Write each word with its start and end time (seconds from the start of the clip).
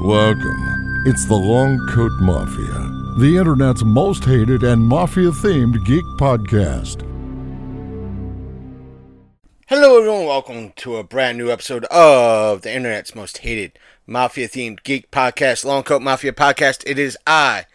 Welcome. 0.00 1.04
It's 1.06 1.24
the 1.26 1.34
Long 1.34 1.78
Coat 1.88 2.12
Mafia, 2.20 2.90
the 3.18 3.36
internet's 3.38 3.84
most 3.84 4.24
hated 4.24 4.62
and 4.62 4.82
mafia 4.82 5.30
themed 5.30 5.82
geek 5.86 6.04
podcast. 6.18 7.02
Hello, 9.68 9.98
everyone. 9.98 10.26
Welcome 10.26 10.72
to 10.76 10.96
a 10.96 11.04
brand 11.04 11.38
new 11.38 11.50
episode 11.50 11.84
of 11.86 12.62
the 12.62 12.74
internet's 12.74 13.14
most 13.14 13.38
hated 13.38 13.78
mafia 14.06 14.48
themed 14.48 14.82
geek 14.82 15.10
podcast, 15.10 15.64
Long 15.64 15.84
Coat 15.84 16.02
Mafia 16.02 16.32
Podcast. 16.32 16.82
It 16.86 16.98
is 16.98 17.16
I, 17.26 17.66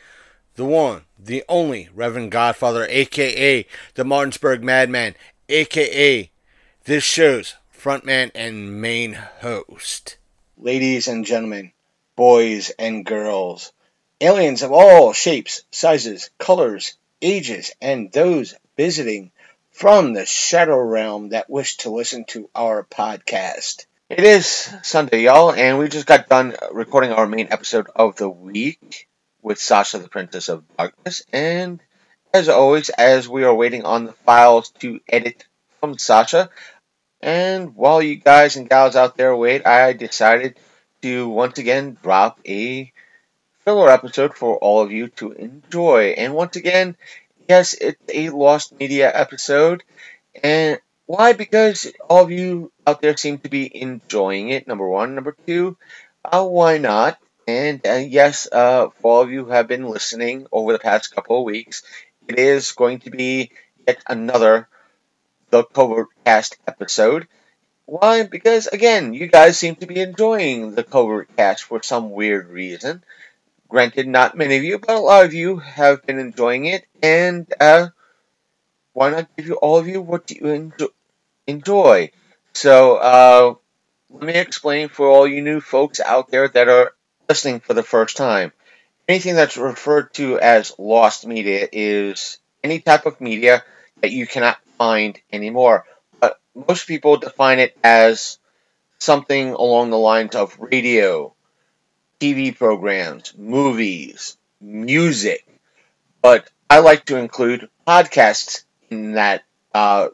the 0.55 0.65
one, 0.65 1.03
the 1.17 1.43
only 1.49 1.89
Reverend 1.95 2.31
Godfather, 2.31 2.85
aka 2.89 3.65
the 3.95 4.03
Martinsburg 4.03 4.61
Madman, 4.61 5.15
aka 5.47 6.29
this 6.83 7.03
show's 7.03 7.55
frontman 7.75 8.29
and 8.35 8.79
main 8.81 9.13
host. 9.13 10.17
Ladies 10.57 11.07
and 11.07 11.25
gentlemen, 11.25 11.71
boys 12.19 12.69
and 12.71 13.05
girls, 13.05 13.71
aliens 14.19 14.61
of 14.61 14.73
all 14.73 15.13
shapes, 15.13 15.63
sizes, 15.71 16.29
colors, 16.37 16.97
ages, 17.21 17.71
and 17.79 18.11
those 18.11 18.55
visiting 18.75 19.31
from 19.71 20.11
the 20.11 20.25
shadow 20.25 20.77
realm 20.77 21.29
that 21.29 21.49
wish 21.49 21.77
to 21.77 21.89
listen 21.89 22.25
to 22.25 22.49
our 22.53 22.83
podcast. 22.83 23.85
It 24.09 24.19
is 24.19 24.69
Sunday, 24.83 25.21
y'all, 25.21 25.53
and 25.53 25.79
we 25.79 25.87
just 25.87 26.07
got 26.07 26.27
done 26.27 26.57
recording 26.73 27.13
our 27.13 27.25
main 27.25 27.47
episode 27.51 27.87
of 27.95 28.17
the 28.17 28.27
week 28.27 29.07
with 29.41 29.57
Sasha, 29.57 29.99
the 29.99 30.09
Princess 30.09 30.49
of 30.49 30.65
Darkness, 30.77 31.23
and 31.31 31.79
as 32.33 32.49
always, 32.49 32.89
as 32.89 33.29
we 33.29 33.45
are 33.45 33.55
waiting 33.55 33.85
on 33.85 34.03
the 34.03 34.11
files 34.11 34.71
to 34.79 34.99
edit 35.07 35.45
from 35.79 35.97
Sasha, 35.97 36.49
and 37.21 37.77
while 37.77 38.01
you 38.01 38.17
guys 38.17 38.57
and 38.57 38.69
gals 38.69 38.97
out 38.97 39.15
there 39.15 39.33
wait, 39.33 39.65
I 39.65 39.93
decided 39.93 40.59
to 41.01 41.29
once 41.29 41.57
again 41.59 41.97
drop 42.01 42.39
a 42.47 42.91
filler 43.65 43.89
episode 43.89 44.35
for 44.35 44.57
all 44.57 44.81
of 44.81 44.91
you 44.91 45.09
to 45.09 45.31
enjoy. 45.33 46.15
And 46.17 46.33
once 46.33 46.55
again, 46.55 46.97
yes, 47.47 47.73
it's 47.73 48.01
a 48.13 48.29
Lost 48.29 48.77
Media 48.79 49.11
episode. 49.13 49.83
And 50.43 50.79
why? 51.05 51.33
Because 51.33 51.91
all 52.09 52.23
of 52.23 52.31
you 52.31 52.71
out 52.87 53.01
there 53.01 53.17
seem 53.17 53.39
to 53.39 53.49
be 53.49 53.65
enjoying 53.81 54.49
it, 54.49 54.67
number 54.67 54.87
one. 54.87 55.15
Number 55.15 55.35
two, 55.47 55.77
uh, 56.25 56.45
why 56.45 56.77
not? 56.77 57.19
And 57.47 57.85
uh, 57.85 57.93
yes, 58.05 58.47
uh, 58.51 58.89
for 59.01 59.11
all 59.17 59.21
of 59.23 59.31
you 59.31 59.45
who 59.45 59.51
have 59.51 59.67
been 59.67 59.85
listening 59.87 60.47
over 60.51 60.73
the 60.73 60.79
past 60.79 61.13
couple 61.15 61.39
of 61.39 61.45
weeks, 61.45 61.83
it 62.27 62.37
is 62.39 62.71
going 62.73 62.99
to 63.01 63.09
be 63.09 63.51
yet 63.87 64.03
another 64.07 64.67
the 65.51 65.63
Covert 65.63 66.07
Cast 66.25 66.57
episode. 66.67 67.27
Why? 67.89 68.21
Because 68.21 68.67
again, 68.67 69.15
you 69.15 69.25
guys 69.25 69.57
seem 69.57 69.75
to 69.77 69.87
be 69.87 69.99
enjoying 69.99 70.75
the 70.75 70.83
Covert 70.83 71.35
Cast 71.35 71.63
for 71.63 71.81
some 71.81 72.11
weird 72.11 72.47
reason. 72.49 73.03
Granted, 73.67 74.07
not 74.07 74.37
many 74.37 74.57
of 74.57 74.63
you, 74.63 74.77
but 74.77 74.91
a 74.91 74.99
lot 74.99 75.25
of 75.25 75.33
you 75.33 75.57
have 75.57 76.05
been 76.05 76.19
enjoying 76.19 76.65
it, 76.65 76.85
and 77.01 77.51
uh, 77.59 77.87
why 78.93 79.09
not 79.09 79.35
give 79.35 79.47
you 79.47 79.55
all 79.55 79.79
of 79.79 79.87
you 79.87 80.01
what 80.01 80.29
you 80.29 80.71
enjoy? 81.47 82.11
So, 82.53 82.97
uh, 82.97 83.55
let 84.11 84.23
me 84.23 84.33
explain 84.35 84.89
for 84.89 85.07
all 85.07 85.27
you 85.27 85.41
new 85.41 85.59
folks 85.59 85.99
out 85.99 86.29
there 86.29 86.47
that 86.47 86.69
are 86.69 86.93
listening 87.27 87.59
for 87.59 87.73
the 87.73 87.81
first 87.81 88.17
time. 88.17 88.53
Anything 89.07 89.33
that's 89.33 89.57
referred 89.57 90.13
to 90.13 90.39
as 90.39 90.77
lost 90.77 91.25
media 91.25 91.67
is 91.71 92.37
any 92.63 92.81
type 92.81 93.07
of 93.07 93.19
media 93.19 93.63
that 94.01 94.11
you 94.11 94.27
cannot 94.27 94.59
find 94.77 95.19
anymore. 95.33 95.85
Most 96.55 96.87
people 96.87 97.17
define 97.17 97.59
it 97.59 97.77
as 97.83 98.39
something 98.99 99.51
along 99.53 99.89
the 99.89 99.97
lines 99.97 100.35
of 100.35 100.57
radio, 100.59 101.33
TV 102.19 102.57
programs, 102.57 103.33
movies, 103.37 104.37
music. 104.59 105.45
But 106.21 106.49
I 106.69 106.79
like 106.79 107.05
to 107.05 107.17
include 107.17 107.69
podcasts 107.87 108.63
in 108.89 109.13
that 109.13 109.43
uh, 109.73 110.09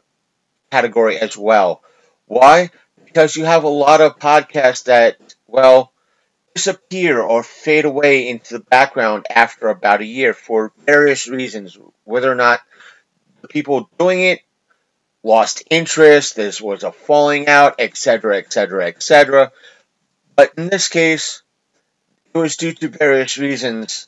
category 0.70 1.18
as 1.18 1.36
well. 1.36 1.82
Why? 2.26 2.70
Because 3.04 3.36
you 3.36 3.44
have 3.44 3.64
a 3.64 3.68
lot 3.68 4.00
of 4.00 4.18
podcasts 4.18 4.84
that, 4.84 5.16
well, 5.46 5.92
disappear 6.54 7.20
or 7.20 7.42
fade 7.42 7.84
away 7.84 8.28
into 8.28 8.54
the 8.54 8.64
background 8.64 9.26
after 9.28 9.68
about 9.68 10.00
a 10.00 10.06
year 10.06 10.32
for 10.32 10.72
various 10.86 11.28
reasons, 11.28 11.78
whether 12.04 12.30
or 12.30 12.34
not 12.34 12.60
the 13.42 13.48
people 13.48 13.90
doing 13.98 14.22
it 14.22 14.40
lost 15.26 15.64
interest, 15.70 16.36
this 16.36 16.60
was 16.60 16.84
a 16.84 16.92
falling 16.92 17.48
out, 17.48 17.74
etc., 17.80 18.38
etc., 18.38 18.86
etc. 18.86 19.52
But 20.36 20.52
in 20.56 20.68
this 20.68 20.88
case, 20.88 21.42
it 22.32 22.38
was 22.38 22.56
due 22.56 22.72
to 22.72 22.88
various 22.88 23.36
reasons 23.36 24.06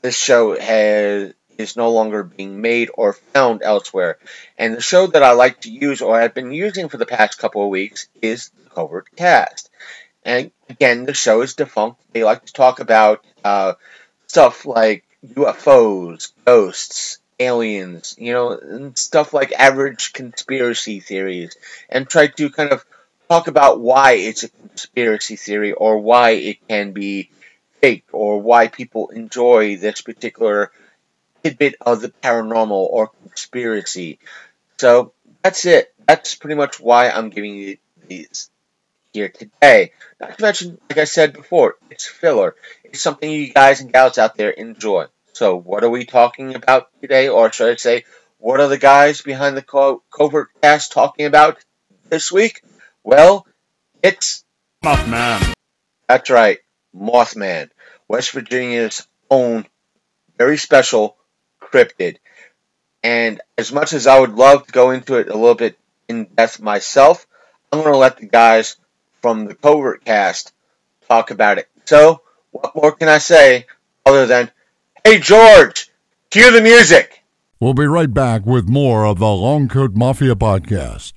this 0.00 0.18
show 0.18 0.58
has 0.58 1.34
is 1.58 1.76
no 1.76 1.92
longer 1.92 2.24
being 2.24 2.60
made 2.60 2.90
or 2.94 3.12
found 3.12 3.62
elsewhere. 3.62 4.18
And 4.58 4.74
the 4.74 4.80
show 4.80 5.06
that 5.06 5.22
I 5.22 5.32
like 5.32 5.60
to 5.60 5.70
use 5.70 6.00
or 6.00 6.18
I've 6.18 6.34
been 6.34 6.50
using 6.50 6.88
for 6.88 6.96
the 6.96 7.06
past 7.06 7.38
couple 7.38 7.62
of 7.62 7.68
weeks 7.68 8.08
is 8.20 8.50
the 8.50 8.70
Covert 8.70 9.14
Cast. 9.14 9.70
And 10.24 10.50
again, 10.68 11.04
the 11.04 11.14
show 11.14 11.42
is 11.42 11.54
defunct. 11.54 12.00
They 12.12 12.24
like 12.24 12.46
to 12.46 12.52
talk 12.52 12.80
about 12.80 13.24
uh, 13.44 13.74
stuff 14.26 14.64
like 14.64 15.04
UFOs, 15.26 16.32
ghosts, 16.44 17.18
aliens, 17.46 18.14
you 18.18 18.32
know, 18.32 18.50
and 18.52 18.96
stuff 18.96 19.32
like 19.32 19.52
average 19.52 20.12
conspiracy 20.12 21.00
theories, 21.00 21.56
and 21.88 22.08
try 22.08 22.26
to 22.28 22.50
kind 22.50 22.70
of 22.72 22.84
talk 23.28 23.48
about 23.48 23.80
why 23.80 24.12
it's 24.12 24.42
a 24.44 24.48
conspiracy 24.48 25.36
theory 25.36 25.72
or 25.72 25.98
why 25.98 26.30
it 26.30 26.68
can 26.68 26.92
be 26.92 27.30
fake 27.80 28.04
or 28.12 28.40
why 28.40 28.68
people 28.68 29.08
enjoy 29.08 29.76
this 29.76 30.00
particular 30.02 30.70
tidbit 31.42 31.74
of 31.80 32.00
the 32.00 32.08
paranormal 32.08 32.70
or 32.70 33.08
conspiracy. 33.08 34.18
So 34.78 35.12
that's 35.42 35.64
it. 35.66 35.92
That's 36.06 36.34
pretty 36.34 36.56
much 36.56 36.80
why 36.80 37.10
I'm 37.10 37.30
giving 37.30 37.54
you 37.54 37.78
these 38.08 38.50
here 39.12 39.28
today. 39.28 39.92
Not 40.20 40.38
to 40.38 40.42
mention, 40.42 40.78
like 40.88 40.98
I 40.98 41.04
said 41.04 41.32
before, 41.32 41.76
it's 41.90 42.06
filler. 42.06 42.54
It's 42.84 43.00
something 43.00 43.30
you 43.30 43.52
guys 43.52 43.80
and 43.80 43.92
gals 43.92 44.18
out 44.18 44.36
there 44.36 44.50
enjoy. 44.50 45.06
So, 45.32 45.56
what 45.56 45.82
are 45.82 45.90
we 45.90 46.04
talking 46.04 46.54
about 46.54 46.88
today? 47.00 47.28
Or 47.28 47.50
should 47.52 47.72
I 47.72 47.76
say, 47.76 48.04
what 48.38 48.60
are 48.60 48.68
the 48.68 48.78
guys 48.78 49.22
behind 49.22 49.56
the 49.56 49.62
co- 49.62 50.02
covert 50.10 50.50
cast 50.60 50.92
talking 50.92 51.26
about 51.26 51.58
this 52.08 52.30
week? 52.30 52.62
Well, 53.02 53.46
it's 54.02 54.44
Mothman. 54.84 55.54
That's 56.08 56.28
right, 56.28 56.58
Mothman, 56.94 57.70
West 58.08 58.32
Virginia's 58.32 59.06
own 59.30 59.66
very 60.36 60.58
special 60.58 61.16
cryptid. 61.60 62.18
And 63.02 63.40
as 63.56 63.72
much 63.72 63.92
as 63.92 64.06
I 64.06 64.18
would 64.18 64.34
love 64.34 64.66
to 64.66 64.72
go 64.72 64.90
into 64.90 65.14
it 65.16 65.28
a 65.28 65.36
little 65.36 65.54
bit 65.54 65.78
in 66.08 66.24
depth 66.24 66.60
myself, 66.60 67.26
I'm 67.72 67.80
going 67.80 67.92
to 67.92 67.98
let 67.98 68.18
the 68.18 68.26
guys 68.26 68.76
from 69.22 69.46
the 69.46 69.54
covert 69.54 70.04
cast 70.04 70.52
talk 71.08 71.30
about 71.30 71.58
it. 71.58 71.68
So, 71.86 72.20
what 72.50 72.76
more 72.76 72.92
can 72.92 73.08
I 73.08 73.18
say 73.18 73.66
other 74.04 74.26
than 74.26 74.50
Hey, 75.04 75.18
George, 75.18 75.90
cue 76.30 76.52
the 76.52 76.60
music. 76.60 77.24
We'll 77.58 77.74
be 77.74 77.86
right 77.86 78.14
back 78.14 78.46
with 78.46 78.68
more 78.68 79.04
of 79.04 79.18
the 79.18 79.26
Long 79.26 79.66
Coat 79.66 79.96
Mafia 79.96 80.36
podcast. 80.36 81.14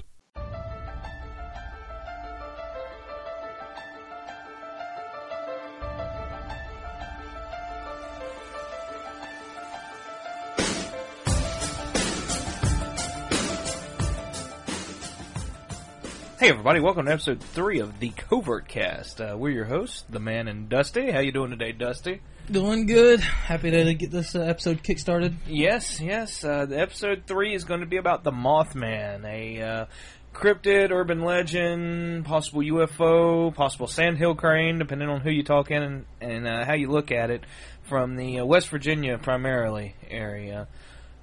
Hey 16.40 16.50
everybody, 16.50 16.80
welcome 16.80 17.06
to 17.06 17.12
episode 17.12 17.40
three 17.40 17.80
of 17.80 18.00
the 18.00 18.10
Covert 18.10 18.68
Cast. 18.68 19.22
Uh, 19.22 19.36
we're 19.38 19.52
your 19.52 19.66
hosts, 19.66 20.06
the 20.10 20.20
Man 20.20 20.48
and 20.48 20.70
Dusty. 20.70 21.12
How 21.12 21.20
you 21.20 21.32
doing 21.32 21.52
today, 21.52 21.72
Dusty? 21.72 22.22
Doing 22.50 22.86
good. 22.86 23.22
Happy 23.22 23.72
to 23.72 23.94
get 23.96 24.12
this 24.12 24.36
uh, 24.36 24.42
episode 24.42 24.84
kickstarted. 24.84 25.34
Yes, 25.48 26.00
yes. 26.00 26.44
Uh, 26.44 26.68
the 26.68 26.80
episode 26.80 27.24
three 27.26 27.56
is 27.56 27.64
going 27.64 27.80
to 27.80 27.88
be 27.88 27.98
about 27.98 28.24
the 28.24 28.32
Mothman, 28.32 29.26
a 29.26 29.62
uh, 29.62 29.86
cryptid, 30.32 30.92
urban 30.92 31.22
legend, 31.22 32.24
possible 32.24 32.62
UFO, 32.62 33.54
possible 33.54 33.88
sandhill 33.88 34.36
crane, 34.36 34.78
depending 34.78 35.10
on 35.10 35.22
who 35.22 35.32
you're 35.32 35.44
talking 35.44 35.78
and, 35.78 36.06
and 36.22 36.48
uh, 36.48 36.66
how 36.66 36.76
you 36.76 36.92
look 36.92 37.12
at 37.12 37.32
it, 37.32 37.44
from 37.82 38.16
the 38.16 38.42
uh, 38.42 38.46
West 38.46 38.70
Virginia 38.70 39.18
primarily 39.18 39.96
area. 40.08 40.68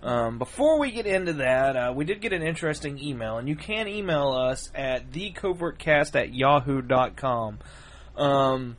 Um, 0.03 0.39
before 0.39 0.81
we 0.81 0.91
get 0.91 1.07
into 1.07 1.35
that, 1.35 1.77
uh, 1.77 1.93
we 1.95 2.05
did 2.05 2.21
get 2.21 2.33
an 2.33 2.43
interesting 2.43 2.99
email, 2.99 3.39
and 3.39 3.49
you 3.49 3.55
can 3.55 3.87
email 3.87 4.31
us 4.33 4.73
at 4.75 5.13
thecovertcast 5.13 6.17
at 6.21 6.35
yahoo.com. 6.35 7.61
Um, 8.17 8.77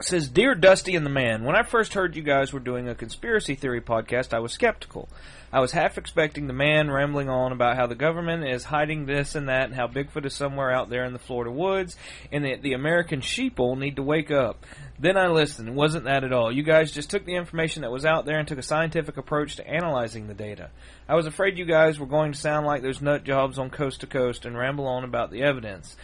says, 0.00 0.28
Dear 0.28 0.54
Dusty 0.54 0.94
and 0.96 1.06
the 1.06 1.10
Man, 1.10 1.44
when 1.44 1.56
I 1.56 1.62
first 1.62 1.94
heard 1.94 2.16
you 2.16 2.22
guys 2.22 2.52
were 2.52 2.60
doing 2.60 2.88
a 2.88 2.94
conspiracy 2.94 3.54
theory 3.54 3.80
podcast, 3.80 4.34
I 4.34 4.40
was 4.40 4.52
skeptical. 4.52 5.08
I 5.52 5.60
was 5.60 5.72
half 5.72 5.96
expecting 5.96 6.48
the 6.48 6.52
man 6.52 6.90
rambling 6.90 7.28
on 7.28 7.52
about 7.52 7.76
how 7.76 7.86
the 7.86 7.94
government 7.94 8.46
is 8.46 8.64
hiding 8.64 9.06
this 9.06 9.34
and 9.34 9.48
that, 9.48 9.66
and 9.66 9.74
how 9.74 9.86
Bigfoot 9.86 10.26
is 10.26 10.34
somewhere 10.34 10.72
out 10.72 10.90
there 10.90 11.04
in 11.04 11.12
the 11.12 11.18
Florida 11.18 11.50
woods, 11.50 11.96
and 12.32 12.44
that 12.44 12.62
the 12.62 12.72
American 12.72 13.20
sheeple 13.20 13.78
need 13.78 13.96
to 13.96 14.02
wake 14.02 14.30
up. 14.30 14.66
Then 14.98 15.16
I 15.16 15.28
listened. 15.28 15.68
It 15.68 15.74
wasn't 15.74 16.04
that 16.04 16.24
at 16.24 16.32
all. 16.32 16.50
You 16.50 16.62
guys 16.62 16.90
just 16.90 17.10
took 17.10 17.24
the 17.24 17.36
information 17.36 17.82
that 17.82 17.92
was 17.92 18.04
out 18.04 18.26
there 18.26 18.38
and 18.38 18.48
took 18.48 18.58
a 18.58 18.62
scientific 18.62 19.16
approach 19.16 19.56
to 19.56 19.68
analyzing 19.68 20.26
the 20.26 20.34
data. 20.34 20.70
I 21.08 21.14
was 21.14 21.26
afraid 21.26 21.58
you 21.58 21.64
guys 21.64 21.98
were 21.98 22.06
going 22.06 22.32
to 22.32 22.38
sound 22.38 22.66
like 22.66 22.82
those 22.82 23.00
nut 23.00 23.24
jobs 23.24 23.58
on 23.58 23.70
coast 23.70 24.00
to 24.00 24.06
coast 24.06 24.44
and 24.44 24.58
ramble 24.58 24.86
on 24.86 25.04
about 25.04 25.30
the 25.30 25.42
evidence 25.42 25.96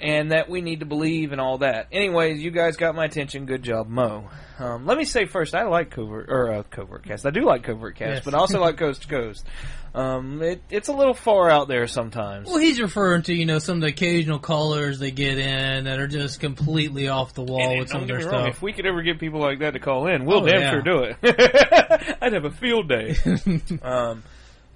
and 0.00 0.32
that 0.32 0.48
we 0.48 0.60
need 0.60 0.80
to 0.80 0.86
believe 0.86 1.32
and 1.32 1.40
all 1.40 1.58
that. 1.58 1.88
Anyways, 1.92 2.40
you 2.42 2.50
guys 2.50 2.76
got 2.76 2.94
my 2.94 3.04
attention. 3.04 3.46
Good 3.46 3.62
job, 3.62 3.88
Mo. 3.88 4.28
Um, 4.58 4.86
let 4.86 4.98
me 4.98 5.04
say 5.04 5.24
first, 5.26 5.54
I 5.54 5.64
like 5.64 5.90
covert 5.90 6.26
or 6.28 6.52
uh, 6.52 6.62
covert 6.64 7.04
cast. 7.04 7.24
I 7.26 7.30
do 7.30 7.44
like 7.44 7.62
covert 7.62 7.96
cast, 7.96 8.10
Yes. 8.16 8.24
but 8.24 8.34
I 8.34 8.38
also 8.38 8.60
like 8.60 8.76
coast 8.78 9.02
to 9.02 9.08
coast. 9.08 9.46
Um, 9.94 10.42
it, 10.42 10.62
it's 10.70 10.88
a 10.88 10.92
little 10.92 11.14
far 11.14 11.48
out 11.48 11.66
there 11.66 11.86
sometimes. 11.86 12.46
Well, 12.48 12.58
he's 12.58 12.80
referring 12.80 13.22
to 13.22 13.34
you 13.34 13.46
know 13.46 13.58
some 13.58 13.76
of 13.78 13.80
the 13.82 13.88
occasional 13.88 14.38
callers 14.38 14.98
they 14.98 15.10
get 15.10 15.38
in 15.38 15.84
that 15.84 15.98
are 15.98 16.06
just 16.08 16.40
completely 16.40 17.08
off 17.08 17.34
the 17.34 17.42
wall 17.42 17.60
And 17.70 17.78
with 17.80 17.88
some 17.88 18.02
of 18.02 18.08
their 18.08 18.18
me 18.18 18.24
wrong, 18.24 18.44
stuff. 18.44 18.56
if 18.56 18.62
we 18.62 18.72
could 18.72 18.84
ever 18.86 19.02
get 19.02 19.18
people 19.18 19.40
like 19.40 19.60
that 19.60 19.72
to 19.72 19.80
call 19.80 20.06
in, 20.08 20.24
we'll 20.26 20.42
Oh, 20.42 20.46
damn 20.46 20.60
yeah. 20.60 20.70
sure 20.70 20.82
do 20.82 21.02
it. 21.04 21.16
I'd 22.20 22.32
have 22.34 22.44
a 22.44 22.50
field 22.50 22.88
day. 22.88 23.16
um, 23.82 24.22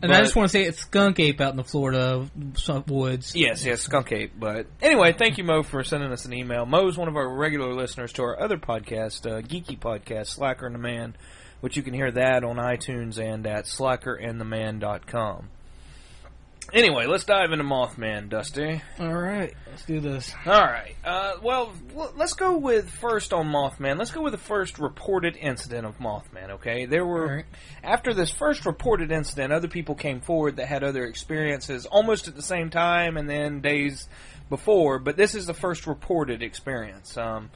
and 0.03 0.13
I 0.13 0.21
just 0.21 0.35
want 0.37 0.51
to 0.51 0.53
say 0.53 0.65
it's 0.65 0.81
skunk 0.81 1.21
ape 1.21 1.41
out 1.41 1.53
in 1.53 1.57
the 1.57 1.65
Florida 1.65 2.29
woods. 2.87 3.35
Yes, 3.37 3.65
yes, 3.65 3.83
Skunk 3.83 4.13
Ape. 4.13 4.33
But 4.39 4.67
anyway, 4.81 5.13
thank 5.13 5.39
you, 5.39 5.45
Mo, 5.45 5.63
for 5.63 5.85
sending 5.85 6.11
us 6.13 6.25
an 6.25 6.35
email. 6.35 6.67
Mo 6.67 6.89
is 6.89 6.97
one 6.99 7.09
of 7.09 7.17
our 7.17 7.29
regular 7.29 7.73
listeners 7.73 8.13
to 8.15 8.23
our 8.23 8.41
other 8.41 8.59
podcast, 8.59 9.27
uh, 9.27 9.41
Geeky 9.43 9.79
Podcast, 9.79 10.27
Slacker 10.29 10.67
and 10.67 10.75
the 10.75 10.79
Man, 10.81 11.15
which 11.61 11.77
you 11.77 11.83
can 11.83 11.95
hear 11.95 12.11
that 12.11 12.43
on 12.45 12.57
iTunes 12.57 13.19
and 13.19 13.47
at 13.47 13.65
slackerandtheman.com. 13.67 15.49
Anyway, 16.73 17.07
let's 17.07 17.25
dive 17.25 17.53
into 17.53 17.65
Mothman, 17.65 18.29
Dusty. 18.29 18.81
All 18.99 19.15
right, 19.15 19.55
let's 19.69 19.85
do 19.85 20.01
this. 20.01 20.35
All 20.47 20.53
right. 20.53 20.95
Uh, 21.05 21.35
well, 21.43 21.73
let's 22.17 22.35
go 22.35 22.57
with 22.57 22.89
first 22.89 23.33
on 23.33 23.47
Mothman. 23.47 23.99
Let's 23.99 24.11
go 24.11 24.23
with 24.23 24.33
the 24.33 24.39
first 24.39 24.79
reported 24.79 25.37
incident 25.37 25.87
of 25.87 25.99
Mothman. 25.99 26.51
Okay, 26.53 26.87
there 26.87 27.05
were 27.05 27.37
right. 27.37 27.45
after 27.83 28.15
this 28.15 28.31
first 28.31 28.65
reported 28.65 29.13
incident, 29.13 29.53
other 29.53 29.69
people 29.69 29.95
came 29.95 30.21
forward 30.21 30.57
that 30.57 30.67
had 30.67 30.83
other 30.83 31.05
experiences 31.05 31.87
almost 31.87 32.29
at 32.29 32.37
the 32.37 32.43
same 32.43 32.71
time, 32.71 33.17
and 33.17 33.29
then 33.29 33.61
days 33.61 34.09
before. 34.49 34.99
But 34.99 35.17
this 35.17 35.35
is 35.35 35.47
the 35.47 35.55
first 35.55 35.87
reported 35.87 36.43
experience. 36.43 37.17
Um, 37.17 37.51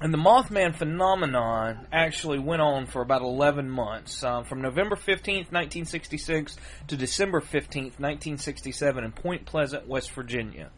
and 0.00 0.12
the 0.12 0.18
Mothman 0.18 0.74
phenomenon 0.74 1.86
actually 1.92 2.38
went 2.38 2.60
on 2.60 2.86
for 2.86 3.00
about 3.00 3.22
11 3.22 3.70
months, 3.70 4.24
um, 4.24 4.44
from 4.44 4.60
November 4.60 4.96
15th, 4.96 5.52
1966 5.52 6.56
to 6.88 6.96
December 6.96 7.40
15th, 7.40 7.98
1967 8.00 9.04
in 9.04 9.12
Point 9.12 9.46
Pleasant, 9.46 9.86
West 9.86 10.10
Virginia. 10.12 10.70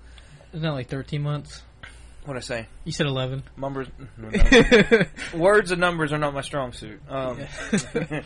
Isn't 0.52 0.62
that 0.62 0.72
like 0.72 0.88
13 0.88 1.22
months? 1.22 1.62
What 2.26 2.36
I 2.36 2.40
say? 2.40 2.66
You 2.84 2.92
said 2.92 3.06
11. 3.06 3.44
Numbers, 3.56 3.88
no, 4.16 4.28
no. 4.28 5.04
words 5.38 5.70
and 5.70 5.80
numbers 5.80 6.12
are 6.12 6.18
not 6.18 6.34
my 6.34 6.40
strong 6.40 6.72
suit. 6.72 7.00
Um, 7.08 7.38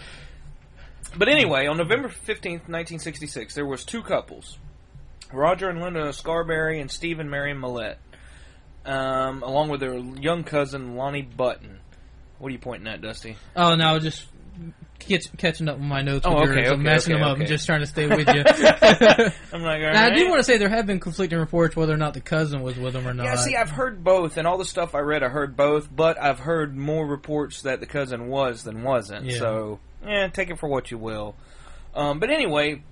but 1.17 1.29
anyway, 1.29 1.67
on 1.67 1.77
November 1.77 2.09
fifteenth, 2.09 2.67
nineteen 2.67 2.99
sixty-six, 2.99 3.55
there 3.55 3.67
was 3.67 3.85
two 3.85 4.03
couples, 4.03 4.57
Roger 5.33 5.69
and 5.69 5.83
Linda 5.83 6.15
Scarberry 6.15 6.81
and 6.81 6.91
Stephen 6.91 7.29
Marion 7.29 7.59
Mallette, 7.59 7.97
um, 8.85 9.43
along 9.43 9.69
with 9.69 9.81
their 9.81 9.97
young 9.97 10.45
cousin 10.45 10.97
Lonnie 10.97 11.23
Button. 11.23 11.81
What 12.39 12.49
are 12.49 12.53
you 12.53 12.59
pointing 12.59 12.89
at, 12.89 13.03
Dusty? 13.03 13.37
Oh 13.55 13.75
no, 13.75 13.99
just 13.99 14.27
catch, 15.01 15.37
catching 15.37 15.69
up 15.69 15.77
with 15.77 15.87
my 15.87 16.03
notes. 16.03 16.25
Oh, 16.27 16.39
okay, 16.43 16.69
okay, 16.69 16.77
messing 16.77 17.15
okay, 17.15 17.21
them 17.21 17.29
up. 17.29 17.35
okay. 17.35 17.43
I'm 17.43 17.49
just 17.49 17.67
trying 17.67 17.81
to 17.81 17.87
stay 17.87 18.07
with 18.07 18.29
you. 18.29 18.45
I'm 19.53 19.63
like, 19.63 19.81
Now, 19.83 20.05
I 20.05 20.15
do 20.15 20.29
want 20.29 20.39
to 20.39 20.45
say 20.45 20.59
there 20.59 20.69
have 20.69 20.87
been 20.87 21.01
conflicting 21.01 21.39
reports 21.39 21.75
whether 21.75 21.93
or 21.93 21.97
not 21.97 22.15
the 22.15 22.21
cousin 22.21 22.63
was 22.63 22.77
with 22.77 22.95
him 22.95 23.07
or 23.07 23.15
not. 23.15 23.25
Yeah, 23.25 23.37
see, 23.37 23.57
I've 23.57 23.71
heard 23.71 24.05
both, 24.05 24.37
and 24.37 24.47
all 24.47 24.59
the 24.59 24.65
stuff 24.65 24.95
I 24.95 25.01
read, 25.01 25.23
I 25.23 25.29
heard 25.29 25.57
both, 25.57 25.89
but 25.95 26.21
I've 26.21 26.39
heard 26.39 26.77
more 26.77 27.07
reports 27.07 27.63
that 27.63 27.81
the 27.81 27.87
cousin 27.87 28.29
was 28.29 28.63
than 28.63 28.83
wasn't. 28.83 29.27
Yeah. 29.27 29.39
So, 29.39 29.81
yeah, 30.07 30.29
take 30.29 30.51
it 30.51 30.59
for 30.59 30.69
what 30.69 30.91
you 30.91 30.99
will. 30.99 31.35
Um, 31.95 32.21
but 32.21 32.31
anyway, 32.31 32.83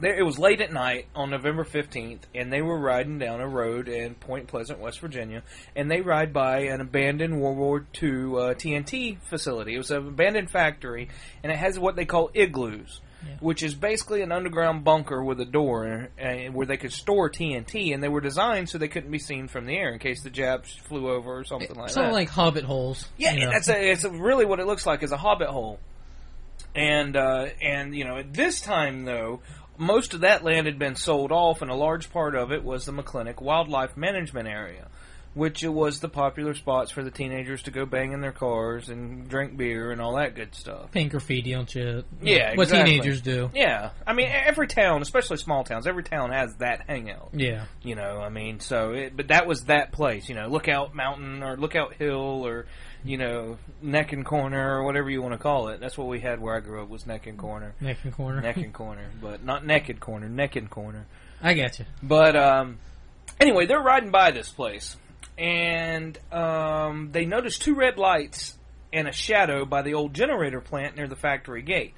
there, 0.00 0.18
it 0.18 0.22
was 0.22 0.38
late 0.38 0.60
at 0.60 0.72
night 0.72 1.06
on 1.14 1.30
November 1.30 1.64
15th, 1.64 2.20
and 2.34 2.52
they 2.52 2.62
were 2.62 2.78
riding 2.78 3.18
down 3.18 3.40
a 3.40 3.48
road 3.48 3.88
in 3.88 4.14
Point 4.14 4.48
Pleasant, 4.48 4.78
West 4.80 5.00
Virginia, 5.00 5.42
and 5.76 5.90
they 5.90 6.00
ride 6.00 6.32
by 6.32 6.60
an 6.60 6.80
abandoned 6.80 7.40
World 7.40 7.58
War 7.58 7.86
II 8.02 8.08
uh, 8.08 8.54
TNT 8.54 9.18
facility. 9.22 9.74
It 9.74 9.78
was 9.78 9.90
an 9.90 10.08
abandoned 10.08 10.50
factory, 10.50 11.08
and 11.42 11.52
it 11.52 11.58
has 11.58 11.78
what 11.78 11.96
they 11.96 12.04
call 12.04 12.30
igloos. 12.34 13.00
Which 13.40 13.62
is 13.62 13.74
basically 13.74 14.22
an 14.22 14.32
underground 14.32 14.82
bunker 14.82 15.22
with 15.22 15.40
a 15.40 15.44
door 15.44 16.08
uh, 16.18 16.34
where 16.52 16.66
they 16.66 16.78
could 16.78 16.92
store 16.92 17.28
TNT, 17.28 17.92
and 17.92 18.02
they 18.02 18.08
were 18.08 18.22
designed 18.22 18.70
so 18.70 18.78
they 18.78 18.88
couldn't 18.88 19.10
be 19.10 19.18
seen 19.18 19.46
from 19.46 19.66
the 19.66 19.76
air 19.76 19.92
in 19.92 19.98
case 19.98 20.22
the 20.22 20.30
Japs 20.30 20.74
flew 20.74 21.10
over 21.10 21.38
or 21.38 21.44
something 21.44 21.76
like 21.76 21.88
that. 21.88 21.92
Something 21.92 22.12
that. 22.12 22.16
like 22.16 22.30
hobbit 22.30 22.64
holes. 22.64 23.06
Yeah, 23.18 23.34
you 23.34 23.44
know. 23.44 23.50
that's 23.50 23.68
a, 23.68 23.90
it's 23.90 24.04
a, 24.04 24.10
really 24.10 24.46
what 24.46 24.58
it 24.58 24.66
looks 24.66 24.86
like 24.86 25.02
is 25.02 25.12
a 25.12 25.18
hobbit 25.18 25.48
hole. 25.48 25.78
And 26.74 27.14
uh, 27.16 27.48
and 27.60 27.94
you 27.94 28.04
know 28.04 28.16
at 28.18 28.32
this 28.32 28.60
time 28.60 29.04
though, 29.04 29.40
most 29.80 30.12
of 30.14 30.20
that 30.20 30.44
land 30.44 30.66
had 30.66 30.78
been 30.78 30.94
sold 30.94 31.32
off, 31.32 31.62
and 31.62 31.70
a 31.70 31.74
large 31.74 32.12
part 32.12 32.34
of 32.34 32.52
it 32.52 32.62
was 32.62 32.84
the 32.84 32.92
McClintic 32.92 33.40
Wildlife 33.40 33.96
Management 33.96 34.46
Area, 34.46 34.88
which 35.32 35.62
was 35.62 36.00
the 36.00 36.08
popular 36.08 36.54
spots 36.54 36.90
for 36.90 37.02
the 37.02 37.10
teenagers 37.10 37.62
to 37.62 37.70
go 37.70 37.86
bang 37.86 38.12
in 38.12 38.20
their 38.20 38.32
cars 38.32 38.90
and 38.90 39.28
drink 39.28 39.56
beer 39.56 39.90
and 39.90 40.00
all 40.00 40.16
that 40.16 40.34
good 40.34 40.54
stuff. 40.54 40.92
paint 40.92 41.10
graffiti 41.12 41.54
on 41.54 41.66
shit. 41.66 42.04
Yeah, 42.20 42.54
what 42.54 42.64
exactly. 42.64 42.92
teenagers 42.92 43.22
do. 43.22 43.50
Yeah, 43.54 43.90
I 44.06 44.12
mean 44.12 44.28
every 44.30 44.66
town, 44.66 45.00
especially 45.00 45.38
small 45.38 45.64
towns, 45.64 45.86
every 45.86 46.04
town 46.04 46.30
has 46.30 46.54
that 46.56 46.82
hangout. 46.86 47.30
Yeah, 47.32 47.64
You 47.82 47.94
know, 47.94 48.18
I 48.18 48.28
mean, 48.28 48.60
so 48.60 48.90
it, 48.90 49.16
but 49.16 49.28
that 49.28 49.46
was 49.46 49.64
that 49.64 49.92
place. 49.92 50.28
You 50.28 50.34
know, 50.34 50.48
Lookout 50.48 50.94
Mountain 50.94 51.42
or 51.42 51.56
Lookout 51.56 51.94
Hill 51.94 52.46
or 52.46 52.66
you 53.04 53.16
know 53.16 53.58
Neck 53.82 54.12
and 54.12 54.24
Corner 54.24 54.78
or 54.78 54.84
whatever 54.84 55.10
you 55.10 55.22
want 55.22 55.34
to 55.34 55.38
call 55.38 55.68
it. 55.68 55.80
That's 55.80 55.96
what 55.96 56.08
we 56.08 56.20
had 56.20 56.40
where 56.40 56.56
I 56.56 56.60
grew 56.60 56.82
up 56.82 56.88
was 56.88 57.06
Neck 57.06 57.26
and 57.26 57.38
Corner, 57.38 57.74
neck 57.80 57.98
and 58.04 58.12
corner. 58.12 58.40
Neck 58.40 58.56
and 58.56 58.72
Corner, 58.72 59.06
but 59.20 59.44
not 59.44 59.64
Naked 59.64 60.00
Corner, 60.00 60.28
Neck 60.28 60.56
and 60.56 60.70
Corner. 60.70 61.06
I 61.42 61.54
got 61.54 61.78
you. 61.78 61.86
But 62.02 62.36
um, 62.36 62.78
anyway, 63.38 63.66
they're 63.66 63.80
riding 63.80 64.10
by 64.10 64.30
this 64.30 64.50
place, 64.50 64.96
and 65.38 66.18
um, 66.32 67.10
they 67.12 67.24
notice 67.24 67.58
two 67.58 67.74
red 67.74 67.96
lights 67.98 68.56
and 68.92 69.08
a 69.08 69.12
shadow 69.12 69.64
by 69.64 69.82
the 69.82 69.94
old 69.94 70.14
generator 70.14 70.60
plant 70.60 70.96
near 70.96 71.06
the 71.06 71.16
factory 71.16 71.62
gate. 71.62 71.94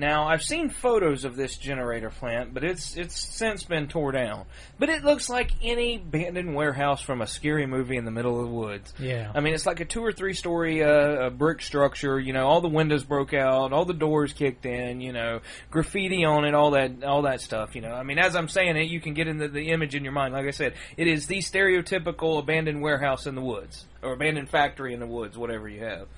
Now, 0.00 0.28
I've 0.28 0.42
seen 0.42 0.70
photos 0.70 1.26
of 1.26 1.36
this 1.36 1.58
generator 1.58 2.08
plant, 2.08 2.54
but 2.54 2.64
it's 2.64 2.96
it's 2.96 3.20
since 3.20 3.64
been 3.64 3.86
tore 3.86 4.12
down. 4.12 4.46
But 4.78 4.88
it 4.88 5.04
looks 5.04 5.28
like 5.28 5.50
any 5.62 5.96
abandoned 5.96 6.54
warehouse 6.54 7.02
from 7.02 7.20
a 7.20 7.26
scary 7.26 7.66
movie 7.66 7.98
in 7.98 8.06
the 8.06 8.10
middle 8.10 8.40
of 8.40 8.46
the 8.46 8.54
woods. 8.54 8.94
Yeah. 8.98 9.30
I 9.34 9.40
mean, 9.40 9.52
it's 9.52 9.66
like 9.66 9.80
a 9.80 9.84
two 9.84 10.02
or 10.02 10.10
three 10.10 10.32
story 10.32 10.82
uh, 10.82 11.28
brick 11.28 11.60
structure. 11.60 12.18
You 12.18 12.32
know, 12.32 12.46
all 12.46 12.62
the 12.62 12.68
windows 12.68 13.04
broke 13.04 13.34
out, 13.34 13.74
all 13.74 13.84
the 13.84 13.92
doors 13.92 14.32
kicked 14.32 14.64
in. 14.64 15.02
You 15.02 15.12
know, 15.12 15.40
graffiti 15.70 16.24
on 16.24 16.46
it, 16.46 16.54
all 16.54 16.70
that, 16.70 17.04
all 17.04 17.22
that 17.22 17.42
stuff. 17.42 17.74
You 17.74 17.82
know, 17.82 17.92
I 17.92 18.02
mean, 18.02 18.18
as 18.18 18.34
I'm 18.34 18.48
saying 18.48 18.78
it, 18.78 18.88
you 18.88 19.02
can 19.02 19.12
get 19.12 19.28
into 19.28 19.48
the 19.48 19.68
image 19.68 19.94
in 19.94 20.02
your 20.02 20.14
mind. 20.14 20.32
Like 20.32 20.46
I 20.46 20.52
said, 20.52 20.76
it 20.96 21.08
is 21.08 21.26
the 21.26 21.40
stereotypical 21.40 22.38
abandoned 22.38 22.80
warehouse 22.80 23.26
in 23.26 23.34
the 23.34 23.42
woods 23.42 23.84
or 24.02 24.14
abandoned 24.14 24.48
factory 24.48 24.94
in 24.94 25.00
the 25.00 25.06
woods, 25.06 25.36
whatever 25.36 25.68
you 25.68 25.84
have. 25.84 26.08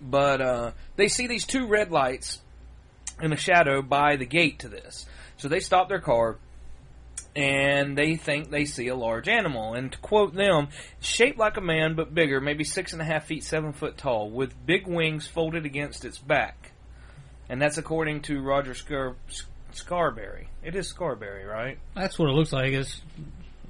But 0.00 0.40
uh, 0.40 0.70
they 0.96 1.08
see 1.08 1.26
these 1.26 1.44
two 1.44 1.66
red 1.66 1.90
lights 1.90 2.40
in 3.20 3.32
a 3.32 3.36
shadow 3.36 3.82
by 3.82 4.16
the 4.16 4.26
gate 4.26 4.58
to 4.60 4.68
this, 4.68 5.06
so 5.36 5.48
they 5.48 5.60
stop 5.60 5.88
their 5.88 6.00
car 6.00 6.36
and 7.36 7.98
they 7.98 8.14
think 8.16 8.50
they 8.50 8.64
see 8.64 8.88
a 8.88 8.94
large 8.94 9.28
animal. 9.28 9.74
And 9.74 9.90
to 9.92 9.98
quote 9.98 10.34
them, 10.34 10.68
shaped 11.00 11.38
like 11.38 11.56
a 11.56 11.60
man 11.60 11.94
but 11.94 12.14
bigger, 12.14 12.40
maybe 12.40 12.62
six 12.64 12.92
and 12.92 13.02
a 13.02 13.04
half 13.04 13.24
feet, 13.26 13.42
seven 13.42 13.72
foot 13.72 13.96
tall, 13.98 14.30
with 14.30 14.54
big 14.66 14.86
wings 14.86 15.26
folded 15.26 15.64
against 15.66 16.04
its 16.04 16.18
back. 16.18 16.72
And 17.48 17.60
that's 17.60 17.76
according 17.76 18.22
to 18.22 18.40
Roger 18.40 18.74
Scar- 18.74 19.16
Scarberry. 19.72 20.46
It 20.62 20.76
is 20.76 20.88
Scarberry, 20.88 21.44
right? 21.44 21.78
That's 21.94 22.18
what 22.18 22.28
it 22.28 22.32
looks 22.32 22.52
like. 22.52 22.72
It's, 22.72 23.02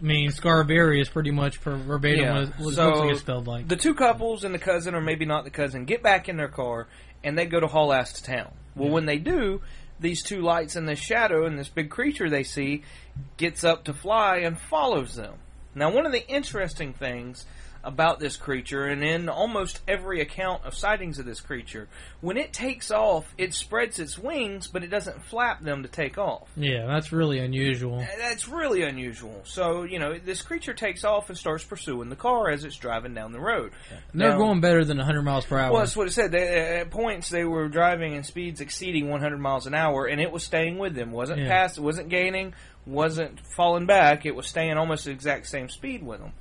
I 0.00 0.04
mean, 0.04 0.30
Scarberry 0.30 1.00
is 1.00 1.08
pretty 1.08 1.30
much 1.30 1.60
per 1.62 1.74
verbatim 1.76 2.20
Yeah. 2.24 2.32
what, 2.34 2.42
it- 2.42 2.74
So, 2.74 2.84
looks 2.86 2.98
like 3.00 3.10
it's 3.12 3.20
spelled 3.20 3.46
like. 3.46 3.66
The 3.68 3.76
two 3.76 3.94
couples 3.94 4.44
and 4.44 4.54
the 4.54 4.58
cousin, 4.58 4.94
or 4.94 5.00
maybe 5.00 5.24
not 5.24 5.44
the 5.44 5.50
cousin, 5.50 5.86
get 5.86 6.02
back 6.02 6.28
in 6.28 6.36
their 6.36 6.48
car 6.48 6.86
and 7.24 7.38
they 7.38 7.46
go 7.46 7.60
to 7.60 7.66
haul 7.66 7.92
ass 7.94 8.12
to 8.14 8.22
town. 8.22 8.52
Well, 8.74 8.90
when 8.90 9.06
they 9.06 9.18
do, 9.18 9.62
these 10.00 10.22
two 10.22 10.40
lights 10.42 10.76
and 10.76 10.88
this 10.88 10.98
shadow 10.98 11.46
and 11.46 11.58
this 11.58 11.68
big 11.68 11.90
creature 11.90 12.28
they 12.28 12.42
see 12.42 12.82
gets 13.36 13.64
up 13.64 13.84
to 13.84 13.94
fly 13.94 14.38
and 14.38 14.58
follows 14.58 15.14
them. 15.14 15.34
Now, 15.74 15.90
one 15.90 16.06
of 16.06 16.12
the 16.12 16.28
interesting 16.28 16.92
things 16.92 17.46
about 17.84 18.18
this 18.20 18.36
creature, 18.36 18.84
and 18.84 19.02
in 19.04 19.28
almost 19.28 19.80
every 19.86 20.20
account 20.20 20.64
of 20.64 20.74
sightings 20.74 21.18
of 21.18 21.26
this 21.26 21.40
creature, 21.40 21.88
when 22.20 22.36
it 22.36 22.52
takes 22.52 22.90
off, 22.90 23.32
it 23.38 23.54
spreads 23.54 23.98
its 23.98 24.18
wings, 24.18 24.66
but 24.66 24.82
it 24.82 24.88
doesn't 24.88 25.22
flap 25.24 25.62
them 25.62 25.82
to 25.82 25.88
take 25.88 26.18
off. 26.18 26.48
Yeah, 26.56 26.86
that's 26.86 27.12
really 27.12 27.38
unusual. 27.38 28.00
Uh, 28.00 28.06
that's 28.18 28.48
really 28.48 28.82
unusual. 28.82 29.42
So, 29.44 29.82
you 29.82 29.98
know, 29.98 30.18
this 30.18 30.42
creature 30.42 30.74
takes 30.74 31.04
off 31.04 31.28
and 31.28 31.38
starts 31.38 31.64
pursuing 31.64 32.08
the 32.08 32.16
car 32.16 32.50
as 32.50 32.64
it's 32.64 32.76
driving 32.76 33.14
down 33.14 33.32
the 33.32 33.40
road. 33.40 33.72
And 34.12 34.20
they're 34.20 34.36
going 34.36 34.60
better 34.60 34.84
than 34.84 34.96
100 34.98 35.22
miles 35.22 35.44
per 35.46 35.58
hour. 35.58 35.72
Well, 35.72 35.80
that's 35.80 35.96
what 35.96 36.06
it 36.08 36.12
said. 36.12 36.32
They, 36.32 36.42
uh, 36.78 36.80
at 36.82 36.90
points, 36.90 37.28
they 37.28 37.44
were 37.44 37.68
driving 37.68 38.14
in 38.14 38.22
speeds 38.22 38.60
exceeding 38.60 39.10
100 39.10 39.38
miles 39.38 39.66
an 39.66 39.74
hour, 39.74 40.06
and 40.06 40.20
it 40.20 40.32
was 40.32 40.44
staying 40.44 40.78
with 40.78 40.94
them. 40.94 41.12
wasn't 41.12 41.40
Yeah. 41.40 41.48
past, 41.48 41.78
wasn't 41.78 42.08
gaining, 42.08 42.54
wasn't 42.86 43.40
falling 43.56 43.86
back. 43.86 44.26
It 44.26 44.34
was 44.34 44.46
staying 44.46 44.76
almost 44.76 45.04
the 45.04 45.10
exact 45.10 45.46
same 45.46 45.68
speed 45.68 46.02
with 46.02 46.20
them. 46.20 46.32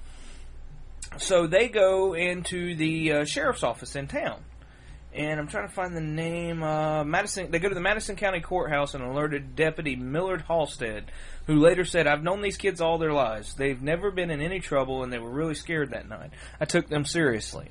So 1.18 1.48
they 1.48 1.68
go 1.68 2.14
into 2.14 2.76
the 2.76 3.12
uh, 3.12 3.26
sheriff's 3.26 3.64
office 3.64 3.96
in 3.96 4.08
town, 4.08 4.44
and 5.14 5.40
I'm 5.40 5.48
trying 5.48 5.68
to 5.68 5.74
find 5.74 5.96
the 5.96 6.02
name. 6.02 6.64
Uh, 6.64 7.04
Madison. 7.04 7.52
They 7.52 7.60
go 7.60 7.70
to 7.70 7.76
the 7.76 7.82
Madison 7.82 8.16
County 8.16 8.42
Courthouse 8.42 8.94
and 8.94 9.04
alerted 9.04 9.56
Deputy 9.56 9.96
Millard 9.96 10.42
Halstead, 10.42 11.12
who 11.48 11.60
later 11.60 11.86
said, 11.86 12.08
"I've 12.08 12.24
known 12.24 12.42
these 12.42 12.58
kids 12.58 12.82
all 12.82 12.98
their 12.98 13.14
lives. 13.14 13.54
They've 13.54 13.82
never 13.82 14.12
been 14.12 14.32
in 14.32 14.42
any 14.42 14.60
trouble, 14.60 15.04
and 15.04 15.14
they 15.14 15.20
were 15.20 15.30
really 15.30 15.56
scared 15.56 15.92
that 15.92 16.10
night. 16.10 16.32
I 16.60 16.66
took 16.66 16.88
them 16.90 17.06
seriously." 17.06 17.70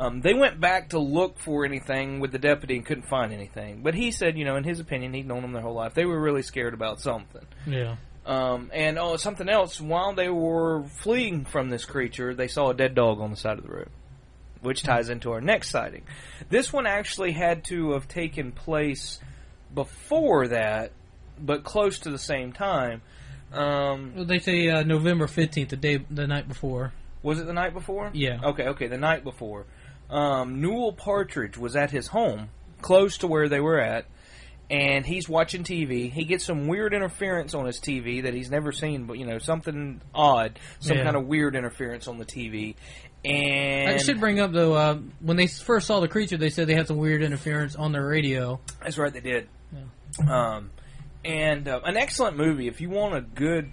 Um, 0.00 0.20
they 0.20 0.32
went 0.32 0.60
back 0.60 0.90
to 0.90 1.00
look 1.00 1.40
for 1.40 1.64
anything 1.64 2.20
with 2.20 2.30
the 2.30 2.38
deputy 2.38 2.76
and 2.76 2.86
couldn't 2.86 3.08
find 3.08 3.32
anything. 3.32 3.82
But 3.82 3.94
he 3.94 4.12
said, 4.12 4.38
you 4.38 4.44
know, 4.44 4.54
in 4.54 4.62
his 4.62 4.78
opinion, 4.78 5.12
he'd 5.12 5.26
known 5.26 5.42
them 5.42 5.52
their 5.52 5.62
whole 5.62 5.74
life. 5.74 5.94
They 5.94 6.04
were 6.04 6.20
really 6.20 6.42
scared 6.42 6.72
about 6.72 7.00
something. 7.00 7.44
yeah. 7.66 7.96
Um, 8.28 8.70
and 8.74 8.98
oh, 8.98 9.16
something 9.16 9.48
else. 9.48 9.80
While 9.80 10.12
they 10.14 10.28
were 10.28 10.84
fleeing 10.98 11.46
from 11.46 11.70
this 11.70 11.86
creature, 11.86 12.34
they 12.34 12.46
saw 12.48 12.68
a 12.70 12.74
dead 12.74 12.94
dog 12.94 13.20
on 13.20 13.30
the 13.30 13.36
side 13.36 13.56
of 13.58 13.64
the 13.64 13.72
road, 13.72 13.88
which 14.60 14.82
ties 14.82 15.08
into 15.08 15.32
our 15.32 15.40
next 15.40 15.70
sighting. 15.70 16.02
This 16.50 16.70
one 16.70 16.86
actually 16.86 17.32
had 17.32 17.64
to 17.64 17.92
have 17.92 18.06
taken 18.06 18.52
place 18.52 19.18
before 19.74 20.48
that, 20.48 20.92
but 21.40 21.64
close 21.64 22.00
to 22.00 22.10
the 22.10 22.18
same 22.18 22.52
time. 22.52 23.00
Um, 23.50 24.12
Well, 24.14 24.24
they 24.26 24.40
say 24.40 24.68
uh, 24.68 24.82
November 24.82 25.26
15th, 25.26 25.70
the 25.70 25.76
day, 25.76 25.96
the 26.10 26.26
night 26.26 26.48
before. 26.48 26.92
was 27.22 27.38
it 27.40 27.46
the 27.46 27.54
night 27.54 27.72
before? 27.72 28.10
Yeah. 28.12 28.40
Okay, 28.44 28.64
okay, 28.68 28.88
the 28.88 28.98
night 28.98 29.24
before. 29.24 29.64
Um, 30.10 30.60
Newell 30.60 30.92
Partridge 30.92 31.56
was 31.56 31.76
at 31.76 31.90
his 31.90 32.08
home, 32.08 32.50
close 32.82 33.16
to 33.18 33.26
where 33.26 33.48
they 33.48 33.60
were 33.60 33.78
at, 33.80 34.04
and 34.70 35.06
he's 35.06 35.28
watching 35.28 35.64
TV. 35.64 36.10
He 36.10 36.24
gets 36.24 36.44
some 36.44 36.66
weird 36.66 36.92
interference 36.92 37.54
on 37.54 37.66
his 37.66 37.80
TV 37.80 38.22
that 38.24 38.34
he's 38.34 38.50
never 38.50 38.70
seen, 38.72 39.04
but 39.04 39.18
you 39.18 39.26
know, 39.26 39.38
something 39.38 40.00
odd, 40.14 40.58
some 40.80 40.98
Yeah. 40.98 41.04
kind 41.04 41.16
of 41.16 41.26
weird 41.26 41.56
interference 41.56 42.06
on 42.08 42.18
the 42.18 42.24
TV. 42.26 42.74
And 43.24 43.90
I 43.90 43.96
should 43.98 44.20
bring 44.20 44.38
up 44.40 44.52
though, 44.52 44.74
uh, 44.74 44.98
when 45.20 45.36
they 45.36 45.46
first 45.46 45.86
saw 45.86 46.00
the 46.00 46.08
creature, 46.08 46.36
they 46.36 46.50
said 46.50 46.66
they 46.68 46.74
had 46.74 46.86
some 46.86 46.98
weird 46.98 47.22
interference 47.22 47.74
on 47.76 47.92
their 47.92 48.06
radio. 48.06 48.60
That's 48.82 48.98
right, 48.98 49.12
they 49.12 49.20
did. 49.20 49.48
Yeah. 49.72 50.54
Um, 50.56 50.70
and 51.24 51.66
uh, 51.66 51.80
an 51.84 51.96
excellent 51.96 52.36
movie. 52.36 52.68
If 52.68 52.80
you 52.80 52.90
want 52.90 53.14
a 53.16 53.20
good 53.20 53.72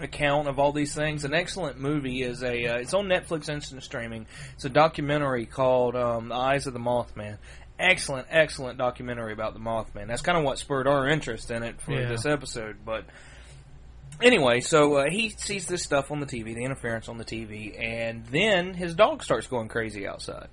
account 0.00 0.48
of 0.48 0.58
all 0.58 0.72
these 0.72 0.92
things, 0.94 1.24
an 1.24 1.32
excellent 1.34 1.78
movie 1.78 2.22
is 2.22 2.42
a. 2.42 2.66
Uh, 2.66 2.76
it's 2.78 2.94
on 2.94 3.06
Netflix 3.06 3.48
instant 3.48 3.82
streaming. 3.84 4.26
It's 4.54 4.64
a 4.64 4.68
documentary 4.68 5.46
called 5.46 5.94
um, 5.94 6.28
"The 6.30 6.34
Eyes 6.34 6.66
of 6.66 6.72
the 6.72 6.80
Mothman." 6.80 7.38
Excellent, 7.78 8.28
excellent 8.30 8.78
documentary 8.78 9.32
about 9.32 9.52
the 9.54 9.60
Mothman. 9.60 10.06
That's 10.06 10.22
kind 10.22 10.38
of 10.38 10.44
what 10.44 10.58
spurred 10.58 10.86
our 10.86 11.08
interest 11.08 11.50
in 11.50 11.62
it 11.62 11.80
for 11.80 11.92
Yeah. 11.92 12.08
this 12.08 12.24
episode. 12.24 12.76
But 12.84 13.04
anyway, 14.22 14.60
so 14.60 14.96
uh, 14.98 15.10
he 15.10 15.30
sees 15.30 15.66
this 15.66 15.82
stuff 15.82 16.10
on 16.10 16.20
the 16.20 16.26
TV, 16.26 16.54
the 16.54 16.64
interference 16.64 17.08
on 17.08 17.18
the 17.18 17.24
TV, 17.24 17.76
and 17.80 18.24
then 18.26 18.74
his 18.74 18.94
dog 18.94 19.22
starts 19.24 19.46
going 19.48 19.68
crazy 19.68 20.06
outside. 20.06 20.48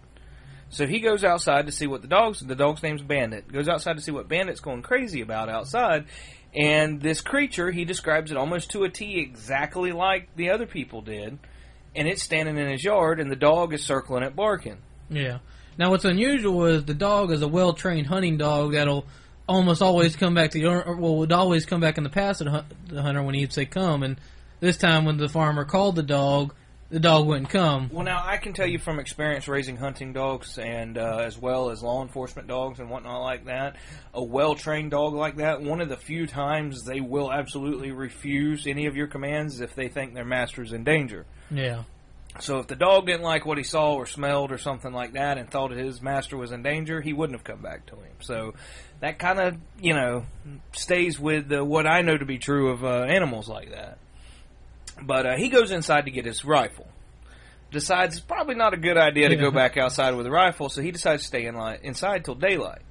So 0.70 0.88
he 0.88 1.00
goes 1.00 1.24
outside 1.24 1.66
to 1.66 1.72
see 1.72 1.86
what 1.86 2.02
the 2.02 2.08
dog's 2.08 2.40
the 2.40 2.56
dog's 2.56 2.82
name's 2.82 3.02
Bandit. 3.02 3.52
Goes 3.52 3.68
outside 3.68 3.98
to 3.98 4.02
see 4.02 4.12
what 4.12 4.28
Bandit's 4.30 4.62
going 4.62 4.82
crazy 4.82 5.22
about 5.22 5.50
outside. 5.50 6.06
And 6.56 7.02
this 7.02 7.22
creature, 7.22 7.72
he 7.72 7.86
describes 7.86 8.32
it 8.32 8.38
almost 8.38 8.72
to 8.72 8.84
a 8.84 8.90
T 8.90 9.20
exactly 9.20 9.92
like 9.92 10.34
the 10.36 10.50
other 10.50 10.66
people 10.66 11.02
did. 11.02 11.38
And 11.94 12.08
it's 12.08 12.24
standing 12.24 12.58
in 12.58 12.70
his 12.70 12.84
yard 12.86 13.20
and 13.20 13.30
the 13.30 13.36
dog 13.36 13.74
is 13.74 13.84
circling 13.86 14.24
it 14.24 14.34
barking. 14.36 14.78
Yeah. 15.10 15.40
Now, 15.82 15.90
what's 15.90 16.06
unusual 16.06 16.66
is 16.68 16.86
the 16.86 16.94
dog 16.94 17.32
is 17.32 17.42
a 17.42 17.48
well 17.48 17.74
trained 17.74 18.06
hunting 18.06 18.38
dog 18.38 18.74
that'll 18.74 19.04
almost 19.50 19.82
always 19.82 20.16
come 20.16 20.36
back 20.36 20.52
to 20.52 20.60
the 20.60 20.68
owner. 20.68 20.84
or, 20.84 20.96
Well, 20.96 21.16
would 21.16 21.32
always 21.32 21.66
come 21.66 21.82
back 21.82 21.98
in 21.98 22.04
the 22.04 22.10
past 22.12 22.38
to 22.38 22.44
the 22.44 22.66
the 22.88 23.02
hunter 23.02 23.24
when 23.24 23.34
he'd 23.34 23.52
say 23.52 23.66
come. 23.66 24.04
And 24.04 24.22
this 24.60 24.78
time, 24.78 25.06
when 25.06 25.18
the 25.18 25.28
farmer 25.28 25.66
called 25.66 25.96
the 25.96 26.04
dog, 26.04 26.54
the 26.92 27.00
dog 27.00 27.26
wouldn't 27.26 27.50
come. 27.50 27.90
Well, 27.92 28.06
now 28.06 28.22
I 28.24 28.38
can 28.38 28.54
tell 28.54 28.68
you 28.68 28.78
from 28.78 29.00
experience 29.00 29.48
raising 29.48 29.76
hunting 29.76 30.14
dogs 30.14 30.60
and 30.60 31.00
uh, 31.00 31.24
as 31.26 31.36
well 31.36 31.72
as 31.72 31.82
law 31.82 32.04
enforcement 32.04 32.48
dogs 32.48 32.80
and 32.80 32.88
whatnot 32.92 33.24
like 33.24 33.46
that. 33.46 33.78
A 34.14 34.24
well 34.24 34.54
trained 34.54 34.92
dog 34.92 35.16
like 35.16 35.38
that, 35.38 35.64
one 35.64 35.82
of 35.82 35.90
the 35.90 35.98
few 35.98 36.28
times 36.28 36.84
they 36.84 37.02
will 37.02 37.32
absolutely 37.32 37.92
refuse 37.92 38.68
any 38.68 38.86
of 38.86 38.96
your 38.96 39.08
commands 39.08 39.62
if 39.62 39.74
they 39.74 39.88
think 39.88 40.14
their 40.14 40.26
master's 40.26 40.74
in 40.74 40.84
danger. 40.84 41.26
Yeah. 41.50 41.86
So 42.40 42.60
if 42.60 42.68
the 42.68 42.76
dog 42.78 43.08
didn't 43.08 43.24
like 43.24 43.46
what 43.46 43.58
he 43.58 43.64
saw 43.64 43.94
or 43.94 44.06
smelled 44.06 44.52
or 44.52 44.58
something 44.58 44.94
like 44.94 45.14
that 45.14 45.38
and 45.38 45.50
thought 45.50 45.72
his 45.72 46.02
master 46.02 46.38
was 46.38 46.52
in 46.52 46.64
danger, 46.64 47.02
he 47.02 47.12
wouldn't 47.14 47.38
have 47.38 47.44
come 47.44 47.62
back 47.62 47.86
to 47.88 47.96
him. 47.96 48.14
So 48.22 48.54
that 49.02 49.20
kind 49.20 49.40
of, 49.40 49.58
you 49.82 49.94
know, 49.94 50.26
stays 50.72 51.20
with 51.20 51.52
uh, 51.52 51.64
what 51.66 51.86
I 51.86 52.02
know 52.02 52.18
to 52.18 52.26
be 52.26 52.38
true 52.38 52.70
of 52.70 52.86
uh, 52.86 53.04
animals 53.04 53.50
like 53.50 53.72
that. 53.72 53.98
But 55.04 55.26
uh, 55.26 55.36
he 55.36 55.50
goes 55.50 55.72
inside 55.72 56.06
to 56.06 56.12
get 56.12 56.26
his 56.26 56.46
rifle. 56.46 56.88
Decides 57.72 58.18
it's 58.18 58.26
probably 58.26 58.56
not 58.56 58.74
a 58.74 58.78
good 58.78 58.98
idea 58.98 59.30
to 59.30 59.36
Yeah. 59.36 59.42
go 59.42 59.52
back 59.52 59.78
outside 59.78 60.16
with 60.16 60.26
a 60.26 60.32
rifle, 60.32 60.70
so 60.70 60.82
he 60.82 60.92
decides 60.92 61.24
to 61.24 61.28
stay 61.28 61.46
in 61.46 61.56
li- 61.58 61.78
inside 61.84 62.24
till 62.26 62.36
daylight. 62.36 62.82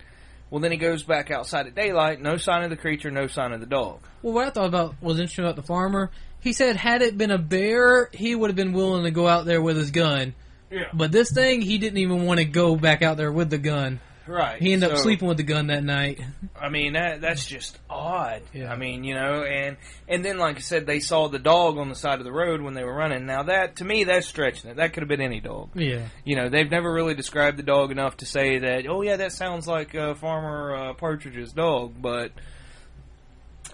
Well, 0.51 0.61
then 0.61 0.73
he 0.73 0.79
goes 0.79 1.03
back 1.03 1.31
outside 1.31 1.67
at 1.67 1.75
daylight. 1.75 2.21
No 2.21 2.37
sign 2.37 2.65
of 2.65 2.71
the 2.71 2.77
creature, 2.77 3.11
no 3.11 3.27
sign 3.27 3.53
of 3.53 3.61
the 3.61 3.67
dog. 3.67 4.01
Well, 4.23 4.33
what 4.35 4.47
I 4.47 4.51
thought 4.51 4.67
about 4.69 5.01
was 5.01 5.19
interesting 5.21 5.45
about 5.45 5.57
the 5.57 5.63
farmer. 5.63 6.11
He 6.41 6.53
said, 6.53 6.77
had 6.77 7.03
it 7.03 7.19
been 7.19 7.31
a 7.31 7.39
bear, 7.39 8.09
he 8.13 8.35
would 8.35 8.51
have 8.51 8.57
been 8.57 8.73
willing 8.73 9.05
to 9.05 9.11
go 9.11 9.27
out 9.27 9.45
there 9.45 9.61
with 9.61 9.77
his 9.77 9.91
gun. 9.91 10.35
Yeah. 10.71 10.87
But 10.93 11.13
this 11.13 11.33
thing, 11.33 11.61
he 11.61 11.79
didn't 11.79 11.99
even 11.99 12.25
want 12.25 12.39
to 12.39 12.45
go 12.45 12.77
back 12.77 13.03
out 13.03 13.17
there 13.17 13.33
with 13.33 13.51
the 13.51 13.59
gun. 13.59 14.01
Right. 14.31 14.63
He 14.63 14.73
ended 14.73 14.93
up 14.93 14.99
sleeping 14.99 15.27
with 15.27 15.39
the 15.39 15.43
gun 15.43 15.69
that 15.69 15.83
night. 15.83 16.21
I 16.59 16.69
mean 16.69 16.93
that 16.93 17.21
that's 17.21 17.45
just 17.45 17.77
odd. 17.89 18.43
Yeah. 18.53 18.71
I 18.71 18.77
mean, 18.77 19.03
you 19.03 19.15
know, 19.15 19.43
and 19.43 19.77
and 20.09 20.25
then 20.25 20.39
like 20.39 20.57
I 20.57 20.61
said, 20.61 20.87
they 20.87 21.01
saw 21.01 21.29
the 21.29 21.41
dog 21.41 21.79
on 21.79 21.89
the 21.89 21.97
side 21.97 22.21
of 22.21 22.25
the 22.25 22.33
road 22.33 22.61
when 22.61 22.75
they 22.75 22.85
were 22.85 22.95
running. 22.95 23.27
Now 23.27 23.45
that 23.45 23.77
to 23.77 23.85
me, 23.85 24.05
that's 24.05 24.29
stretching 24.29 24.71
it. 24.71 24.77
That 24.77 24.93
could 24.93 25.03
have 25.03 25.09
been 25.09 25.21
any 25.21 25.41
dog. 25.41 25.71
Yeah. 25.75 26.07
You 26.25 26.37
know, 26.37 26.49
they've 26.49 26.71
never 26.71 26.93
really 26.93 27.15
described 27.15 27.59
the 27.59 27.65
dog 27.65 27.91
enough 27.91 28.19
to 28.19 28.27
say 28.27 28.61
that. 28.61 28.87
Oh 28.89 29.03
yeah, 29.03 29.17
that 29.17 29.33
sounds 29.33 29.67
like 29.67 29.95
uh, 29.97 30.15
Farmer 30.15 30.77
uh, 30.77 30.95
Partridge's 30.95 31.53
dog. 31.53 31.95
But 32.01 32.31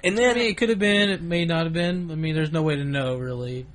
and 0.06 0.18
I 0.18 0.22
then 0.22 0.36
mean, 0.36 0.50
it 0.50 0.56
could 0.56 0.68
have 0.68 0.78
been, 0.78 1.10
it 1.10 1.22
may 1.22 1.44
not 1.44 1.64
have 1.64 1.72
been. 1.72 2.10
I 2.10 2.14
mean, 2.14 2.34
there's 2.34 2.52
no 2.52 2.62
way 2.62 2.76
to 2.76 2.84
know, 2.84 3.16
really. 3.16 3.66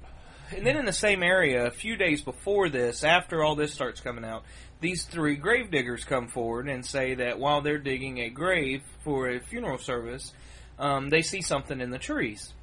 And 0.55 0.65
then 0.65 0.77
in 0.77 0.85
the 0.85 0.93
same 0.93 1.23
area, 1.23 1.65
a 1.65 1.71
few 1.71 1.95
days 1.95 2.21
before 2.21 2.69
this, 2.69 3.03
after 3.03 3.43
all 3.43 3.55
this 3.55 3.73
starts 3.73 4.01
coming 4.01 4.25
out, 4.25 4.43
these 4.81 5.03
three 5.03 5.35
grave 5.35 5.71
diggers 5.71 6.03
come 6.03 6.27
forward 6.27 6.67
and 6.67 6.85
say 6.85 7.15
that 7.15 7.39
while 7.39 7.61
they're 7.61 7.77
digging 7.77 8.19
a 8.19 8.29
grave 8.29 8.81
for 9.03 9.29
a 9.29 9.39
funeral 9.39 9.77
service, 9.77 10.33
um, 10.79 11.09
they 11.09 11.21
see 11.21 11.41
something 11.41 11.79
in 11.79 11.91
the 11.91 11.99
trees, 11.99 12.53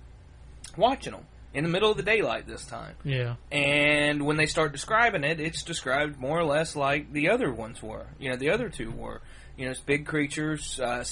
watching 0.76 1.12
them 1.12 1.26
in 1.54 1.64
the 1.64 1.70
middle 1.70 1.90
of 1.90 1.96
the 1.96 2.02
daylight 2.02 2.46
this 2.46 2.64
time. 2.66 2.94
Yeah. 3.04 3.36
And 3.50 4.26
when 4.26 4.36
they 4.36 4.46
start 4.46 4.72
describing 4.72 5.24
it, 5.24 5.40
it's 5.40 5.62
described 5.62 6.18
more 6.18 6.38
or 6.38 6.44
less 6.44 6.76
like 6.76 7.12
the 7.12 7.30
other 7.30 7.52
ones 7.52 7.82
were. 7.82 8.06
You 8.18 8.30
know, 8.30 8.36
the 8.36 8.50
other 8.50 8.68
two 8.68 8.90
were. 8.90 9.20
You 9.56 9.64
know, 9.64 9.70
it's 9.70 9.80
big 9.80 10.06
creatures, 10.06 10.78
uh, 10.78 11.04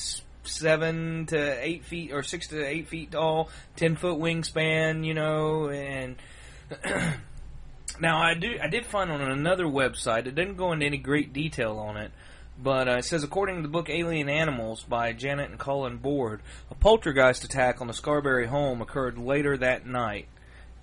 seven 0.47 1.27
to 1.27 1.65
eight 1.65 1.85
feet 1.85 2.13
or 2.13 2.23
six 2.23 2.49
to 2.49 2.65
eight 2.65 2.89
feet 2.89 3.13
tall, 3.13 3.51
ten 3.77 3.97
foot 3.97 4.19
wingspan. 4.19 5.05
You 5.05 5.15
know, 5.15 5.69
and 5.69 6.17
now 8.01 8.21
I 8.21 8.35
do 8.35 8.59
I 8.63 8.69
did 8.69 8.87
find 8.87 9.11
on 9.11 9.21
another 9.21 9.65
website. 9.65 10.27
It 10.27 10.35
didn't 10.35 10.57
go 10.57 10.73
into 10.73 10.87
any 10.87 10.99
great 10.99 11.33
detail 11.33 11.79
on 11.79 11.97
it. 11.97 12.11
But 12.59 12.89
uh, 12.89 12.93
it 12.93 13.05
says, 13.05 13.23
according 13.23 13.57
to 13.57 13.63
the 13.63 13.69
book 13.69 13.91
Alien 13.91 14.31
Animals 14.31 14.83
by 14.83 15.13
Janet 15.13 15.51
and 15.51 15.59
Colin 15.59 15.99
Bord, 15.99 16.41
a 16.71 16.75
poltergeist 16.75 17.45
attack 17.45 17.83
on 17.83 17.87
the 17.87 17.93
Scarberry 17.93 18.47
home 18.47 18.81
occurred 18.81 19.19
later 19.19 19.59
that 19.59 19.87
night 19.87 20.27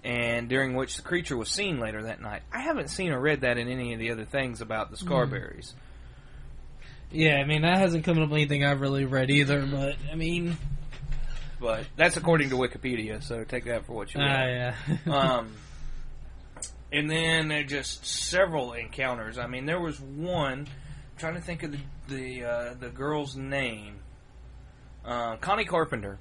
and 0.04 0.50
during 0.50 0.76
which 0.76 0.98
the 0.98 1.02
creature 1.02 1.38
was 1.38 1.50
seen 1.50 1.80
later 1.80 2.04
that 2.04 2.22
night. 2.22 2.42
I 2.52 2.60
haven't 2.60 2.90
seen 2.90 3.12
or 3.12 3.20
read 3.20 3.42
that 3.42 3.58
in 3.58 3.70
any 3.70 3.94
of 3.94 4.00
the 4.00 4.12
other 4.12 4.26
things 4.26 4.62
about 4.62 4.92
the 4.92 4.98
Scarberries. 4.98 5.74
Yeah, 7.14 7.36
I 7.36 7.46
mean, 7.46 7.62
that 7.62 7.78
hasn't 7.78 8.04
come 8.04 8.18
up 8.18 8.30
with 8.30 8.34
anything 8.38 8.66
I've 8.66 8.82
really 8.82 9.06
read 9.06 9.30
either, 9.30 9.66
but, 9.66 9.96
I 10.12 10.16
mean, 10.16 10.58
But 11.60 11.86
that's 11.96 12.18
according 12.18 12.50
to 12.50 12.56
Wikipedia, 12.56 13.24
so 13.24 13.44
take 13.44 13.66
that 13.66 13.86
for 13.86 13.94
what 13.94 14.14
you 14.14 14.20
will. 14.20 14.28
ah, 14.28 14.46
yeah. 14.46 14.76
um, 15.08 15.54
and 16.92 17.10
then 17.10 17.48
there 17.48 17.64
just 17.64 18.06
several 18.06 18.74
encounters. 18.74 19.38
I 19.38 19.48
mean, 19.48 19.66
there 19.66 19.80
was 19.80 20.00
one. 20.00 20.60
I'm 20.60 21.18
trying 21.18 21.36
to 21.36 21.42
think 21.42 21.64
of 21.64 21.72
the 21.72 21.80
the 22.08 22.44
uh, 22.44 22.74
the 22.80 22.90
girl's 22.90 23.36
name. 23.36 23.96
Uh, 25.06 25.38
Connie 25.38 25.66
Carpenter. 25.66 26.20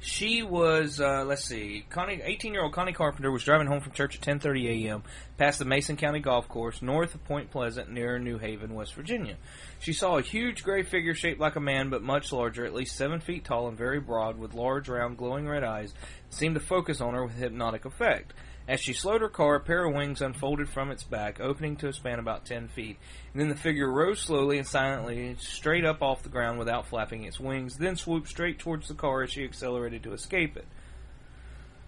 She 0.00 0.44
was, 0.44 1.00
uh, 1.00 1.24
let's 1.24 1.44
see, 1.44 1.84
Connie, 1.90 2.18
18-year-old 2.18 2.72
Connie 2.72 2.92
Carpenter 2.92 3.32
was 3.32 3.42
driving 3.42 3.66
home 3.66 3.80
from 3.80 3.92
church 3.92 4.14
at 4.14 4.22
10:30 4.22 4.86
a.m. 4.86 5.02
past 5.36 5.58
the 5.58 5.64
Mason 5.64 5.96
County 5.96 6.20
Golf 6.20 6.48
Course 6.48 6.80
north 6.82 7.16
of 7.16 7.24
Point 7.24 7.50
Pleasant 7.50 7.90
near 7.90 8.16
New 8.20 8.38
Haven, 8.38 8.74
West 8.74 8.94
Virginia. 8.94 9.36
She 9.80 9.92
saw 9.92 10.16
a 10.16 10.22
huge 10.22 10.62
gray 10.62 10.84
figure 10.84 11.14
shaped 11.14 11.40
like 11.40 11.56
a 11.56 11.60
man 11.60 11.90
but 11.90 12.02
much 12.02 12.32
larger, 12.32 12.64
at 12.64 12.74
least 12.74 12.94
seven 12.94 13.18
feet 13.18 13.44
tall 13.44 13.66
and 13.66 13.76
very 13.76 13.98
broad, 13.98 14.38
with 14.38 14.54
large, 14.54 14.88
round, 14.88 15.18
glowing 15.18 15.48
red 15.48 15.64
eyes, 15.64 15.92
seemed 16.30 16.54
to 16.54 16.60
focus 16.60 17.00
on 17.00 17.14
her 17.14 17.24
with 17.24 17.34
hypnotic 17.34 17.84
effect. 17.84 18.34
As 18.68 18.80
she 18.80 18.92
slowed 18.92 19.22
her 19.22 19.30
car, 19.30 19.54
a 19.54 19.60
pair 19.60 19.86
of 19.86 19.94
wings 19.94 20.20
unfolded 20.20 20.68
from 20.68 20.90
its 20.90 21.02
back, 21.02 21.40
opening 21.40 21.76
to 21.76 21.88
a 21.88 21.92
span 21.94 22.18
about 22.18 22.44
10 22.44 22.68
feet. 22.68 22.98
And 23.32 23.40
then 23.40 23.48
the 23.48 23.56
figure 23.56 23.90
rose 23.90 24.20
slowly 24.20 24.58
and 24.58 24.66
silently, 24.66 25.36
straight 25.38 25.86
up 25.86 26.02
off 26.02 26.22
the 26.22 26.28
ground 26.28 26.58
without 26.58 26.86
flapping 26.86 27.24
its 27.24 27.40
wings, 27.40 27.78
then 27.78 27.96
swooped 27.96 28.28
straight 28.28 28.58
towards 28.58 28.86
the 28.86 28.94
car 28.94 29.22
as 29.22 29.30
she 29.30 29.42
accelerated 29.42 30.02
to 30.02 30.12
escape 30.12 30.58
it. 30.58 30.66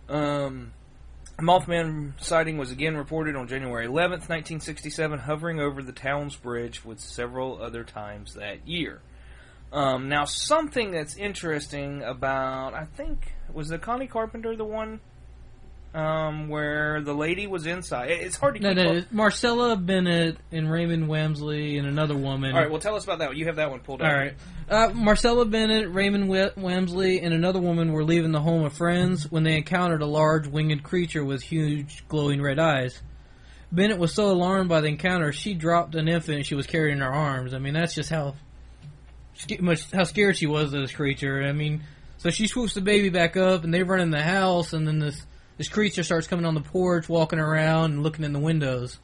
Um, 0.09 0.73
Mothman 1.39 2.15
sighting 2.19 2.57
was 2.57 2.71
again 2.71 2.97
reported 2.97 3.37
on 3.37 3.47
January 3.47 3.87
11th, 3.87 4.31
1967, 4.31 5.19
hovering 5.19 5.61
over 5.61 5.83
the 5.83 5.93
town's 5.93 6.35
bridge 6.35 6.83
with 6.83 6.99
several 6.99 7.63
other 7.63 7.85
times 7.85 8.35
that 8.35 8.67
year. 8.67 9.03
Um, 9.71 10.09
now, 10.09 10.25
something 10.25 10.93
that's 10.93 11.15
interesting 11.17 12.03
about, 12.03 12.73
I 12.73 12.87
think, 12.87 13.35
was 13.53 13.69
the 13.69 13.79
Connie 13.79 14.07
Carpenter 14.07 14.57
the 14.57 14.65
one 14.65 15.01
um, 15.95 16.49
where 16.49 17.01
the 17.01 17.13
lady 17.15 17.47
was 17.47 17.67
inside? 17.67 18.11
It's 18.11 18.37
hard 18.37 18.55
to 18.55 18.61
No, 18.61 18.69
keep 18.71 18.77
no, 18.79 18.91
up. 18.91 18.95
it's 18.97 19.13
Marcella 19.13 19.77
Bennett 19.77 20.37
and 20.53 20.71
Raymond 20.71 21.09
Wamsley 21.09 21.79
and 21.79 21.87
another 21.87 22.17
woman. 22.17 22.53
All 22.55 22.61
right, 22.61 22.71
well, 22.71 22.81
tell 22.81 22.95
us 22.95 23.05
about 23.05 23.19
that. 23.21 23.29
one. 23.31 23.37
You 23.37 23.47
have 23.47 23.57
that 23.57 23.71
one 23.71 23.81
pulled 23.81 24.01
up. 24.03 24.09
All 24.11 24.17
right. 24.17 24.35
Uh, 24.69 24.91
Marcella 24.95 25.45
Bennett, 25.45 25.91
Raymond 25.93 26.29
Wa- 26.29 26.51
Wamsley, 26.57 27.21
and 27.25 27.35
another 27.35 27.59
woman 27.61 27.93
were 27.93 28.05
leaving 28.05 28.31
the 28.33 28.41
home 28.41 28.65
of 28.65 28.73
friends 28.73 29.31
when 29.31 29.43
they 29.43 29.57
encountered 29.57 30.01
a 30.03 30.07
large 30.07 30.47
winged 30.47 30.83
creature 30.85 31.25
with 31.25 31.43
huge 31.43 32.05
glowing 32.09 32.41
red 32.41 32.59
eyes. 32.61 33.03
Bennett 33.73 33.99
was 33.99 34.15
so 34.15 34.31
alarmed 34.31 34.69
by 34.69 34.81
the 34.81 34.89
encounter, 34.89 35.33
she 35.33 35.55
dropped 35.55 35.95
an 35.95 36.09
infant 36.09 36.47
she 36.47 36.55
was 36.57 36.67
carrying 36.67 36.97
in 36.99 37.03
her 37.03 37.13
arms. 37.13 37.53
I 37.55 37.59
mean, 37.59 37.75
that's 37.75 37.95
just 37.95 38.11
how 38.11 38.35
much 39.61 39.91
how 39.93 40.05
scared 40.05 40.37
she 40.37 40.47
was 40.47 40.73
of 40.75 40.81
this 40.83 40.93
creature. 40.93 41.43
I 41.43 41.53
mean, 41.53 41.83
so 42.19 42.31
she 42.31 42.47
swoops 42.47 42.75
the 42.75 42.81
baby 42.81 43.09
back 43.09 43.37
up, 43.37 43.65
and 43.65 43.73
they 43.73 43.83
run 43.83 44.01
in 44.01 44.11
the 44.11 44.23
house, 44.23 44.73
and 44.73 44.87
then 44.87 44.99
this 44.99 45.25
this 45.61 45.69
creature 45.69 46.03
starts 46.03 46.27
coming 46.27 46.47
on 46.47 46.55
the 46.55 46.63
porch, 46.63 47.07
walking 47.07 47.39
around 47.39 47.93
and 47.93 48.03
looking 48.03 48.25
in 48.25 48.33
the 48.33 48.39
windows. 48.39 48.97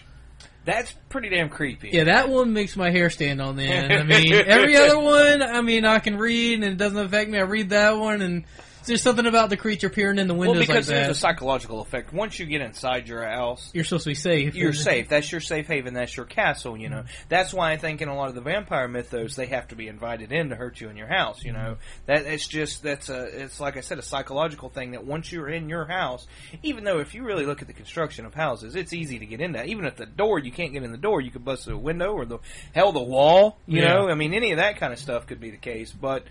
That's 0.64 0.90
pretty 1.10 1.28
damn 1.28 1.50
creepy. 1.50 1.90
Yeah, 1.92 2.04
that 2.04 2.30
one 2.30 2.54
makes 2.54 2.78
my 2.78 2.90
hair 2.90 3.10
stand 3.10 3.42
on 3.42 3.60
end. 3.60 3.92
I 3.92 4.02
mean, 4.20 4.32
every 4.32 4.74
other 4.74 4.98
one, 4.98 5.42
I 5.42 5.60
mean, 5.60 5.84
I 5.84 5.98
can 5.98 6.16
read 6.16 6.54
and 6.54 6.64
it 6.64 6.78
doesn't 6.78 6.96
affect 6.98 7.28
me. 7.28 7.36
I 7.36 7.42
read 7.42 7.68
that 7.68 7.98
one, 7.98 8.22
and 8.22 8.44
there's 8.86 9.02
something 9.02 9.26
about 9.26 9.50
the 9.50 9.56
creature 9.56 9.90
peering 9.90 10.18
in 10.18 10.28
the 10.28 10.34
Well, 10.34 10.54
because 10.54 10.68
like 10.68 10.74
there's 10.74 10.86
that. 10.88 11.10
a 11.10 11.14
psychological 11.14 11.80
effect. 11.80 12.12
Once 12.12 12.38
you 12.38 12.46
get 12.46 12.60
inside 12.60 13.08
your 13.08 13.24
house, 13.26 13.70
You're 13.74 13.84
supposed 13.84 14.04
to 14.04 14.10
be 14.10 14.14
safe. 14.14 14.54
you're 14.54 14.72
safe. 14.72 15.08
That's 15.08 15.30
your 15.30 15.40
safe 15.40 15.66
haven. 15.66 15.94
That's 15.94 16.16
your 16.16 16.26
castle. 16.26 16.76
You 16.76 16.88
know. 16.88 17.04
That's 17.28 17.52
why 17.52 17.72
I 17.72 17.76
think 17.76 18.00
in 18.02 18.08
a 18.08 18.16
lot 18.16 18.28
of 18.28 18.34
the 18.34 18.40
vampire 18.40 18.88
mythos, 18.88 19.36
they 19.36 19.46
have 19.46 19.68
to 19.68 19.76
be 19.76 19.88
invited 19.88 20.32
in 20.32 20.48
to 20.50 20.56
hurt 20.56 20.80
you 20.80 20.88
in 20.88 20.96
your 20.96 21.08
house. 21.08 21.44
You 21.44 21.52
know. 21.52 21.76
That 22.06 22.26
it's 22.26 22.46
just 22.48 22.82
that's 22.82 23.08
a 23.08 23.22
it's 23.44 23.60
like 23.60 23.76
I 23.76 23.80
said 23.80 23.98
a 23.98 24.02
psychological 24.02 24.68
thing 24.68 24.92
that 24.92 25.04
once 25.04 25.30
you're 25.30 25.48
in 25.48 25.68
your 25.68 25.84
house, 25.86 26.26
even 26.62 26.84
though 26.84 27.00
if 27.00 27.14
you 27.14 27.24
really 27.24 27.46
look 27.46 27.62
at 27.62 27.68
the 27.68 27.74
construction 27.74 28.24
of 28.26 28.34
houses, 28.34 28.74
it's 28.76 28.92
easy 28.92 29.18
to 29.18 29.26
get 29.26 29.40
in 29.40 29.52
that. 29.52 29.66
Even 29.66 29.84
if 29.84 29.96
the 29.96 30.06
door 30.06 30.38
you 30.38 30.52
can't 30.52 30.72
get 30.72 30.82
in 30.82 30.92
the 30.92 30.98
door, 30.98 31.20
you 31.20 31.30
could 31.30 31.44
bust 31.44 31.64
through 31.64 31.76
a 31.76 31.78
window 31.78 32.12
or 32.12 32.24
the 32.24 32.38
hell 32.74 32.92
the 32.92 33.02
wall. 33.02 33.58
You 33.66 33.82
Yeah. 33.82 33.94
know. 33.94 34.08
I 34.08 34.14
mean, 34.14 34.32
any 34.34 34.52
of 34.52 34.58
that 34.58 34.76
kind 34.78 34.92
of 34.92 34.98
stuff 34.98 35.26
could 35.26 35.40
be 35.40 35.50
the 35.50 35.56
case, 35.56 35.92
but. 35.92 36.24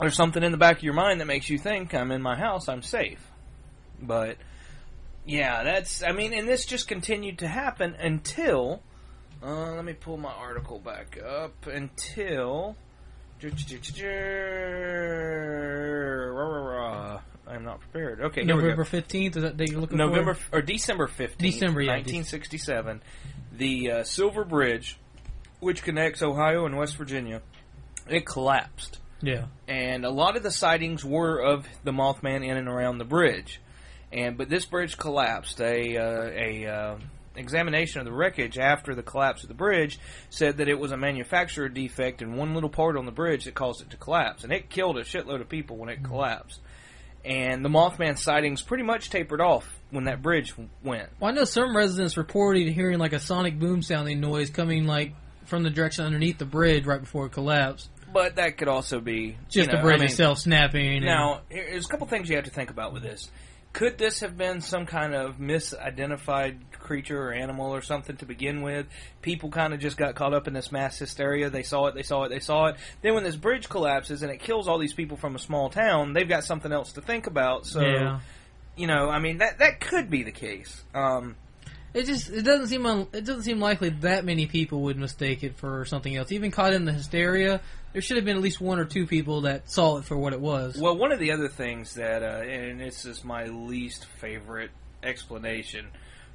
There's 0.00 0.16
something 0.16 0.42
in 0.42 0.52
the 0.52 0.58
back 0.58 0.78
of 0.78 0.82
your 0.82 0.94
mind 0.94 1.20
that 1.20 1.26
makes 1.26 1.48
you 1.48 1.58
think 1.58 1.94
I'm 1.94 2.10
in 2.10 2.22
my 2.22 2.36
house, 2.36 2.68
I'm 2.68 2.82
safe. 2.82 3.24
But 4.00 4.36
yeah, 5.24 5.62
that's. 5.62 6.02
I 6.02 6.12
mean, 6.12 6.32
and 6.32 6.48
this 6.48 6.64
just 6.64 6.88
continued 6.88 7.38
to 7.38 7.48
happen 7.48 7.94
until. 7.94 8.82
Uh, 9.42 9.72
let 9.72 9.84
me 9.84 9.92
pull 9.92 10.16
my 10.16 10.32
article 10.32 10.78
back 10.78 11.18
up. 11.22 11.66
Until. 11.66 12.76
I'm 17.52 17.64
not 17.64 17.80
prepared. 17.80 18.20
Okay, 18.20 18.44
here 18.44 18.54
we 18.56 18.62
go. 18.62 18.68
November 18.68 18.84
15th, 18.84 19.36
is 19.36 19.42
that 19.42 19.56
date 19.56 19.70
you're 19.70 19.80
looking 19.80 19.98
November 19.98 20.34
for? 20.34 20.40
f- 20.40 20.48
or 20.52 20.62
December 20.62 21.06
fifteenth, 21.06 21.54
December, 21.54 21.82
yeah, 21.82 21.92
nineteen 21.92 22.24
sixty-seven. 22.24 23.02
The 23.52 23.90
uh, 23.90 24.04
Silver 24.04 24.44
Bridge, 24.44 24.96
which 25.60 25.82
connects 25.82 26.22
Ohio 26.22 26.64
and 26.66 26.76
West 26.76 26.96
Virginia, 26.96 27.42
it 28.08 28.24
collapsed 28.24 29.00
Yeah. 29.22 29.46
and 29.68 30.04
a 30.04 30.10
lot 30.10 30.36
of 30.36 30.42
the 30.42 30.50
sightings 30.50 31.04
were 31.04 31.38
of 31.38 31.66
the 31.84 31.92
Mothman 31.92 32.44
in 32.44 32.56
and 32.56 32.68
around 32.68 32.98
the 32.98 33.04
bridge. 33.04 33.60
And 34.12 34.36
but 34.36 34.48
this 34.48 34.66
bridge 34.66 34.98
collapsed. 34.98 35.60
A 35.60 35.96
uh, 35.96 36.30
a 36.30 36.66
uh, 36.66 36.98
examination 37.36 38.00
of 38.00 38.04
the 38.04 38.12
wreckage 38.12 38.58
after 38.58 38.94
the 38.94 39.02
collapse 39.02 39.42
of 39.42 39.48
the 39.48 39.54
bridge 39.54 39.98
said 40.30 40.58
that 40.58 40.68
it 40.68 40.78
was 40.78 40.92
a 40.92 40.96
manufacturer 40.96 41.68
defect 41.68 42.20
in 42.22 42.36
one 42.36 42.54
little 42.54 42.68
part 42.68 42.96
on 42.96 43.06
the 43.06 43.12
bridge 43.12 43.44
that 43.44 43.54
caused 43.54 43.80
it 43.80 43.90
to 43.90 43.96
collapse, 43.96 44.44
and 44.44 44.52
it 44.52 44.68
killed 44.68 44.98
a 44.98 45.02
shitload 45.02 45.40
of 45.40 45.48
people 45.48 45.76
when 45.76 45.88
it 45.88 46.02
collapsed. 46.02 46.60
And 47.24 47.64
the 47.64 47.68
Mothman 47.68 48.18
sightings 48.18 48.62
pretty 48.62 48.82
much 48.82 49.08
tapered 49.08 49.40
off 49.40 49.78
when 49.90 50.04
that 50.04 50.22
bridge 50.22 50.54
went. 50.82 51.08
Well, 51.20 51.30
I 51.30 51.34
know 51.34 51.44
some 51.44 51.76
residents 51.76 52.16
reported 52.16 52.66
hearing 52.72 52.98
like 52.98 53.12
a 53.12 53.20
sonic 53.20 53.58
boom 53.58 53.80
sounding 53.80 54.20
noise 54.20 54.50
coming 54.50 54.86
like 54.86 55.14
from 55.44 55.62
the 55.62 55.70
direction 55.70 56.04
underneath 56.04 56.38
the 56.38 56.44
bridge 56.44 56.84
right 56.84 57.00
before 57.00 57.26
it 57.26 57.32
collapsed. 57.32 57.88
But 58.12 58.36
that 58.36 58.58
could 58.58 58.68
also 58.68 59.00
be 59.00 59.36
Just 59.48 59.56
you 59.56 59.66
know, 59.66 59.78
the 59.78 59.82
bridge 59.82 60.00
I 60.00 60.04
mean, 60.04 60.10
itself 60.10 60.38
snapping. 60.38 61.04
Now, 61.04 61.40
here- 61.48 61.66
there's 61.70 61.86
a 61.86 61.88
couple 61.88 62.06
things 62.06 62.28
you 62.28 62.36
have 62.36 62.44
to 62.44 62.50
think 62.50 62.70
about 62.70 62.92
with 62.92 63.02
this. 63.02 63.30
Could 63.72 63.96
this 63.96 64.20
have 64.20 64.36
been 64.36 64.60
some 64.60 64.84
kind 64.84 65.14
of 65.14 65.38
misidentified 65.38 66.58
creature 66.78 67.28
or 67.28 67.32
animal 67.32 67.74
or 67.74 67.80
something 67.80 68.16
to 68.18 68.26
begin 68.26 68.60
with? 68.60 68.86
People 69.22 69.48
kind 69.48 69.72
of 69.72 69.80
just 69.80 69.96
got 69.96 70.14
caught 70.14 70.34
up 70.34 70.46
in 70.46 70.52
this 70.52 70.70
mass 70.70 70.98
hysteria. 70.98 71.48
They 71.48 71.62
saw 71.62 71.86
it, 71.86 71.94
they 71.94 72.02
saw 72.02 72.24
it, 72.24 72.28
they 72.28 72.40
saw 72.40 72.66
it. 72.66 72.76
Then 73.00 73.14
when 73.14 73.24
this 73.24 73.36
bridge 73.36 73.70
collapses 73.70 74.22
and 74.22 74.30
it 74.30 74.40
kills 74.40 74.68
all 74.68 74.78
these 74.78 74.92
people 74.92 75.16
from 75.16 75.36
a 75.36 75.38
small 75.38 75.70
town, 75.70 76.12
they've 76.12 76.28
got 76.28 76.44
something 76.44 76.70
else 76.70 76.92
to 76.92 77.00
think 77.00 77.26
about. 77.26 77.64
So, 77.64 77.80
yeah. 77.80 78.20
you 78.76 78.86
know, 78.86 79.08
I 79.08 79.20
mean, 79.20 79.38
that 79.38 79.58
that 79.60 79.80
could 79.80 80.10
be 80.10 80.22
the 80.22 80.32
case. 80.32 80.84
Um, 80.94 81.36
It 81.94 82.06
just 82.06 82.30
it 82.30 82.42
doesn't 82.42 82.68
seem 82.68 82.84
un, 82.86 83.06
it 83.12 83.24
doesn't 83.24 83.42
seem 83.42 83.60
likely 83.60 83.90
that 84.00 84.24
many 84.24 84.46
people 84.46 84.82
would 84.82 84.98
mistake 84.98 85.42
it 85.44 85.56
for 85.56 85.84
something 85.86 86.14
else. 86.14 86.32
Even 86.32 86.50
caught 86.50 86.72
in 86.72 86.84
the 86.84 86.92
hysteria, 86.92 87.60
there 87.92 88.02
should 88.02 88.16
have 88.16 88.24
been 88.24 88.36
at 88.36 88.42
least 88.42 88.60
one 88.60 88.78
or 88.78 88.84
two 88.84 89.06
people 89.06 89.42
that 89.42 89.70
saw 89.70 89.98
it 89.98 90.04
for 90.04 90.16
what 90.16 90.32
it 90.32 90.40
was. 90.40 90.76
Well, 90.78 90.96
one 90.96 91.12
of 91.12 91.18
the 91.18 91.32
other 91.32 91.48
things 91.48 91.94
that, 91.94 92.22
uh, 92.22 92.42
and 92.42 92.80
this 92.80 93.04
is 93.04 93.24
my 93.24 93.46
least 93.46 94.06
favorite 94.18 94.70
explanation 95.02 95.88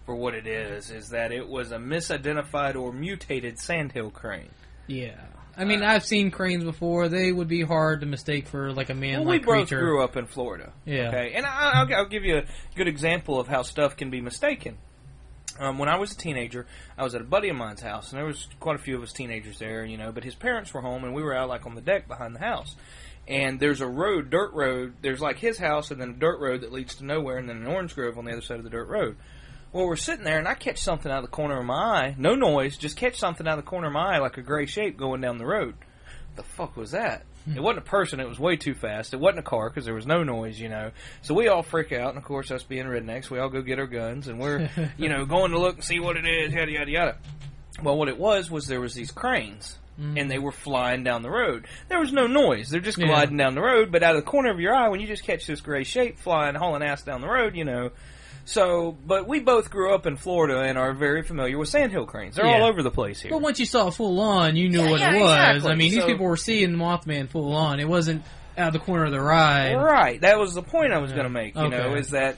for 0.06 0.16
what 0.16 0.34
it 0.34 0.48
is, 0.48 0.90
is 0.90 1.10
that 1.10 1.32
it 1.32 1.48
was 1.48 1.72
a 1.72 1.78
misidentified 1.78 2.76
or 2.76 2.94
mutated 2.94 3.60
sandhill 3.60 4.12
crane. 4.12 4.50
Yeah. 4.88 5.20
I 5.58 5.66
mean, 5.66 5.82
I've 5.82 6.06
seen 6.06 6.30
cranes 6.30 6.64
before. 6.64 7.10
They 7.10 7.32
would 7.32 7.48
be 7.48 7.64
hard 7.64 8.02
to 8.02 8.06
mistake 8.06 8.48
for 8.48 8.72
like 8.72 8.92
a 8.92 8.94
man. 8.94 9.22
Well, 9.22 9.30
we 9.30 9.38
like 9.38 9.46
both 9.46 9.56
creature. 9.56 9.80
grew 9.80 10.04
up 10.04 10.16
in 10.16 10.28
Florida. 10.28 10.72
Yeah. 10.86 11.08
Okay, 11.08 11.34
and 11.34 11.48
I, 11.48 11.72
I'll, 11.74 11.96
I'll 11.96 12.08
give 12.08 12.24
you 12.24 12.38
a 12.38 12.44
good 12.76 12.88
example 12.88 13.40
of 13.40 13.48
how 13.48 13.64
stuff 13.64 13.98
can 13.98 14.12
be 14.12 14.22
mistaken. 14.22 14.78
Um, 15.60 15.78
when 15.78 15.90
I 15.90 15.98
was 15.98 16.12
a 16.12 16.18
teenager, 16.18 16.68
I 16.98 17.04
was 17.04 17.16
at 17.16 17.22
a 17.22 17.26
buddy 17.26 17.50
of 17.50 17.56
mine's 17.56 17.82
house, 17.82 18.12
and 18.12 18.20
there 18.20 18.26
was 18.26 18.48
quite 18.60 18.76
a 18.76 18.80
few 18.80 18.96
of 18.98 19.04
us 19.04 19.14
teenagers 19.14 19.60
there, 19.60 19.84
you 19.86 19.98
know. 19.98 20.12
But 20.12 20.24
his 20.24 20.36
parents 20.36 20.74
were 20.74 20.82
home, 20.82 21.04
and 21.04 21.14
we 21.14 21.24
were 21.24 21.36
out 21.36 21.50
like 21.50 21.66
on 21.66 21.76
the 21.76 21.82
deck 21.82 22.08
behind 22.08 22.36
the 22.36 22.40
house. 22.40 22.76
And 23.28 23.60
there's 23.60 23.82
a 23.82 23.88
road, 23.88 24.30
dirt 24.30 24.54
road. 24.54 24.94
There's 25.02 25.20
like 25.20 25.38
his 25.38 25.58
house, 25.58 25.92
and 25.92 26.00
then 26.00 26.12
a 26.12 26.14
dirt 26.14 26.40
road 26.40 26.62
that 26.62 26.72
leads 26.72 26.96
to 26.96 27.06
nowhere, 27.06 27.38
and 27.38 27.50
then 27.50 27.58
an 27.58 27.68
orange 27.68 27.96
grove 27.96 28.18
on 28.18 28.26
the 28.26 28.32
other 28.32 28.42
side 28.42 28.58
of 28.58 28.64
the 28.64 28.70
dirt 28.70 28.88
road. 28.88 29.18
Well, 29.74 29.86
we're 29.86 29.98
sitting 29.98 30.24
there, 30.24 30.40
and 30.40 30.48
I 30.48 30.54
catch 30.54 30.80
something 30.80 31.12
out 31.12 31.20
of 31.20 31.26
the 31.26 31.36
corner 31.36 31.60
of 31.60 31.66
my 31.66 31.74
eye. 31.74 32.16
No 32.18 32.36
noise, 32.36 32.78
just 32.78 32.96
catch 32.96 33.18
something 33.18 33.46
out 33.46 33.60
of 33.60 33.66
the 33.66 33.70
corner 33.70 33.88
of 33.88 33.94
my 33.94 34.16
eye, 34.16 34.20
like 34.20 34.38
a 34.38 34.42
gray 34.42 34.66
shape 34.66 34.98
going 34.98 35.20
down 35.20 35.38
the 35.38 35.46
road. 35.46 35.76
The 36.36 36.44
fuck 36.44 36.78
was 36.78 36.92
that? 36.92 37.26
It 37.56 37.62
wasn't 37.62 37.86
a 37.86 37.90
person. 37.90 38.20
It 38.20 38.28
was 38.28 38.40
way 38.40 38.56
too 38.58 38.74
fast. 38.74 39.14
It 39.14 39.20
wasn't 39.20 39.40
a 39.40 39.44
car 39.44 39.70
because 39.70 39.86
there 39.86 39.94
was 39.94 40.06
no 40.06 40.24
noise, 40.24 40.60
you 40.60 40.70
know. 40.70 40.92
So 41.22 41.34
we 41.34 41.48
all 41.48 41.64
freak 41.64 41.92
out, 41.92 42.10
and 42.10 42.18
of 42.18 42.24
course, 42.24 42.52
us 42.52 42.64
being 42.64 42.86
rednecks, 42.86 43.30
we 43.30 43.40
all 43.40 43.50
go 43.50 43.62
get 43.62 43.80
our 43.80 43.88
guns, 43.88 44.28
and 44.28 44.40
we're, 44.40 44.70
you 44.98 45.10
know, 45.10 45.26
going 45.26 45.52
to 45.52 45.60
look 45.60 45.76
and 45.76 45.84
see 45.84 46.00
what 46.00 46.18
it 46.18 46.26
is, 46.26 46.54
yada 46.54 46.72
yada 46.72 46.92
yada. 46.92 47.18
Well, 47.82 47.98
what 47.98 48.08
it 48.10 48.18
was 48.18 48.50
was 48.50 48.68
there 48.68 48.82
was 48.82 48.94
these 48.96 49.12
cranes, 49.12 49.78
and 50.00 50.30
they 50.30 50.38
mm. 50.38 50.44
were 50.44 50.52
flying 50.52 51.04
down 51.04 51.22
the 51.22 51.30
road. 51.30 51.68
There 51.90 52.00
was 52.00 52.12
no 52.12 52.28
noise. 52.28 52.70
They're 52.70 52.82
just 52.82 52.98
Yeah. 52.98 53.08
gliding 53.08 53.38
down 53.38 53.56
the 53.56 53.62
road, 53.62 53.92
but 53.92 54.04
out 54.04 54.16
of 54.16 54.24
the 54.24 54.30
corner 54.30 54.52
of 54.52 54.60
your 54.60 54.76
eye, 54.76 54.90
when 54.90 55.00
you 55.00 55.08
just 55.08 55.24
catch 55.24 55.46
this 55.48 55.62
gray 55.62 55.84
shape 55.84 56.18
flying, 56.20 56.56
hauling 56.56 56.84
ass 56.84 57.04
down 57.04 57.22
the 57.22 57.28
road, 57.30 57.56
you 57.56 57.66
know. 57.66 57.92
So, 58.48 58.96
but 59.06 59.28
we 59.28 59.42
both 59.42 59.70
grew 59.70 59.94
up 59.94 60.06
in 60.06 60.16
Florida 60.16 60.62
and 60.62 60.78
are 60.78 60.94
very 60.94 61.22
familiar 61.22 61.58
with 61.58 61.68
sandhill 61.68 62.06
cranes. 62.06 62.36
They're 62.38 62.46
Yeah. 62.46 62.62
all 62.62 62.68
over 62.68 62.82
the 62.82 62.90
place 62.92 63.20
here. 63.22 63.30
But 63.32 63.42
once 63.42 63.60
you 63.60 63.66
saw 63.66 63.88
it 63.90 63.94
full 63.94 64.20
on, 64.22 64.56
you 64.56 64.70
knew 64.70 64.84
Yeah, 64.84 64.90
what 64.92 65.00
yeah, 65.02 65.16
it 65.16 65.20
was. 65.22 65.32
exactly. 65.34 65.72
I 65.72 65.76
mean, 65.76 65.92
these 65.92 66.00
So- 66.02 66.08
people 66.08 66.26
were 66.26 66.38
seeing 66.38 66.72
Mothman 66.72 67.28
full 67.28 67.54
on. 67.54 67.82
It 67.82 67.90
wasn't 67.90 68.24
out 68.58 68.68
of 68.68 68.74
the 68.74 68.80
corner 68.80 69.04
of 69.06 69.12
their 69.12 69.30
eye. 69.34 69.76
Right. 69.76 70.22
That 70.22 70.40
was 70.40 70.54
the 70.54 70.62
point 70.64 70.94
I 70.94 71.00
was 71.00 71.12
going 71.12 71.26
to 71.26 71.30
make. 71.30 71.56
You 71.56 71.64
Okay. 71.64 71.78
know, 71.78 71.96
is 71.96 72.12
that 72.12 72.38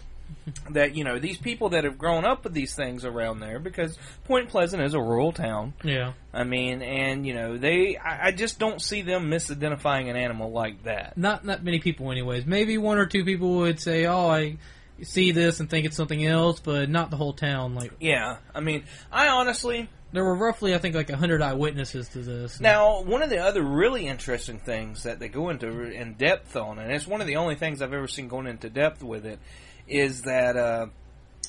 that 0.72 0.96
you 0.96 1.04
know 1.04 1.20
these 1.20 1.38
people 1.38 1.70
that 1.70 1.84
have 1.84 1.98
grown 1.98 2.26
up 2.26 2.44
with 2.44 2.54
these 2.54 2.74
things 2.74 3.06
around 3.06 3.40
there 3.40 3.60
because 3.60 3.98
Point 4.26 4.50
Pleasant 4.50 4.82
is 4.82 4.96
a 4.96 5.00
rural 5.00 5.32
town. 5.32 5.74
Yeah. 5.84 6.14
I 6.34 6.44
mean, 6.44 6.82
and 6.82 7.26
you 7.26 7.36
know 7.36 7.58
they, 7.58 7.98
I, 7.98 8.28
I 8.28 8.32
just 8.32 8.58
don't 8.58 8.82
see 8.82 9.04
them 9.04 9.30
misidentifying 9.30 10.10
an 10.10 10.16
animal 10.16 10.52
like 10.52 10.84
that. 10.86 11.18
Not 11.18 11.46
not 11.46 11.64
many 11.64 11.78
people, 11.80 12.12
anyways. 12.12 12.48
Maybe 12.48 12.80
one 12.80 12.98
or 12.98 13.06
two 13.06 13.24
people 13.26 13.58
would 13.58 13.80
say, 13.80 14.06
"Oh, 14.08 14.28
I 14.28 14.58
see 15.04 15.32
this 15.32 15.60
and 15.60 15.70
think 15.70 15.86
it's 15.86 15.98
something 15.98 16.26
else," 16.26 16.60
but 16.60 16.90
not 16.90 17.12
the 17.12 17.18
whole 17.18 17.34
town. 17.34 17.76
Like 17.76 17.92
Yeah, 18.00 18.38
I 18.54 18.60
mean, 18.60 18.84
I 19.12 19.30
honestly 19.30 19.90
there 20.12 20.24
were 20.24 20.36
roughly, 20.36 20.74
I 20.74 20.80
think, 20.80 20.96
like 20.96 21.10
a 21.10 21.18
hundred 21.18 21.42
eyewitnesses 21.42 22.10
to 22.10 22.20
this. 22.20 22.60
Now, 22.60 23.02
one 23.04 23.22
of 23.22 23.30
the 23.30 23.40
other 23.40 23.62
really 23.62 24.08
interesting 24.08 24.60
things 24.60 25.04
that 25.04 25.20
they 25.20 25.30
go 25.30 25.50
into 25.50 25.84
in 25.84 26.16
depth 26.16 26.56
on, 26.56 26.80
and 26.80 26.92
it's 26.92 27.08
one 27.08 27.22
of 27.22 27.28
the 27.28 27.36
only 27.36 27.56
things 27.56 27.82
I've 27.82 27.94
ever 27.94 28.08
seen 28.08 28.28
going 28.28 28.48
into 28.48 28.70
depth 28.70 29.04
with 29.04 29.26
it, 29.26 29.40
is 29.88 30.24
that 30.24 30.58
uh, 30.58 30.88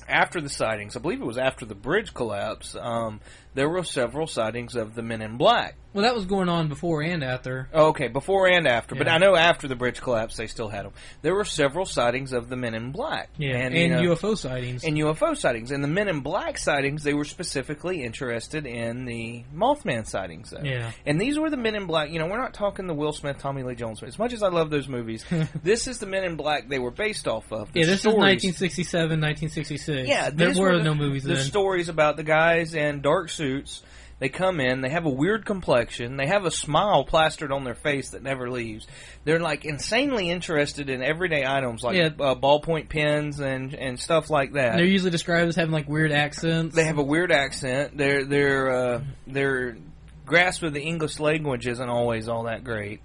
after 0.07 0.41
the 0.41 0.51
sightings, 0.51 0.97
I 0.97 1.01
believe 1.01 1.23
it 1.23 1.27
was 1.27 1.39
after 1.39 1.65
the 1.65 1.75
bridge 1.75 2.13
collapse, 2.13 2.77
um, 2.79 3.21
there 3.55 3.69
were 3.69 3.85
several 3.85 4.27
sightings 4.27 4.77
of 4.77 4.95
the 4.95 5.03
men 5.03 5.23
in 5.23 5.37
black. 5.37 5.77
well, 5.93 6.05
that 6.05 6.15
was 6.15 6.25
going 6.25 6.49
on 6.49 6.69
before 6.69 7.03
and 7.03 7.25
after. 7.25 7.69
Okay, 7.75 8.07
before 8.09 8.47
and 8.49 8.67
after, 8.67 8.95
but 8.95 9.09
I 9.09 9.19
know 9.19 9.35
after 9.35 9.67
the 9.67 9.75
bridge 9.75 10.01
collapse 10.01 10.37
they 10.37 10.47
still 10.47 10.69
had 10.69 10.85
them. 10.85 10.93
There 11.23 11.35
were 11.35 11.45
several 11.45 11.85
sightings 11.85 12.33
of 12.33 12.49
the 12.49 12.57
men 12.57 12.75
in 12.75 12.93
black. 12.93 13.31
Yeah, 13.39 13.57
and, 13.57 13.75
you 13.75 13.89
know, 13.89 14.15
UFO 14.15 14.37
sightings. 14.37 14.85
and 14.85 14.97
UFO 14.97 15.37
sightings. 15.37 15.71
And 15.73 15.83
the 15.83 15.89
Men 15.89 16.09
in 16.09 16.21
Black 16.21 16.59
sightings, 16.59 17.03
they 17.03 17.15
were 17.15 17.25
specifically 17.25 18.03
interested 18.05 18.67
in 18.67 19.05
the 19.05 19.45
Mothman 19.55 20.07
sightings. 20.07 20.51
Though. 20.51 20.63
Yeah. 20.63 20.93
And 21.05 21.21
these 21.21 21.39
were 21.39 21.51
the 21.51 21.57
Men 21.57 21.75
in 21.75 21.87
Black. 21.87 22.11
You 22.11 22.19
know, 22.21 22.27
we're 22.27 22.41
not 22.41 22.55
talking 22.55 22.87
the 22.87 22.95
Will 22.95 23.13
Smith, 23.13 23.39
Tommy 23.39 23.63
Lee 23.63 23.75
Jones. 23.75 24.03
As 24.03 24.19
much 24.19 24.33
as 24.33 24.43
I 24.43 24.49
love 24.49 24.71
those 24.71 24.89
movies, 24.89 25.25
this 25.63 25.89
is 25.89 25.99
the 25.99 26.07
Men 26.07 26.25
in 26.25 26.37
Black 26.37 26.69
they 26.69 26.79
were 26.79 26.91
based 26.93 27.27
off 27.27 27.51
of. 27.53 27.73
The 27.73 27.81
yeah, 27.81 27.87
this 27.87 28.01
stories. 28.01 28.15
is 28.45 28.45
1967, 28.55 29.21
1966. 29.21 30.09
Yeah, 30.09 30.31
there 30.31 30.49
these 30.49 30.59
were 30.59 30.79
the, 30.79 30.85
no 30.85 30.95
movies 30.95 31.25
The 31.25 31.35
then. 31.35 31.45
stories 31.45 31.89
about 31.89 32.17
the 32.17 32.23
guys 32.25 32.75
in 32.75 33.01
dark 33.01 33.29
suits. 33.41 33.83
They 34.19 34.29
come 34.29 34.61
in. 34.61 34.83
They 34.83 34.91
have 34.91 35.07
a 35.07 35.11
weird 35.11 35.47
complexion. 35.47 36.19
They 36.19 36.27
have 36.27 36.45
a 36.45 36.51
smile 36.51 37.05
plastered 37.05 37.51
on 37.51 37.65
their 37.65 37.75
face 37.75 38.11
that 38.11 38.23
never 38.23 38.51
leaves. 38.51 38.87
They're 39.25 39.41
like 39.41 39.65
insanely 39.65 40.29
interested 40.29 40.91
in 40.91 41.03
everyday 41.03 41.47
items 41.47 41.83
like 41.83 41.97
Yeah. 41.97 42.11
uh, 42.21 42.35
ballpoint 42.35 42.91
pens 42.91 43.41
and 43.41 43.73
and 43.73 43.99
stuff 43.99 44.29
like 44.29 44.53
that. 44.53 44.77
They're 44.77 44.85
usually 44.85 45.11
described 45.11 45.49
as 45.49 45.57
having 45.57 45.73
like 45.73 45.89
weird 45.89 46.13
accents. 46.13 46.77
They 46.77 46.85
have 46.85 46.99
a 46.99 47.03
weird 47.03 47.33
accent. 47.33 47.97
Their 47.97 48.25
their 48.27 48.71
uh, 48.71 49.01
their 49.27 49.79
grasp 50.27 50.63
of 50.65 50.75
the 50.75 50.83
English 50.83 51.19
language 51.19 51.67
isn't 51.67 51.89
always 51.89 52.29
all 52.29 52.43
that 52.43 52.63
great, 52.63 53.01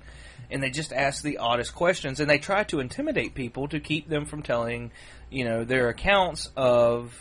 and 0.52 0.62
they 0.62 0.70
just 0.70 0.92
ask 0.92 1.24
the 1.24 1.38
oddest 1.38 1.74
questions, 1.74 2.20
and 2.20 2.30
they 2.30 2.40
try 2.40 2.66
to 2.66 2.82
intimidate 2.82 3.36
people 3.36 3.70
to 3.70 3.80
keep 3.80 4.10
them 4.10 4.26
from 4.26 4.44
telling, 4.44 4.92
you 5.32 5.46
know, 5.46 5.64
their 5.64 5.88
accounts 5.88 6.52
of. 6.58 7.18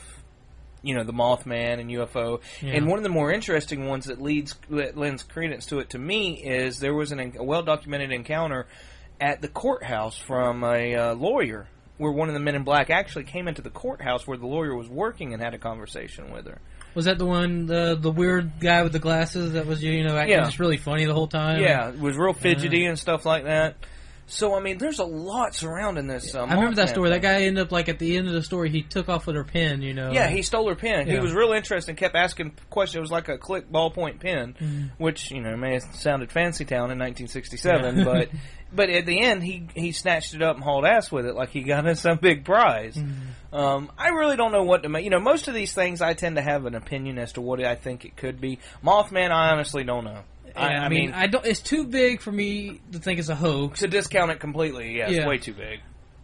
You 0.85 0.94
know 0.94 1.03
the 1.05 1.12
Mothman 1.12 1.81
and 1.81 1.90
UFO, 1.90 2.40
Yeah. 2.62 2.75
and 2.75 2.87
one 2.87 2.99
of 2.99 3.03
the 3.03 3.09
more 3.09 3.33
interesting 3.33 3.87
ones 3.87 4.07
that 4.07 4.20
leads 4.20 4.55
that 4.70 4.97
lends 4.97 5.23
credence 5.23 5.66
to 5.66 5.81
it 5.81 5.90
to 5.90 5.99
me 5.99 6.35
is 6.44 6.79
there 6.79 6.94
was 6.94 7.11
an, 7.11 7.35
a 7.38 7.42
well 7.42 7.62
documented 7.62 8.12
encounter 8.12 8.66
at 9.20 9.40
the 9.40 9.49
courthouse 9.49 10.16
from 10.18 10.62
a 10.64 10.94
uh, 10.94 11.14
lawyer 11.14 11.66
where 11.97 12.11
one 12.12 12.29
of 12.29 12.35
the 12.35 12.40
men 12.40 12.55
in 12.57 12.64
black 12.64 12.90
actually 12.90 13.25
came 13.25 13.47
into 13.49 13.62
the 13.62 13.70
courthouse 13.70 14.27
where 14.27 14.37
the 14.37 14.47
lawyer 14.47 14.75
was 14.75 14.88
working 14.88 15.33
and 15.33 15.40
had 15.40 15.55
a 15.55 15.59
conversation 15.59 16.33
with 16.33 16.44
her. 16.47 16.59
Was 16.97 17.05
that 17.07 17.18
the 17.18 17.25
one, 17.27 17.66
the 17.66 17.97
the 18.01 18.11
weird 18.11 18.61
guy 18.61 18.83
with 18.83 18.92
the 18.92 18.99
glasses 19.01 19.53
that 19.55 19.66
was 19.66 19.83
you 19.83 20.05
know 20.05 20.16
acting 20.16 20.37
Yeah. 20.37 20.44
just 20.44 20.59
really 20.61 20.77
funny 20.77 21.05
the 21.07 21.14
whole 21.14 21.27
time? 21.29 21.61
Yeah, 21.62 21.88
it 21.88 21.99
was 21.99 22.16
real 22.16 22.33
fidgety 22.35 22.85
and 22.87 22.99
stuff 22.99 23.25
like 23.25 23.44
that. 23.44 23.77
So 24.26 24.54
I 24.56 24.60
mean, 24.60 24.78
there's 24.78 25.00
a 25.00 25.04
lot 25.04 25.54
surrounding 25.54 26.06
this. 26.06 26.34
Uh, 26.34 26.44
I 26.44 26.54
remember 26.54 26.76
that 26.76 26.88
story. 26.88 27.10
That 27.10 27.20
guy 27.20 27.42
ended 27.42 27.62
up 27.66 27.72
like 27.72 27.88
at 27.90 27.98
the 27.98 28.16
end 28.16 28.26
of 28.26 28.32
the 28.32 28.42
story, 28.42 28.70
he 28.70 28.82
took 28.82 29.08
off 29.10 29.26
with 29.26 29.37
her 29.37 29.44
pen. 29.44 29.82
You 29.82 29.92
know. 29.92 30.10
Yeah, 30.12 30.28
he 30.28 30.40
stole 30.42 30.68
her 30.68 30.74
pen. 30.74 31.06
He 31.06 31.18
was 31.18 31.32
real 31.32 31.52
interested 31.52 31.90
and 31.90 31.98
kept 31.98 32.14
asking 32.16 32.52
questions. 32.70 32.96
It 32.96 33.00
was 33.00 33.10
like 33.10 33.28
a 33.28 33.37
click 33.37 33.70
ballpoint 33.70 34.20
pen, 34.20 34.54
Mm-hmm. 34.58 35.02
which 35.02 35.30
you 35.30 35.40
know 35.42 35.56
may 35.56 35.74
have 35.74 35.82
sounded 35.94 36.32
fancy 36.32 36.64
town 36.64 36.90
in 36.90 36.98
1967, 36.98 37.98
Yeah. 37.98 38.04
but 38.04 38.28
but 38.72 38.88
at 38.90 39.04
the 39.06 39.20
end 39.20 39.42
he 39.44 39.68
he 39.74 39.92
snatched 39.92 40.34
it 40.34 40.42
up 40.42 40.56
and 40.56 40.64
hauled 40.64 40.84
ass 40.87 41.12
with 41.12 41.26
it 41.26 41.34
like 41.34 41.50
he 41.50 41.60
got 41.62 41.87
in 41.87 41.94
some 42.06 42.16
big 42.18 42.44
prize. 42.44 42.96
Mm-hmm. 42.96 43.54
Um, 43.54 43.92
I 43.96 44.08
really 44.08 44.37
don't 44.37 44.50
know 44.52 44.64
what 44.64 44.82
to 44.82 44.88
make. 44.88 45.04
You 45.04 45.10
know, 45.10 45.20
most 45.20 45.46
of 45.48 45.54
these 45.54 45.72
things 45.74 46.00
I 46.00 46.14
tend 46.14 46.37
to 46.37 46.42
have 46.42 46.64
an 46.66 46.74
opinion 46.74 47.18
as 47.18 47.32
to 47.34 47.40
what 47.40 47.62
I 47.62 47.76
think 47.76 48.04
it 48.04 48.16
could 48.16 48.40
be. 48.40 48.58
Mothman, 48.82 49.30
I 49.30 49.50
honestly 49.50 49.84
don't 49.84 50.04
know. 50.04 50.22
Yeah, 50.57 50.85
I, 50.85 50.88
mean, 50.88 51.12
I 51.12 51.27
don't. 51.27 51.45
It's 51.45 51.61
too 51.61 51.85
big 51.87 52.21
for 52.21 52.31
me 52.33 52.81
to 52.93 52.99
think 52.99 53.19
it's 53.19 53.29
a 53.29 53.35
hoax. 53.35 53.81
to 53.81 53.88
discount 53.88 54.31
it 54.31 54.40
completely, 54.40 54.97
yeah, 54.99 55.07
it's 55.09 55.17
Yeah. 55.17 55.27
way 55.27 55.38
too 55.38 55.53
big. 55.55 55.81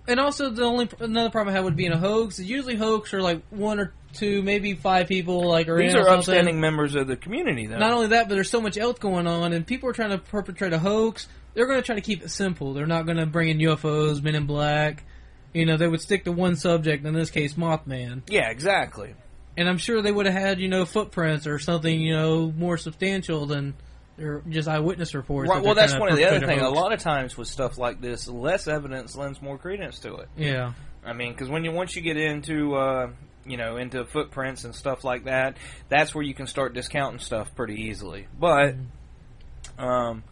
And 0.09 0.19
also, 0.19 0.51
the 0.51 0.65
only 0.65 0.89
another 1.01 1.31
problem 1.31 1.53
I 1.53 1.57
have 1.57 1.65
would 1.65 1.77
be 1.77 1.87
in 1.87 1.93
a 1.93 1.99
hoax. 1.99 2.39
is 2.39 2.49
Usually, 2.49 2.75
hoax 2.77 3.13
are 3.15 3.21
like 3.23 3.43
one 3.51 3.79
or 3.79 3.93
two, 4.15 4.43
maybe 4.43 4.75
five 4.75 5.07
people. 5.09 5.49
Like 5.49 5.69
are 5.69 5.77
These 5.79 5.93
in 5.93 5.99
or 5.99 6.01
are 6.01 6.05
something. 6.05 6.19
upstanding 6.19 6.61
members 6.61 6.95
of 6.95 7.07
the 7.07 7.17
community, 7.17 7.67
though. 7.67 7.79
Not 7.79 7.93
only 7.93 8.09
that, 8.09 8.29
but 8.29 8.35
there's 8.35 8.51
so 8.51 8.61
much 8.61 8.77
else 8.79 8.99
going 8.99 9.27
on, 9.27 9.53
and 9.53 9.67
people 9.67 9.89
are 9.89 9.93
trying 9.93 10.11
to 10.11 10.19
perpetrate 10.19 10.73
a 10.73 10.79
hoax. 10.79 11.29
They're 11.55 11.67
going 11.67 11.81
to 11.81 11.85
try 11.87 11.97
to 11.97 12.01
keep 12.01 12.23
it 12.23 12.31
simple. 12.31 12.73
They're 12.73 12.87
not 12.87 13.05
going 13.07 13.19
to 13.19 13.27
bring 13.27 13.49
in 13.49 13.59
UFOs, 13.59 14.23
Men 14.23 14.35
in 14.37 14.47
Black. 14.47 15.05
You 15.53 15.67
know, 15.67 15.77
they 15.77 15.89
would 15.89 16.01
stick 16.01 16.25
to 16.25 16.33
one 16.33 16.55
subject. 16.57 17.05
In 17.05 17.13
this 17.15 17.31
case, 17.31 17.55
Mothman. 17.55 18.23
yeah, 18.29 18.51
exactly. 18.51 19.15
And 19.57 19.69
I'm 19.69 19.79
sure 19.79 20.01
they 20.01 20.13
would 20.13 20.27
have 20.27 20.35
had, 20.41 20.61
you 20.61 20.69
know, 20.69 20.85
footprints 20.87 21.47
or 21.49 21.59
something, 21.59 22.01
you 22.01 22.15
know, 22.15 22.53
more 22.57 22.77
substantial 22.79 23.47
than 23.47 23.75
their 24.21 24.43
just 24.49 24.69
eyewitness 24.69 25.15
reports. 25.15 25.49
Right. 25.49 25.63
that 25.63 25.65
Well, 25.65 25.75
that's 25.75 25.97
one 25.97 26.11
of 26.11 26.17
the 26.17 26.27
other 26.27 26.47
things. 26.47 26.63
A 26.63 26.69
lot 26.69 26.93
of 26.93 27.01
times 27.01 27.37
with 27.37 27.49
stuff 27.49 27.79
like 27.79 28.01
this, 28.01 28.29
less 28.29 28.69
evidence 28.69 29.17
lends 29.17 29.41
more 29.41 29.57
credence 29.57 29.99
to 30.01 30.17
it. 30.17 30.29
Yeah. 30.37 30.75
I 31.05 31.15
mean, 31.15 31.33
because 31.33 31.49
when 31.49 31.65
you 31.65 31.73
once 31.73 31.97
you 31.97 32.03
get 32.03 32.19
into 32.19 32.75
uh, 32.75 33.11
you 33.47 33.57
know 33.57 33.79
into 33.79 34.05
footprints 34.05 34.65
and 34.65 34.75
stuff 34.75 35.05
like 35.05 35.25
that, 35.25 35.57
that's 35.89 36.15
where 36.15 36.23
you 36.23 36.35
can 36.35 36.47
start 36.47 36.75
discounting 36.75 37.21
stuff 37.21 37.55
pretty 37.55 37.83
easily. 37.85 38.29
But 38.39 38.75
um, 39.79 40.23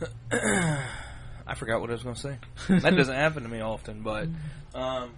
I 0.32 1.54
forgot 1.54 1.80
what 1.80 1.90
I 1.90 1.92
was 1.92 2.02
going 2.02 2.16
to 2.16 2.20
say. 2.20 2.38
that 2.80 2.96
doesn't 2.96 3.14
happen 3.14 3.44
to 3.44 3.48
me 3.48 3.60
often, 3.60 4.02
but 4.02 4.28
um. 4.74 5.12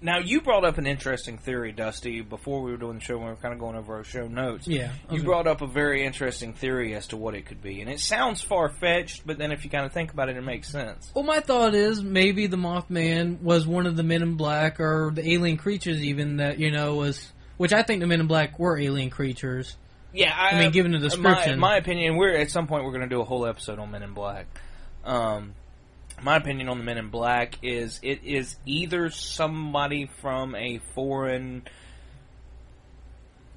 Now 0.00 0.18
you 0.18 0.42
brought 0.42 0.64
up 0.64 0.76
an 0.76 0.86
interesting 0.86 1.38
theory, 1.38 1.72
Dusty. 1.72 2.20
Before 2.20 2.62
we 2.62 2.70
were 2.70 2.76
doing 2.76 2.98
the 2.98 3.04
show, 3.04 3.16
when 3.16 3.26
we 3.26 3.30
were 3.30 3.36
kind 3.36 3.54
of 3.54 3.60
going 3.60 3.76
over 3.76 3.96
our 3.96 4.04
show 4.04 4.28
notes. 4.28 4.68
Yeah. 4.68 4.92
You 5.10 5.22
brought 5.22 5.46
up 5.46 5.62
a 5.62 5.66
very 5.66 6.04
interesting 6.04 6.52
theory 6.52 6.94
as 6.94 7.06
to 7.08 7.16
what 7.16 7.34
it 7.34 7.46
could 7.46 7.62
be, 7.62 7.80
and 7.80 7.90
it 7.90 8.00
sounds 8.00 8.42
far 8.42 8.68
fetched, 8.68 9.26
but 9.26 9.38
then 9.38 9.52
if 9.52 9.64
you 9.64 9.70
kind 9.70 9.86
of 9.86 9.92
think 9.92 10.12
about 10.12 10.28
it, 10.28 10.36
it 10.36 10.42
makes 10.42 10.68
sense. 10.68 11.10
Well, 11.14 11.24
my 11.24 11.40
thought 11.40 11.74
is 11.74 12.02
maybe 12.02 12.46
the 12.46 12.58
Mothman 12.58 13.40
was 13.40 13.66
one 13.66 13.86
of 13.86 13.96
the 13.96 14.02
Men 14.02 14.22
in 14.22 14.34
Black 14.34 14.80
or 14.80 15.10
the 15.14 15.26
alien 15.32 15.56
creatures, 15.56 16.02
even 16.02 16.36
that 16.38 16.58
you 16.58 16.70
know 16.70 16.94
was. 16.96 17.32
Which 17.56 17.72
I 17.72 17.82
think 17.82 18.00
the 18.00 18.06
Men 18.06 18.20
in 18.20 18.26
Black 18.26 18.58
were 18.58 18.78
alien 18.78 19.08
creatures. 19.08 19.76
Yeah, 20.12 20.34
I, 20.36 20.50
I 20.50 20.60
mean, 20.60 20.72
given 20.72 20.92
the 20.92 20.98
my, 20.98 21.04
description. 21.04 21.58
my 21.58 21.76
opinion, 21.76 22.16
we're 22.16 22.36
at 22.36 22.50
some 22.50 22.66
point 22.66 22.84
we're 22.84 22.90
going 22.90 23.02
to 23.02 23.08
do 23.08 23.20
a 23.20 23.24
whole 23.24 23.46
episode 23.46 23.78
on 23.78 23.90
Men 23.90 24.02
in 24.02 24.12
Black. 24.12 24.46
Um, 25.04 25.54
my 26.22 26.36
opinion 26.36 26.68
on 26.68 26.78
the 26.78 26.84
Men 26.84 26.98
in 26.98 27.08
Black 27.08 27.58
is 27.62 28.00
it 28.02 28.20
is 28.24 28.56
either 28.64 29.10
somebody 29.10 30.08
from 30.20 30.54
a 30.54 30.78
foreign, 30.94 31.62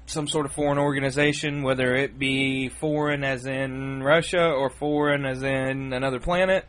some 0.06 0.28
sort 0.28 0.46
of 0.46 0.52
foreign 0.52 0.78
organization, 0.78 1.62
whether 1.62 1.94
it 1.94 2.18
be 2.18 2.68
foreign 2.68 3.24
as 3.24 3.46
in 3.46 4.02
Russia 4.02 4.44
or 4.50 4.70
foreign 4.70 5.24
as 5.24 5.42
in 5.42 5.92
another 5.92 6.20
planet, 6.20 6.64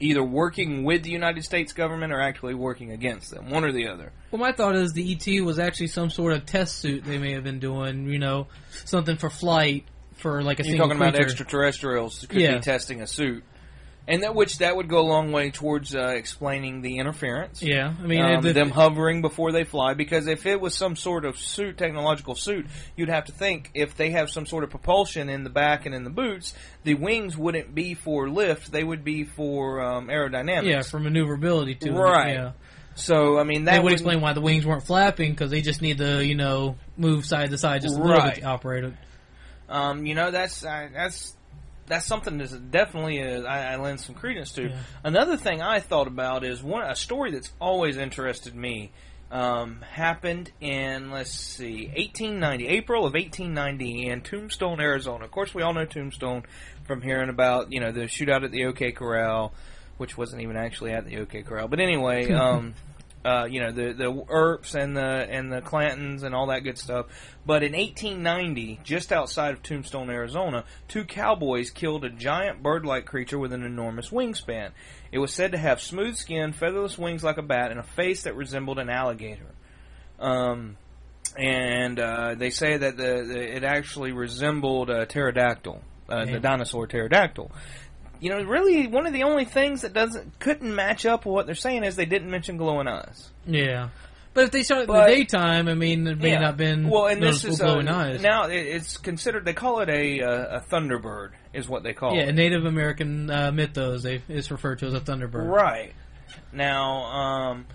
either 0.00 0.22
working 0.24 0.84
with 0.84 1.02
the 1.02 1.10
United 1.10 1.44
States 1.44 1.72
government 1.72 2.12
or 2.12 2.20
actually 2.20 2.54
working 2.54 2.90
against 2.90 3.30
them, 3.30 3.50
one 3.50 3.64
or 3.64 3.72
the 3.72 3.86
other. 3.88 4.12
Well, 4.30 4.40
my 4.40 4.52
thought 4.52 4.74
is 4.74 4.92
the 4.92 5.12
ET 5.12 5.40
was 5.44 5.58
actually 5.58 5.88
some 5.88 6.10
sort 6.10 6.32
of 6.32 6.46
test 6.46 6.78
suit 6.78 7.04
they 7.04 7.18
may 7.18 7.32
have 7.32 7.44
been 7.44 7.58
doing. 7.60 8.08
You 8.08 8.18
know, 8.18 8.46
something 8.84 9.16
for 9.16 9.28
flight 9.30 9.84
for 10.16 10.42
like 10.42 10.60
a 10.60 10.66
You're 10.66 10.78
talking 10.78 10.96
about 10.96 11.14
extraterrestrials 11.16 12.26
could 12.26 12.40
Yeah. 12.40 12.54
be 12.54 12.60
testing 12.60 13.00
a 13.02 13.06
suit, 13.06 13.44
and 14.08 14.22
that 14.22 14.34
which 14.34 14.58
that 14.58 14.76
would 14.76 14.88
go 14.88 14.98
a 15.00 15.06
long 15.08 15.32
way 15.32 15.50
towards 15.50 15.94
uh, 15.94 16.08
explaining 16.08 16.82
the 16.82 16.98
interference. 16.98 17.62
Yeah, 17.62 17.94
I 17.98 18.06
mean, 18.06 18.20
um, 18.22 18.44
if- 18.46 18.54
them 18.54 18.70
hovering 18.70 19.22
before 19.22 19.52
they 19.52 19.64
fly. 19.64 19.94
Because 19.94 20.26
if 20.26 20.46
it 20.46 20.60
was 20.60 20.74
some 20.74 20.96
sort 20.96 21.24
of 21.24 21.38
suit, 21.38 21.78
technological 21.78 22.34
suit, 22.34 22.66
you'd 22.96 23.08
have 23.08 23.26
to 23.26 23.32
think 23.32 23.70
if 23.74 23.96
they 23.96 24.10
have 24.10 24.30
some 24.30 24.46
sort 24.46 24.64
of 24.64 24.70
propulsion 24.70 25.28
in 25.28 25.44
the 25.44 25.50
back 25.50 25.86
and 25.86 25.94
in 25.94 26.04
the 26.04 26.10
boots, 26.10 26.54
the 26.84 26.94
wings 26.94 27.36
wouldn't 27.36 27.74
be 27.74 27.94
for 27.94 28.28
lift; 28.28 28.72
they 28.72 28.82
would 28.84 29.04
be 29.04 29.24
for 29.24 29.80
um, 29.80 30.08
aerodynamics. 30.08 30.64
yeah, 30.64 30.82
for 30.82 30.98
maneuverability 30.98 31.74
too. 31.74 31.92
Right. 31.92 32.34
Yeah. 32.34 32.52
So 32.96 33.38
I 33.38 33.44
mean 33.44 33.64
that 33.64 33.76
That 33.76 33.84
would 33.84 33.92
explain 33.92 34.20
why 34.20 34.32
the 34.32 34.40
wings 34.40 34.66
weren't 34.66 34.82
flapping 34.82 35.30
because 35.30 35.50
they 35.50 35.62
just 35.62 35.80
need 35.80 35.98
to, 35.98 36.24
you 36.24 36.34
know, 36.34 36.76
move 36.96 37.24
side 37.24 37.50
to 37.50 37.56
side 37.58 37.82
just 37.82 37.96
a 37.96 38.02
little 38.02 38.20
bit 38.20 38.34
to 38.36 38.42
operate 38.42 38.84
it. 38.84 38.92
Um, 39.68 40.04
you 40.04 40.14
know, 40.14 40.30
that's 40.32 40.64
uh, 40.64 40.88
that's 40.92 41.34
that's 41.90 42.06
something 42.06 42.38
that 42.38 42.70
definitely 42.70 43.18
is, 43.18 43.44
I, 43.44 43.72
I 43.72 43.76
lend 43.76 44.00
some 44.00 44.14
credence 44.14 44.52
to. 44.52 44.68
Yeah. 44.68 44.76
Another 45.02 45.36
thing 45.36 45.60
I 45.60 45.80
thought 45.80 46.06
about 46.06 46.44
is 46.44 46.62
one 46.62 46.88
a 46.88 46.94
story 46.94 47.32
that's 47.32 47.50
always 47.60 47.96
interested 47.96 48.54
me. 48.54 48.92
Um, 49.32 49.82
happened 49.82 50.50
in 50.60 51.12
let's 51.12 51.30
see, 51.30 51.86
1890, 51.86 52.66
April 52.66 53.06
of 53.06 53.14
1890 53.14 54.08
in 54.08 54.22
Tombstone, 54.22 54.80
Arizona. 54.80 55.24
Of 55.24 55.30
course, 55.30 55.54
we 55.54 55.62
all 55.62 55.72
know 55.72 55.84
Tombstone 55.84 56.42
from 56.84 57.00
hearing 57.00 57.28
about 57.28 57.70
you 57.70 57.78
know 57.78 57.92
the 57.92 58.02
shootout 58.02 58.44
at 58.44 58.50
the 58.50 58.64
OK 58.66 58.90
Corral, 58.90 59.52
which 59.98 60.16
wasn't 60.18 60.42
even 60.42 60.56
actually 60.56 60.90
at 60.92 61.04
the 61.06 61.18
OK 61.18 61.42
Corral. 61.42 61.68
But 61.68 61.78
anyway, 61.78 62.32
um, 62.32 62.74
Uh, 63.22 63.44
you 63.44 63.60
know 63.60 63.70
the 63.70 63.92
the 63.92 64.24
Earps 64.30 64.74
and 64.74 64.96
the 64.96 65.02
and 65.02 65.52
the 65.52 65.60
Clantons 65.60 66.22
and 66.22 66.34
all 66.34 66.46
that 66.46 66.60
good 66.64 66.78
stuff. 66.78 67.06
But 67.44 67.62
in 67.62 67.72
1890, 67.72 68.80
just 68.82 69.12
outside 69.12 69.52
of 69.52 69.62
Tombstone, 69.62 70.08
Arizona, 70.08 70.64
two 70.88 71.04
cowboys 71.04 71.70
killed 71.70 72.04
a 72.04 72.08
giant 72.10 72.62
bird-like 72.62 73.04
creature 73.04 73.38
with 73.38 73.52
an 73.52 73.62
enormous 73.62 74.08
wingspan. 74.08 74.70
It 75.12 75.18
was 75.18 75.34
said 75.34 75.52
to 75.52 75.58
have 75.58 75.82
smooth 75.82 76.16
skin, 76.16 76.52
featherless 76.52 76.96
wings 76.96 77.22
like 77.22 77.36
a 77.36 77.42
bat, 77.42 77.70
and 77.70 77.78
a 77.80 77.82
face 77.82 78.22
that 78.22 78.36
resembled 78.36 78.78
an 78.78 78.88
alligator. 78.88 79.52
Um, 80.18 80.76
and 81.36 81.98
uh, 82.00 82.34
they 82.36 82.50
say 82.50 82.76
that 82.76 82.96
the, 82.96 83.24
the 83.26 83.56
it 83.56 83.64
actually 83.64 84.12
resembled 84.12 84.88
a 84.90 85.04
pterodactyl, 85.06 85.82
uh, 86.10 86.24
Yeah. 86.26 86.32
the 86.32 86.40
dinosaur 86.40 86.86
pterodactyl. 86.86 87.50
You 88.20 88.30
know, 88.30 88.42
really, 88.42 88.86
one 88.86 89.06
of 89.06 89.12
the 89.12 89.22
only 89.22 89.44
things 89.46 89.82
that 89.82 89.92
doesn't 89.92 90.38
couldn't 90.38 90.74
match 90.74 91.06
up 91.06 91.24
with 91.24 91.32
what 91.32 91.46
they're 91.46 91.54
saying 91.54 91.84
is 91.84 91.96
they 91.96 92.04
didn't 92.04 92.30
mention 92.30 92.56
glowing 92.58 92.86
eyes. 92.86 93.30
Yeah. 93.46 93.88
But 94.32 94.44
if 94.44 94.50
they 94.52 94.62
shot 94.62 94.78
it 94.82 94.88
in 94.88 94.94
the 94.94 95.06
daytime, 95.06 95.66
I 95.66 95.74
mean, 95.74 96.04
there 96.04 96.14
may 96.14 96.32
Yeah. 96.32 96.40
not 96.40 96.56
been 96.56 96.88
well, 96.88 97.06
and 97.08 97.20
this 97.20 97.44
is 97.44 97.58
glowing 97.58 97.88
eyes. 97.88 98.22
now 98.22 98.44
it's 98.44 98.96
considered. 98.96 99.44
They 99.44 99.54
call 99.54 99.80
it 99.80 99.88
a 99.88 100.22
uh, 100.22 100.58
a 100.58 100.60
thunderbird, 100.60 101.30
is 101.52 101.68
what 101.68 101.82
they 101.82 101.92
call 101.94 102.14
yeah, 102.14 102.22
it. 102.22 102.28
in 102.28 102.36
Native 102.36 102.64
American 102.64 103.28
uh, 103.28 103.50
mythos, 103.50 104.04
they, 104.04 104.22
it's 104.28 104.50
referred 104.52 104.78
to 104.80 104.86
as 104.86 104.94
a 104.94 105.00
thunderbird. 105.00 105.48
Right. 105.48 105.94
Now, 106.52 107.04
um, 107.06 107.66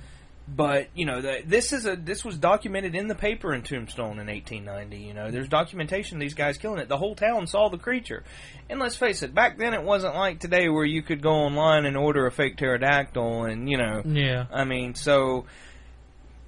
but 0.48 0.90
you 0.94 1.06
know, 1.06 1.22
the, 1.22 1.42
this 1.46 1.74
is 1.74 1.86
a 1.86 1.96
this 1.96 2.24
was 2.24 2.38
documented 2.38 2.94
in 2.94 3.08
the 3.08 3.16
paper 3.16 3.54
in 3.54 3.64
Tombstone 3.64 4.20
in 4.20 4.28
1890. 4.28 4.98
You 4.98 5.14
know, 5.14 5.32
there's 5.32 5.48
documentation 5.48 6.18
of 6.18 6.22
these 6.22 6.36
guys 6.36 6.58
killing 6.58 6.80
it. 6.80 6.88
The 6.88 6.98
whole 6.98 7.16
town 7.16 7.48
saw 7.48 7.70
the 7.70 7.78
creature. 7.78 8.24
And 8.70 8.80
let's 8.80 8.96
face 8.96 9.24
it, 9.24 9.34
back 9.34 9.58
then 9.58 9.74
it 9.74 9.82
wasn't 9.82 10.16
like 10.16 10.40
today 10.40 10.70
where 10.70 10.86
you 10.86 11.02
could 11.02 11.22
go 11.22 11.32
online 11.32 11.86
and 11.86 11.98
order 11.98 12.28
a 12.28 12.32
fake 12.32 12.58
pterodactyl, 12.58 13.46
and 13.46 13.70
you 13.70 13.78
know, 13.78 14.04
Yeah. 14.06 14.46
I 14.52 14.66
mean, 14.66 14.94
so 14.94 15.46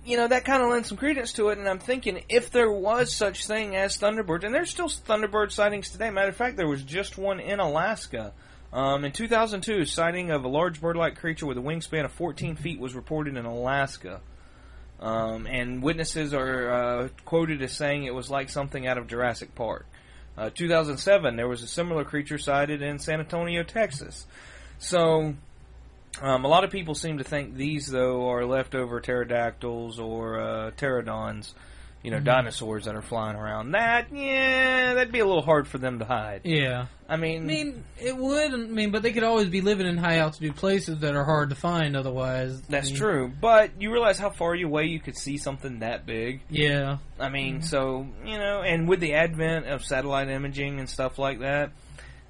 you 0.06 0.16
know 0.16 0.28
that 0.28 0.46
kind 0.46 0.62
of 0.62 0.70
lends 0.70 0.90
some 0.90 0.98
credence 0.98 1.34
to 1.34 1.50
it. 1.50 1.58
And 1.58 1.68
I'm 1.68 1.80
thinking 1.80 2.24
if 2.30 2.52
there 2.52 2.72
was 2.72 3.14
such 3.14 3.48
thing 3.48 3.76
as 3.76 3.98
thunderbirds, 3.98 4.44
and 4.44 4.54
there's 4.54 4.70
still 4.70 4.90
thunderbird 4.90 5.52
sightings 5.52 5.90
today. 5.90 6.12
Matter 6.12 6.30
of 6.30 6.36
fact, 6.36 6.56
there 6.56 6.68
was 6.68 6.84
just 6.84 7.18
one 7.18 7.40
in 7.40 7.60
Alaska. 7.60 8.34
Um, 8.78 9.06
in 9.06 9.12
2002, 9.12 9.80
a 9.80 9.86
sighting 9.88 10.30
of 10.30 10.46
a 10.46 10.48
large 10.48 10.80
bird-like 10.80 11.18
creature 11.18 11.48
with 11.48 11.58
a 11.58 11.62
wingspan 11.62 12.06
of 12.06 12.12
14 12.12 12.56
feet 12.56 12.80
was 12.80 12.94
reported 12.94 13.36
in 13.36 13.44
Alaska. 13.44 14.22
Um, 15.00 15.48
and 15.48 15.82
witnesses 15.82 16.32
are 16.32 16.72
uh, 16.72 17.08
quoted 17.26 17.64
as 17.64 17.72
saying 17.72 18.04
it 18.04 18.14
was 18.14 18.30
like 18.30 18.52
something 18.52 18.86
out 18.86 19.00
of 19.00 19.08
Jurassic 19.08 19.56
Park. 19.56 19.88
Uh, 20.38 20.52
2007, 20.52 21.38
there 21.38 21.48
was 21.48 21.64
a 21.64 21.68
similar 21.68 22.04
creature 22.04 22.38
sighted 22.38 22.84
in 22.84 23.00
San 23.00 23.20
Antonio, 23.20 23.64
Texas. 23.64 24.28
So, 24.78 25.34
um, 26.22 26.46
a 26.46 26.48
lot 26.48 26.64
of 26.64 26.70
people 26.70 26.94
seem 26.94 27.18
to 27.18 27.24
think 27.24 27.56
these, 27.56 27.88
though, 27.88 28.30
are 28.30 28.46
leftover 28.46 29.02
pterodactyls 29.02 29.98
or 29.98 30.40
uh, 30.40 30.72
pterodons, 30.78 31.56
you 32.04 32.12
know, 32.12 32.18
mm-hmm. 32.18 32.26
dinosaurs 32.26 32.86
that 32.86 32.96
are 32.96 33.02
flying 33.02 33.36
around. 33.36 33.72
That, 33.72 34.08
yeah, 34.14 34.94
that'd 34.94 35.12
be 35.12 35.20
a 35.20 35.26
little 35.26 35.42
hard 35.42 35.68
for 35.68 35.78
them 35.78 36.00
to 36.00 36.06
hide. 36.06 36.42
Yeah. 36.46 36.88
I 37.10 37.16
mean, 37.16 37.44
I 37.44 37.46
mean, 37.46 37.84
it 37.98 38.16
would. 38.16 38.54
I 38.54 38.58
mean, 38.58 38.92
but 38.92 39.02
they 39.02 39.14
could 39.14 39.24
always 39.24 39.48
be 39.48 39.62
living 39.62 39.88
in 39.88 39.98
high 39.98 40.18
altitude 40.18 40.56
places 40.56 41.00
that 41.00 41.16
are 41.16 41.24
hard 41.24 41.50
to 41.50 41.56
find 41.56 41.96
otherwise. 41.96 42.62
that's 42.64 42.88
I 42.88 42.92
mean, 42.92 43.00
true. 43.00 43.32
But 43.40 43.82
you 43.82 43.92
realize 43.92 44.20
how 44.20 44.30
far 44.30 44.54
away 44.56 44.86
you 44.86 45.00
could 45.00 45.18
see 45.18 45.38
something 45.38 45.80
that 45.80 46.06
big. 46.06 46.42
Yeah. 46.50 46.98
I 47.20 47.30
mean, 47.30 47.56
mm-hmm. 47.56 47.64
so 47.64 48.08
you 48.26 48.38
know, 48.38 48.62
and 48.62 48.88
with 48.90 49.00
the 49.00 49.14
advent 49.14 49.68
of 49.68 49.86
satellite 49.86 50.30
imaging 50.30 50.80
and 50.80 50.90
stuff 50.90 51.18
like 51.18 51.40
that, 51.40 51.72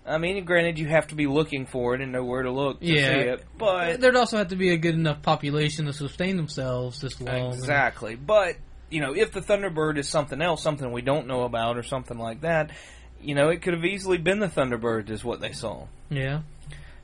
I 0.06 0.20
mean, 0.20 0.44
granted, 0.46 0.80
you 0.80 0.88
have 0.88 1.08
to 1.08 1.16
be 1.16 1.28
looking 1.28 1.66
for 1.66 1.94
it 1.94 2.02
and 2.02 2.12
know 2.12 2.24
where 2.24 2.44
to 2.44 2.52
look 2.52 2.80
to 2.80 2.86
Yeah. 2.86 3.14
see 3.14 3.30
it. 3.30 3.46
But 3.58 4.00
There'd 4.00 4.16
also 4.16 4.38
have 4.38 4.50
to 4.50 4.56
be 4.56 4.72
a 4.72 4.78
good 4.78 4.96
enough 4.96 5.22
population 5.22 5.86
to 5.86 5.94
sustain 5.94 6.38
themselves 6.38 7.02
this 7.02 7.20
long. 7.20 7.54
exactly. 7.54 8.16
But 8.16 8.56
you 8.90 9.02
know, 9.02 9.14
if 9.16 9.32
the 9.32 9.42
Thunderbird 9.42 9.98
is 9.98 10.10
something 10.10 10.42
else, 10.42 10.64
something 10.64 10.92
we 10.92 11.02
don't 11.02 11.28
know 11.28 11.44
about, 11.44 11.78
or 11.78 11.84
something 11.84 12.18
like 12.18 12.42
that, 12.42 12.72
you 13.22 13.36
know, 13.36 13.50
it 13.50 13.62
could 13.62 13.74
have 13.74 13.86
easily 13.86 14.18
been 14.18 14.40
the 14.40 14.48
Thunderbird, 14.48 15.10
is 15.10 15.24
what 15.24 15.42
they 15.42 15.52
saw. 15.52 15.88
Yeah. 16.10 16.42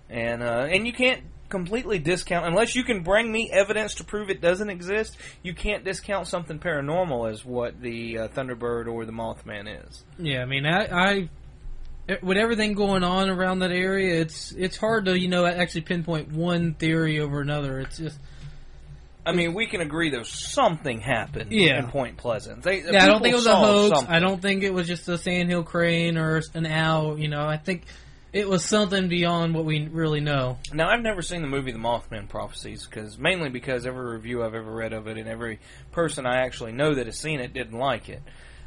And 0.10 0.44
uh, 0.44 0.68
and 0.70 0.86
you 0.86 0.94
can't 0.94 1.24
completely 1.50 2.00
discount 2.00 2.48
unless 2.48 2.76
you 2.76 2.84
can 2.84 3.04
bring 3.04 3.32
me 3.32 3.50
evidence 3.52 3.96
to 3.96 4.04
prove 4.04 4.30
it 4.30 4.42
doesn't 4.42 4.70
exist. 4.70 5.16
You 5.44 5.54
can't 5.54 5.84
discount 5.84 6.28
something 6.28 6.60
paranormal 6.60 7.32
as 7.32 7.46
what 7.46 7.80
the 7.80 8.18
uh, 8.18 8.28
Thunderbird 8.30 8.88
or 8.88 9.06
the 9.06 9.12
Mothman 9.12 9.88
is. 9.88 10.04
Yeah, 10.18 10.42
I 10.42 10.46
mean, 10.46 10.66
I, 10.66 10.86
I 10.86 11.30
with 12.22 12.38
everything 12.38 12.74
going 12.74 13.04
on 13.04 13.30
around 13.30 13.60
that 13.60 13.72
area, 13.72 14.20
it's 14.20 14.52
it's 14.54 14.78
hard 14.78 15.06
to 15.06 15.18
you 15.18 15.28
know 15.28 15.46
actually 15.46 15.82
pinpoint 15.82 16.32
one 16.32 16.74
theory 16.74 17.20
over 17.20 17.40
another. 17.42 17.80
It's 17.80 17.98
just 17.98 18.20
I 19.26 19.32
mean, 19.32 19.54
we 19.54 19.68
can 19.68 19.80
agree 19.82 20.10
there's 20.10 20.32
something 20.32 21.00
happened 21.00 21.52
Yeah. 21.52 21.80
in 21.80 21.88
Point 21.88 22.18
Pleasant. 22.18 22.62
They, 22.64 22.82
yeah, 22.84 23.04
I 23.04 23.08
don't 23.08 23.22
think 23.22 23.34
it 23.34 23.38
was 23.38 23.46
a 23.46 23.56
hoax. 23.56 23.98
something. 23.98 24.14
I 24.16 24.20
don't 24.20 24.42
think 24.42 24.64
it 24.64 24.74
was 24.74 24.88
just 24.88 25.08
a 25.08 25.18
sandhill 25.18 25.64
crane 25.64 26.18
or 26.18 26.42
an 26.54 26.66
owl. 26.66 27.18
You 27.18 27.30
know, 27.30 27.46
I 27.46 27.56
think 27.58 27.84
it 28.34 28.50
was 28.50 28.66
something 28.66 29.08
beyond 29.08 29.54
what 29.54 29.64
we 29.64 29.88
really 29.88 30.20
know. 30.20 30.58
Now, 30.74 30.90
I've 30.90 31.02
never 31.02 31.22
seen 31.22 31.42
the 31.42 31.48
movie 31.48 31.72
The 31.72 31.78
Mothman 31.80 32.28
Prophecies, 32.28 32.86
because 32.86 33.18
mainly 33.18 33.50
because 33.50 33.86
every 33.86 34.12
review 34.14 34.44
I've 34.44 34.56
ever 34.56 34.72
read 34.74 34.92
of 34.92 35.08
it 35.08 35.18
and 35.18 35.30
every 35.30 35.60
person 35.92 36.26
I 36.26 36.38
actually 36.42 36.72
know 36.74 36.96
that 36.96 37.06
has 37.06 37.18
seen 37.18 37.40
it 37.40 37.54
didn't 37.54 37.78
like 37.78 38.10
it. 38.10 38.24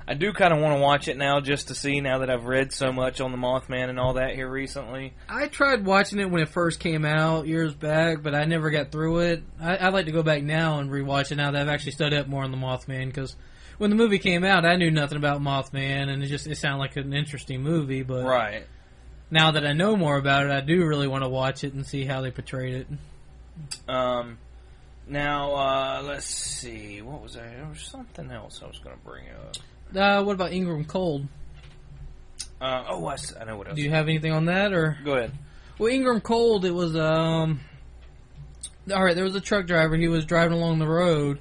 I 0.08 0.14
do 0.14 0.32
kind 0.32 0.54
of 0.54 0.60
want 0.60 0.76
to 0.76 0.80
watch 0.80 1.08
it 1.08 1.16
now 1.16 1.40
just 1.40 1.68
to 1.68 1.74
see, 1.74 2.00
now 2.00 2.18
that 2.18 2.30
I've 2.30 2.44
read 2.44 2.72
so 2.72 2.92
much 2.92 3.20
on 3.20 3.32
the 3.32 3.38
Mothman 3.38 3.88
and 3.90 3.98
all 3.98 4.14
that 4.14 4.34
here 4.36 4.48
recently. 4.48 5.14
I 5.28 5.48
tried 5.48 5.84
watching 5.84 6.20
it 6.20 6.30
when 6.30 6.42
it 6.42 6.48
first 6.48 6.78
came 6.78 7.04
out 7.04 7.48
years 7.48 7.74
back, 7.74 8.22
but 8.22 8.32
I 8.32 8.44
never 8.44 8.70
got 8.70 8.92
through 8.92 9.18
it. 9.20 9.42
I, 9.60 9.78
I'd 9.78 9.92
like 9.92 10.06
to 10.06 10.12
go 10.12 10.22
back 10.22 10.44
now 10.44 10.78
and 10.78 10.90
rewatch 10.90 11.32
it 11.32 11.36
now 11.36 11.50
that 11.50 11.60
I've 11.60 11.68
actually 11.68 11.92
studied 11.92 12.18
up 12.18 12.28
more 12.28 12.44
on 12.44 12.52
the 12.52 12.56
Mothman 12.56 13.06
because 13.06 13.34
when 13.78 13.90
the 13.90 13.96
movie 13.96 14.18
came 14.20 14.44
out, 14.44 14.64
I 14.64 14.76
knew 14.76 14.90
nothing 14.92 15.18
about 15.18 15.40
Mothman, 15.42 16.08
and 16.08 16.22
it 16.22 16.28
just 16.28 16.46
it 16.46 16.56
sounded 16.56 16.78
like 16.78 16.96
an 16.96 17.12
interesting 17.12 17.62
movie. 17.62 18.02
But 18.04 18.24
Right. 18.24 18.64
now 19.30 19.50
that 19.50 19.66
I 19.66 19.72
know 19.72 19.96
more 19.96 20.16
about 20.16 20.46
it, 20.46 20.52
I 20.52 20.60
do 20.60 20.86
really 20.86 21.08
want 21.08 21.24
to 21.24 21.28
watch 21.28 21.64
it 21.64 21.74
and 21.74 21.84
see 21.84 22.04
how 22.04 22.20
they 22.20 22.30
portrayed 22.30 22.74
it. 22.74 22.86
Um, 23.88 24.38
now, 25.08 25.54
uh, 25.54 26.02
let's 26.04 26.26
see. 26.26 27.02
What 27.02 27.22
was 27.22 27.34
there? 27.34 27.50
There 27.50 27.68
was 27.68 27.80
something 27.82 28.30
else 28.30 28.60
I 28.62 28.68
was 28.68 28.78
going 28.78 28.96
to 28.96 29.04
bring 29.04 29.24
up. 29.30 29.56
Uh, 29.94 30.22
what 30.24 30.34
about 30.34 30.52
Ingram 30.52 30.84
Cold? 30.84 31.26
Uh, 32.60 32.84
oh, 32.88 33.06
I 33.06 33.44
know 33.44 33.56
what 33.56 33.68
else. 33.68 33.76
Do 33.76 33.82
you 33.82 33.90
have 33.90 34.08
anything 34.08 34.32
on 34.32 34.46
that 34.46 34.72
or? 34.72 34.98
Go 35.04 35.14
ahead. 35.14 35.32
Well, 35.78 35.92
Ingram 35.92 36.20
Cold, 36.20 36.64
it 36.64 36.72
was 36.72 36.96
um. 36.96 37.60
All 38.92 39.04
right, 39.04 39.14
there 39.14 39.24
was 39.24 39.34
a 39.34 39.40
truck 39.40 39.66
driver. 39.66 39.96
He 39.96 40.08
was 40.08 40.24
driving 40.24 40.56
along 40.56 40.78
the 40.78 40.86
road, 40.88 41.40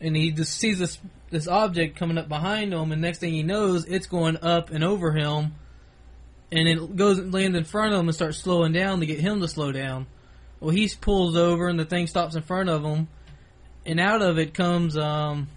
and 0.00 0.14
he 0.14 0.30
just 0.30 0.54
sees 0.54 0.78
this 0.78 0.98
this 1.30 1.48
object 1.48 1.96
coming 1.96 2.18
up 2.18 2.28
behind 2.28 2.72
him, 2.72 2.92
and 2.92 3.02
next 3.02 3.18
thing 3.18 3.32
he 3.32 3.42
knows, 3.42 3.84
it's 3.86 4.06
going 4.06 4.36
up 4.42 4.70
and 4.70 4.84
over 4.84 5.12
him, 5.12 5.54
and 6.52 6.68
it 6.68 6.94
goes 6.94 7.18
and 7.18 7.34
lands 7.34 7.58
in 7.58 7.64
front 7.64 7.92
of 7.92 8.00
him 8.00 8.08
and 8.08 8.14
starts 8.14 8.38
slowing 8.38 8.72
down 8.72 9.00
to 9.00 9.06
get 9.06 9.18
him 9.18 9.40
to 9.40 9.48
slow 9.48 9.72
down. 9.72 10.06
Well, 10.60 10.70
he 10.70 10.88
pulls 11.00 11.36
over, 11.36 11.66
and 11.68 11.78
the 11.78 11.84
thing 11.84 12.06
stops 12.06 12.36
in 12.36 12.42
front 12.42 12.68
of 12.68 12.84
him, 12.84 13.08
and 13.84 13.98
out 13.98 14.22
of 14.22 14.38
it 14.38 14.54
comes 14.54 14.96
um 14.96 15.48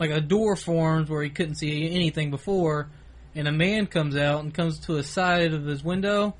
like 0.00 0.10
a 0.10 0.20
door 0.20 0.56
forms 0.56 1.08
where 1.10 1.22
he 1.22 1.30
couldn't 1.30 1.56
see 1.56 1.94
anything 1.94 2.30
before, 2.30 2.88
and 3.34 3.46
a 3.46 3.52
man 3.52 3.86
comes 3.86 4.16
out 4.16 4.42
and 4.42 4.52
comes 4.52 4.78
to 4.80 4.94
his 4.94 5.08
side 5.08 5.52
of 5.52 5.64
his 5.64 5.84
window 5.84 6.34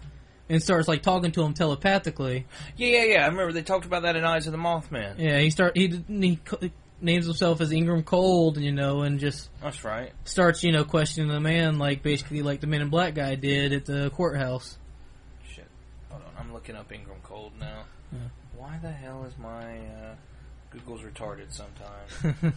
and 0.49 0.62
starts 0.62 0.88
like 0.88 1.03
talking 1.03 1.31
to 1.33 1.42
him 1.42 1.55
telepathically. 1.55 2.46
Yeah, 2.77 2.88
yeah, 2.88 3.05
yeah. 3.05 3.25
I 3.25 3.29
remember 3.29 3.53
they 3.53 3.62
talked 3.62 3.85
about 3.85 4.03
that 4.03 4.16
in 4.16 4.25
Eyes 4.25 4.46
of 4.46 4.53
the 4.53 4.59
Mothman. 4.59 5.18
Yeah, 5.18 5.38
he 5.38 5.51
start 5.51 5.77
he 5.77 6.03
he 6.09 6.40
names 7.01 7.27
himself 7.27 7.61
as 7.61 7.70
Ingram 7.70 8.03
Cold, 8.03 8.59
you 8.59 8.73
know, 8.73 9.03
and 9.03 9.20
just 9.20 9.49
That's 9.62 9.85
right. 9.85 10.12
starts 10.25 10.64
you 10.64 10.73
know 10.73 10.85
questioning 10.85 11.31
the 11.31 11.40
man 11.40 11.79
like 11.79 12.03
basically 12.03 12.42
like 12.42 12.61
the 12.61 12.66
Men 12.66 12.83
in 12.83 12.88
Black 12.88 13.14
guy 13.14 13.35
did 13.35 13.73
at 13.73 13.85
the 13.85 14.11
courthouse. 14.11 14.79
Shit. 15.55 15.68
Hold 16.09 16.23
on. 16.23 16.44
I'm 16.46 16.53
looking 16.53 16.77
up 16.77 16.90
Ingram 16.90 17.18
Cold 17.23 17.53
now. 17.61 17.85
Yeah. 18.12 18.18
Why 18.57 18.79
the 18.83 18.90
hell 18.90 19.25
is 19.25 19.38
my 19.38 19.79
uh, 19.79 20.14
Google's 20.70 21.03
retarded 21.03 21.53
sometimes? 21.53 22.53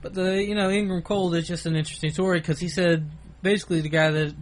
But 0.00 0.14
the 0.14 0.42
you 0.42 0.54
know 0.54 0.70
Ingram 0.70 1.02
Cold 1.02 1.34
is 1.34 1.46
just 1.48 1.66
an 1.66 1.76
interesting 1.76 2.12
story 2.12 2.40
because 2.40 2.60
he 2.60 2.68
said 2.68 3.08
basically 3.42 3.80
the 3.80 3.88
guy 3.88 4.10
that 4.10 4.34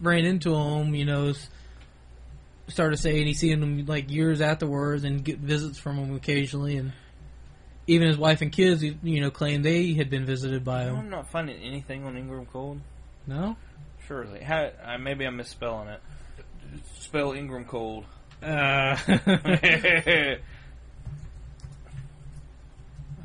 ran 0.00 0.24
into 0.24 0.54
him, 0.54 0.94
you 0.94 1.04
know, 1.04 1.32
started 2.68 2.96
saying 2.98 3.26
he's 3.26 3.38
seen 3.38 3.62
him 3.62 3.86
like 3.86 4.10
years 4.10 4.40
afterwards 4.40 5.04
and 5.04 5.24
get 5.24 5.38
visits 5.38 5.78
from 5.78 5.96
him 5.96 6.14
occasionally, 6.16 6.76
and 6.76 6.92
even 7.86 8.08
his 8.08 8.18
wife 8.18 8.42
and 8.42 8.50
kids, 8.50 8.82
you 8.82 9.20
know, 9.20 9.30
claim 9.30 9.62
they 9.62 9.92
had 9.94 10.10
been 10.10 10.26
visited 10.26 10.64
by 10.64 10.84
him. 10.84 10.96
I'm 10.96 11.10
not 11.10 11.30
finding 11.30 11.62
anything 11.62 12.04
on 12.04 12.16
Ingram 12.16 12.46
Cold. 12.46 12.80
No, 13.28 13.56
Surely. 14.06 14.40
How, 14.40 14.70
uh, 14.84 14.98
maybe 14.98 15.24
I'm 15.24 15.36
misspelling 15.36 15.88
it. 15.88 16.00
Spell 17.00 17.32
Ingram 17.32 17.64
Cold. 17.64 18.04
uh, 18.42 18.46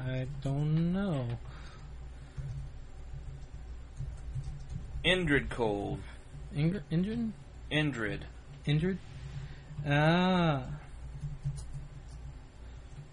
I 0.04 0.26
don't 0.42 0.94
know. 0.94 1.28
Cold. 5.50 6.00
Ingr- 6.56 6.84
injured, 6.92 7.32
Indrid. 7.72 8.22
injured. 8.66 8.98
Ah, 9.88 10.64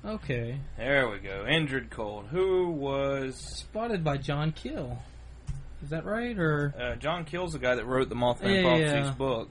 Okay. 0.04 0.58
There 0.76 1.08
we 1.10 1.18
go. 1.18 1.44
Indrid 1.44 1.90
Cold, 1.90 2.26
who 2.30 2.70
was 2.70 3.36
Spotted 3.58 4.04
by 4.04 4.16
John 4.16 4.52
Keel. 4.52 5.02
Is 5.82 5.90
that 5.90 6.04
right? 6.04 6.38
Or 6.38 6.72
uh, 6.78 6.96
John 6.96 7.24
Keel's 7.24 7.52
the 7.52 7.58
guy 7.58 7.74
that 7.74 7.84
wrote 7.84 8.08
the 8.08 8.14
Mothman 8.14 8.54
Yeah, 8.54 8.62
Prophecies 8.62 9.06
yeah. 9.06 9.14
book. 9.18 9.50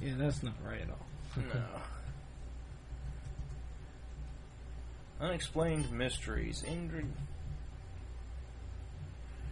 yeah, 0.00 0.12
that's 0.16 0.42
not 0.42 0.54
right 0.64 0.80
at 0.82 0.88
all. 0.90 1.42
No. 5.20 5.26
Unexplained 5.26 5.90
mysteries. 5.90 6.62
Indrid. 6.66 7.06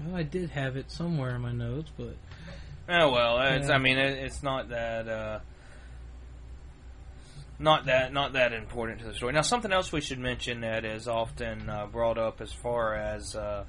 Well, 0.02 0.16
I 0.16 0.22
did 0.22 0.50
have 0.50 0.76
it 0.76 0.90
somewhere 0.90 1.35
in 1.35 1.42
my 1.42 1.52
notes, 1.52 1.90
but 1.96 2.16
Oh 2.88 3.11
well, 3.12 3.38
it's, 3.40 3.68
Yeah. 3.68 3.74
I 3.74 3.78
mean, 3.78 3.98
it, 3.98 4.18
it's 4.18 4.42
not 4.42 4.68
that. 4.70 5.09
Uh, 5.09 5.38
not 7.59 7.87
that 7.87 8.12
not 8.12 8.33
that 8.33 8.52
important 8.52 9.00
to 9.00 9.07
the 9.07 9.14
story. 9.14 9.33
Now, 9.33 9.42
something 9.42 9.72
else 9.72 9.92
we 9.92 10.00
should 10.00 10.18
mention 10.18 10.61
that 10.62 10.85
is 10.85 11.07
often 11.07 11.68
uh, 11.70 11.87
brought 11.87 12.18
up 12.18 12.40
as 12.40 12.52
far 12.52 12.94
as 12.96 13.37
uh, 13.37 13.64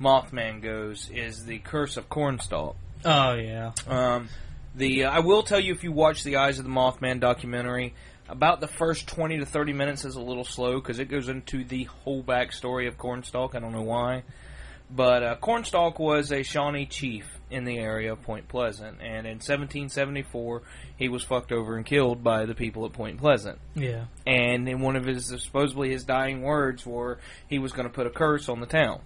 Mothman 0.00 0.60
goes 0.60 1.08
is 1.10 1.44
the 1.44 1.58
curse 1.58 1.96
of 1.96 2.08
Cornstalk. 2.08 2.76
oh 3.04 3.34
yeah, 3.34 3.72
Um, 3.86 4.28
the 4.74 5.04
uh, 5.04 5.10
I 5.12 5.20
will 5.20 5.42
tell 5.44 5.60
you 5.60 5.72
if 5.72 5.84
you 5.84 5.92
watch 5.92 6.24
the 6.24 6.36
Eyes 6.36 6.58
of 6.58 6.64
the 6.64 6.70
Mothman 6.70 7.20
documentary, 7.20 7.94
about 8.28 8.60
the 8.60 8.68
first 8.68 9.06
twenty 9.06 9.38
to 9.38 9.46
thirty 9.46 9.72
minutes 9.72 10.04
is 10.04 10.16
a 10.16 10.20
little 10.20 10.44
slow 10.44 10.74
because 10.80 10.98
it 10.98 11.06
goes 11.06 11.28
into 11.28 11.64
the 11.64 11.84
whole 11.84 12.22
backstory 12.24 12.88
of 12.88 12.98
Cornstalk. 12.98 13.54
I 13.54 13.60
don't 13.60 13.72
know 13.72 13.82
why, 13.82 14.24
but 14.90 15.22
uh, 15.22 15.36
Cornstalk 15.36 15.98
was 15.98 16.32
a 16.32 16.42
Shawnee 16.42 16.86
chief 16.86 17.26
in 17.50 17.64
the 17.64 17.78
area 17.78 18.12
of 18.12 18.22
Point 18.22 18.46
Pleasant, 18.48 18.98
and 19.00 19.26
in 19.26 19.36
1774 19.38 20.62
he 20.96 21.08
was 21.08 21.22
fucked 21.22 21.52
over 21.52 21.76
and 21.76 21.86
killed 21.86 22.22
by 22.22 22.44
the 22.46 22.54
people 22.54 22.84
at 22.84 22.92
Point 22.92 23.18
Pleasant. 23.18 23.58
yeah, 23.74 24.04
And 24.26 24.68
in 24.68 24.80
one 24.80 24.96
of 24.96 25.04
his 25.04 25.26
supposedly 25.42 25.90
his 25.90 26.04
dying 26.04 26.42
words 26.42 26.84
were 26.84 27.18
he 27.48 27.58
was 27.58 27.72
going 27.72 27.88
to 27.88 27.92
put 27.94 28.06
a 28.06 28.10
curse 28.10 28.48
on 28.48 28.60
the 28.60 28.66
town. 28.66 29.00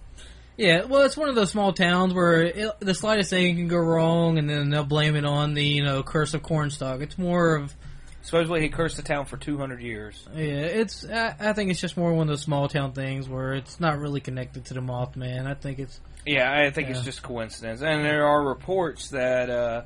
yeah. 0.57 0.83
Well, 0.85 1.03
it's 1.03 1.17
one 1.17 1.29
of 1.29 1.35
those 1.35 1.51
small 1.51 1.73
towns 1.73 2.13
where 2.13 2.43
it, 2.43 2.79
the 2.79 2.93
slightest 2.93 3.29
thing 3.29 3.55
can 3.55 3.67
go 3.67 3.77
wrong, 3.77 4.37
and 4.37 4.49
then 4.49 4.69
they'll 4.69 4.83
blame 4.83 5.15
it 5.15 5.25
on 5.25 5.53
the 5.53 5.63
you 5.65 5.83
know 5.83 6.03
curse 6.03 6.33
of 6.33 6.43
cornstalk. 6.43 7.01
It's 7.01 7.17
more 7.17 7.55
of 7.55 7.73
Supposedly 8.23 8.61
he 8.61 8.69
cursed 8.69 8.95
the 8.97 9.03
town 9.03 9.25
for 9.25 9.37
200 9.37 9.81
years. 9.81 10.25
yeah. 10.33 10.41
It's 10.43 11.05
I, 11.07 11.35
I 11.39 11.53
think 11.53 11.69
it's 11.71 11.79
just 11.81 11.97
more 11.97 12.11
one 12.13 12.23
of 12.23 12.27
those 12.29 12.41
small 12.41 12.67
town 12.69 12.93
things 12.93 13.27
where 13.29 13.53
it's 13.53 13.79
not 13.79 13.99
really 13.99 14.21
connected 14.21 14.65
to 14.65 14.73
the 14.73 14.79
Mothman. 14.79 15.45
I 15.45 15.53
think 15.53 15.79
it's 15.79 15.99
Yeah, 16.25 16.51
I 16.51 16.71
think 16.71 16.89
it's 16.89 17.01
just 17.03 17.21
coincidence. 17.21 17.81
And 17.81 18.03
there 18.03 18.25
are 18.25 18.41
reports 18.43 19.09
that 19.09 19.49
uh, 19.49 19.81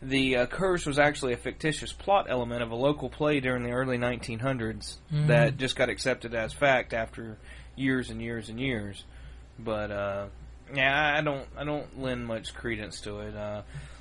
the 0.00 0.36
uh, 0.36 0.46
curse 0.46 0.86
was 0.86 0.98
actually 1.00 1.32
a 1.32 1.36
fictitious 1.36 1.92
plot 1.92 2.26
element 2.28 2.62
of 2.62 2.70
a 2.70 2.76
local 2.76 3.08
play 3.10 3.40
during 3.40 3.64
the 3.64 3.72
early 3.72 3.98
1900s 3.98 4.98
Mhm. 5.12 5.26
that 5.26 5.56
just 5.56 5.74
got 5.74 5.88
accepted 5.88 6.32
as 6.34 6.52
fact 6.52 6.94
after 6.94 7.38
years 7.74 8.08
and 8.10 8.22
years 8.22 8.48
and 8.50 8.60
years. 8.60 9.02
But 9.58 9.90
uh, 9.90 10.26
yeah, 10.72 11.16
I 11.18 11.22
don't 11.22 11.46
I 11.58 11.64
don't 11.64 12.00
lend 12.00 12.24
much 12.26 12.54
credence 12.54 13.00
to 13.02 13.18
it. 13.20 13.34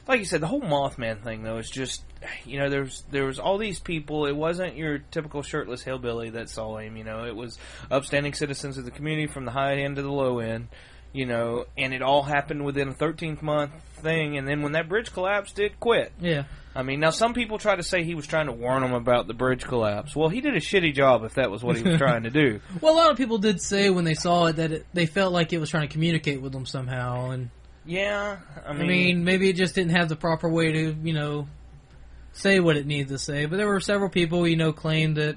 Like 0.07 0.19
you 0.19 0.25
said, 0.25 0.41
the 0.41 0.47
whole 0.47 0.61
Mothman 0.61 1.23
thing 1.23 1.43
though 1.43 1.57
is 1.57 1.69
just 1.69 2.03
you 2.45 2.59
know 2.59 2.69
there's 2.69 3.03
there 3.11 3.25
was 3.25 3.39
all 3.39 3.57
these 3.57 3.79
people. 3.79 4.25
It 4.25 4.35
wasn't 4.35 4.75
your 4.75 4.99
typical 4.99 5.43
shirtless 5.43 5.83
hillbilly 5.83 6.31
that 6.31 6.49
saw 6.49 6.77
him. 6.77 6.97
You 6.97 7.03
know, 7.03 7.25
it 7.25 7.35
was 7.35 7.57
upstanding 7.89 8.33
citizens 8.33 8.77
of 8.77 8.85
the 8.85 8.91
community 8.91 9.27
from 9.27 9.45
the 9.45 9.51
high 9.51 9.77
end 9.77 9.95
to 9.95 10.01
the 10.01 10.11
low 10.11 10.39
end 10.39 10.67
you 11.13 11.27
know, 11.27 11.65
and 11.77 11.93
it 11.93 12.01
all 12.01 12.23
happened 12.23 12.65
within 12.65 12.89
a 12.89 12.93
13th 12.93 13.41
month 13.41 13.71
thing. 13.97 14.35
And 14.35 14.47
then 14.47 14.63
when 14.63 14.71
that 14.73 14.89
bridge 14.89 15.13
collapsed, 15.13 15.59
it 15.59 15.79
quit. 15.79 16.11
yeah. 16.19 16.45
I 16.75 16.81
mean, 16.81 16.99
now 16.99 17.11
some 17.11 17.35
people 17.35 17.59
try 17.59 17.75
to 17.75 17.83
say 17.83 18.03
he 18.03 18.15
was 18.15 18.25
trying 18.25 18.47
to 18.47 18.51
warn 18.51 18.81
them 18.81 18.93
about 18.93 19.27
the 19.27 19.35
bridge 19.35 19.63
collapse. 19.63 20.15
Well, 20.15 20.29
he 20.29 20.41
did 20.41 20.55
a 20.55 20.59
shitty 20.59 20.95
job 20.95 21.23
if 21.23 21.35
that 21.35 21.51
was 21.51 21.63
what 21.63 21.77
he 21.77 21.83
was 21.83 21.97
trying 21.99 22.23
to 22.23 22.31
do. 22.31 22.61
Well, 22.81 22.95
a 22.95 22.97
lot 22.97 23.11
of 23.11 23.17
people 23.17 23.37
did 23.37 23.61
say 23.61 23.91
when 23.91 24.05
they 24.05 24.15
saw 24.15 24.47
it 24.47 24.55
that 24.55 24.71
it, 24.71 24.87
they 24.91 25.05
felt 25.05 25.33
like 25.33 25.53
it 25.53 25.59
was 25.59 25.69
trying 25.69 25.87
to 25.87 25.93
communicate 25.93 26.41
with 26.41 26.51
them 26.51 26.65
somehow, 26.65 27.29
and 27.29 27.51
Yeah, 27.85 28.37
I 28.65 28.69
I 28.69 28.73
mean, 28.73 28.87
mean, 28.87 29.23
maybe 29.23 29.49
it 29.49 29.55
just 29.55 29.75
didn't 29.75 29.91
have 29.91 30.09
the 30.09 30.15
proper 30.15 30.47
way 30.49 30.71
to, 30.71 30.95
you 31.03 31.13
know, 31.13 31.47
say 32.31 32.59
what 32.59 32.77
it 32.77 32.85
needed 32.85 33.09
to 33.09 33.17
say. 33.17 33.45
But 33.45 33.57
there 33.57 33.67
were 33.67 33.79
several 33.81 34.09
people, 34.09 34.47
you 34.47 34.55
know, 34.55 34.71
claimed 34.71 35.17
that 35.17 35.35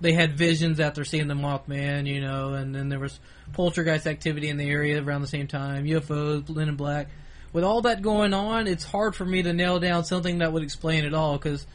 they 0.00 0.12
had 0.12 0.36
visions 0.36 0.80
after 0.80 1.04
seeing 1.04 1.28
the 1.28 1.34
Mothman, 1.34 2.06
you 2.06 2.20
know, 2.20 2.54
and 2.54 2.74
then 2.74 2.88
there 2.88 2.98
was 2.98 3.18
poltergeist 3.52 4.06
activity 4.06 4.48
in 4.48 4.56
the 4.56 4.68
area 4.68 5.02
around 5.02 5.20
the 5.20 5.26
same 5.28 5.46
time, 5.46 5.84
UFOs, 5.84 6.48
Men 6.54 6.68
in 6.70 6.76
Black. 6.76 7.08
With 7.52 7.64
all 7.64 7.82
that 7.82 8.02
going 8.02 8.34
on, 8.34 8.66
it's 8.66 8.84
hard 8.84 9.14
for 9.14 9.24
me 9.24 9.42
to 9.42 9.52
nail 9.52 9.78
down 9.78 10.04
something 10.04 10.38
that 10.38 10.52
would 10.52 10.62
explain 10.64 11.04
it 11.04 11.14
all 11.14 11.34
because 11.38 11.66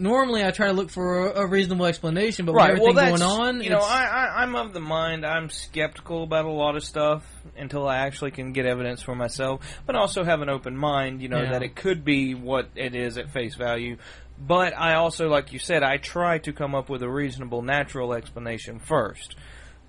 normally 0.00 0.44
I 0.44 0.50
try 0.50 0.66
to 0.68 0.72
look 0.72 0.90
for 0.90 1.26
a, 1.28 1.42
a 1.42 1.46
reasonable 1.46 1.86
explanation, 1.86 2.46
but 2.46 2.54
right. 2.54 2.72
with 2.72 2.80
Well, 2.80 2.90
everything 2.98 3.18
that's 3.18 3.22
going 3.22 3.40
on, 3.56 3.62
you 3.62 3.70
know, 3.70 3.78
I, 3.78 4.04
I, 4.04 4.42
I'm 4.42 4.54
of 4.56 4.72
the 4.72 4.80
mind 4.80 5.24
I'm 5.24 5.50
skeptical 5.50 6.22
about 6.24 6.46
a 6.46 6.50
lot 6.50 6.76
of 6.76 6.84
stuff 6.84 7.24
until 7.56 7.86
I 7.86 7.98
actually 7.98 8.30
can 8.32 8.52
get 8.52 8.66
evidence 8.66 9.02
for 9.02 9.14
myself, 9.14 9.60
but 9.86 9.94
also 9.96 10.24
have 10.24 10.40
an 10.40 10.48
open 10.48 10.76
mind. 10.76 11.22
You 11.22 11.28
know 11.28 11.42
Yeah. 11.42 11.52
that 11.52 11.62
it 11.62 11.76
could 11.76 12.04
be 12.04 12.34
what 12.34 12.70
it 12.74 12.94
is 12.94 13.18
at 13.18 13.30
face 13.30 13.54
value. 13.54 13.98
But 14.38 14.72
I 14.76 14.94
also, 14.94 15.28
like 15.28 15.52
you 15.52 15.58
said, 15.58 15.82
I 15.82 15.98
try 15.98 16.38
to 16.38 16.52
come 16.52 16.74
up 16.74 16.88
with 16.88 17.02
a 17.02 17.08
reasonable, 17.08 17.60
natural 17.60 18.14
explanation 18.14 18.78
first. 18.78 19.36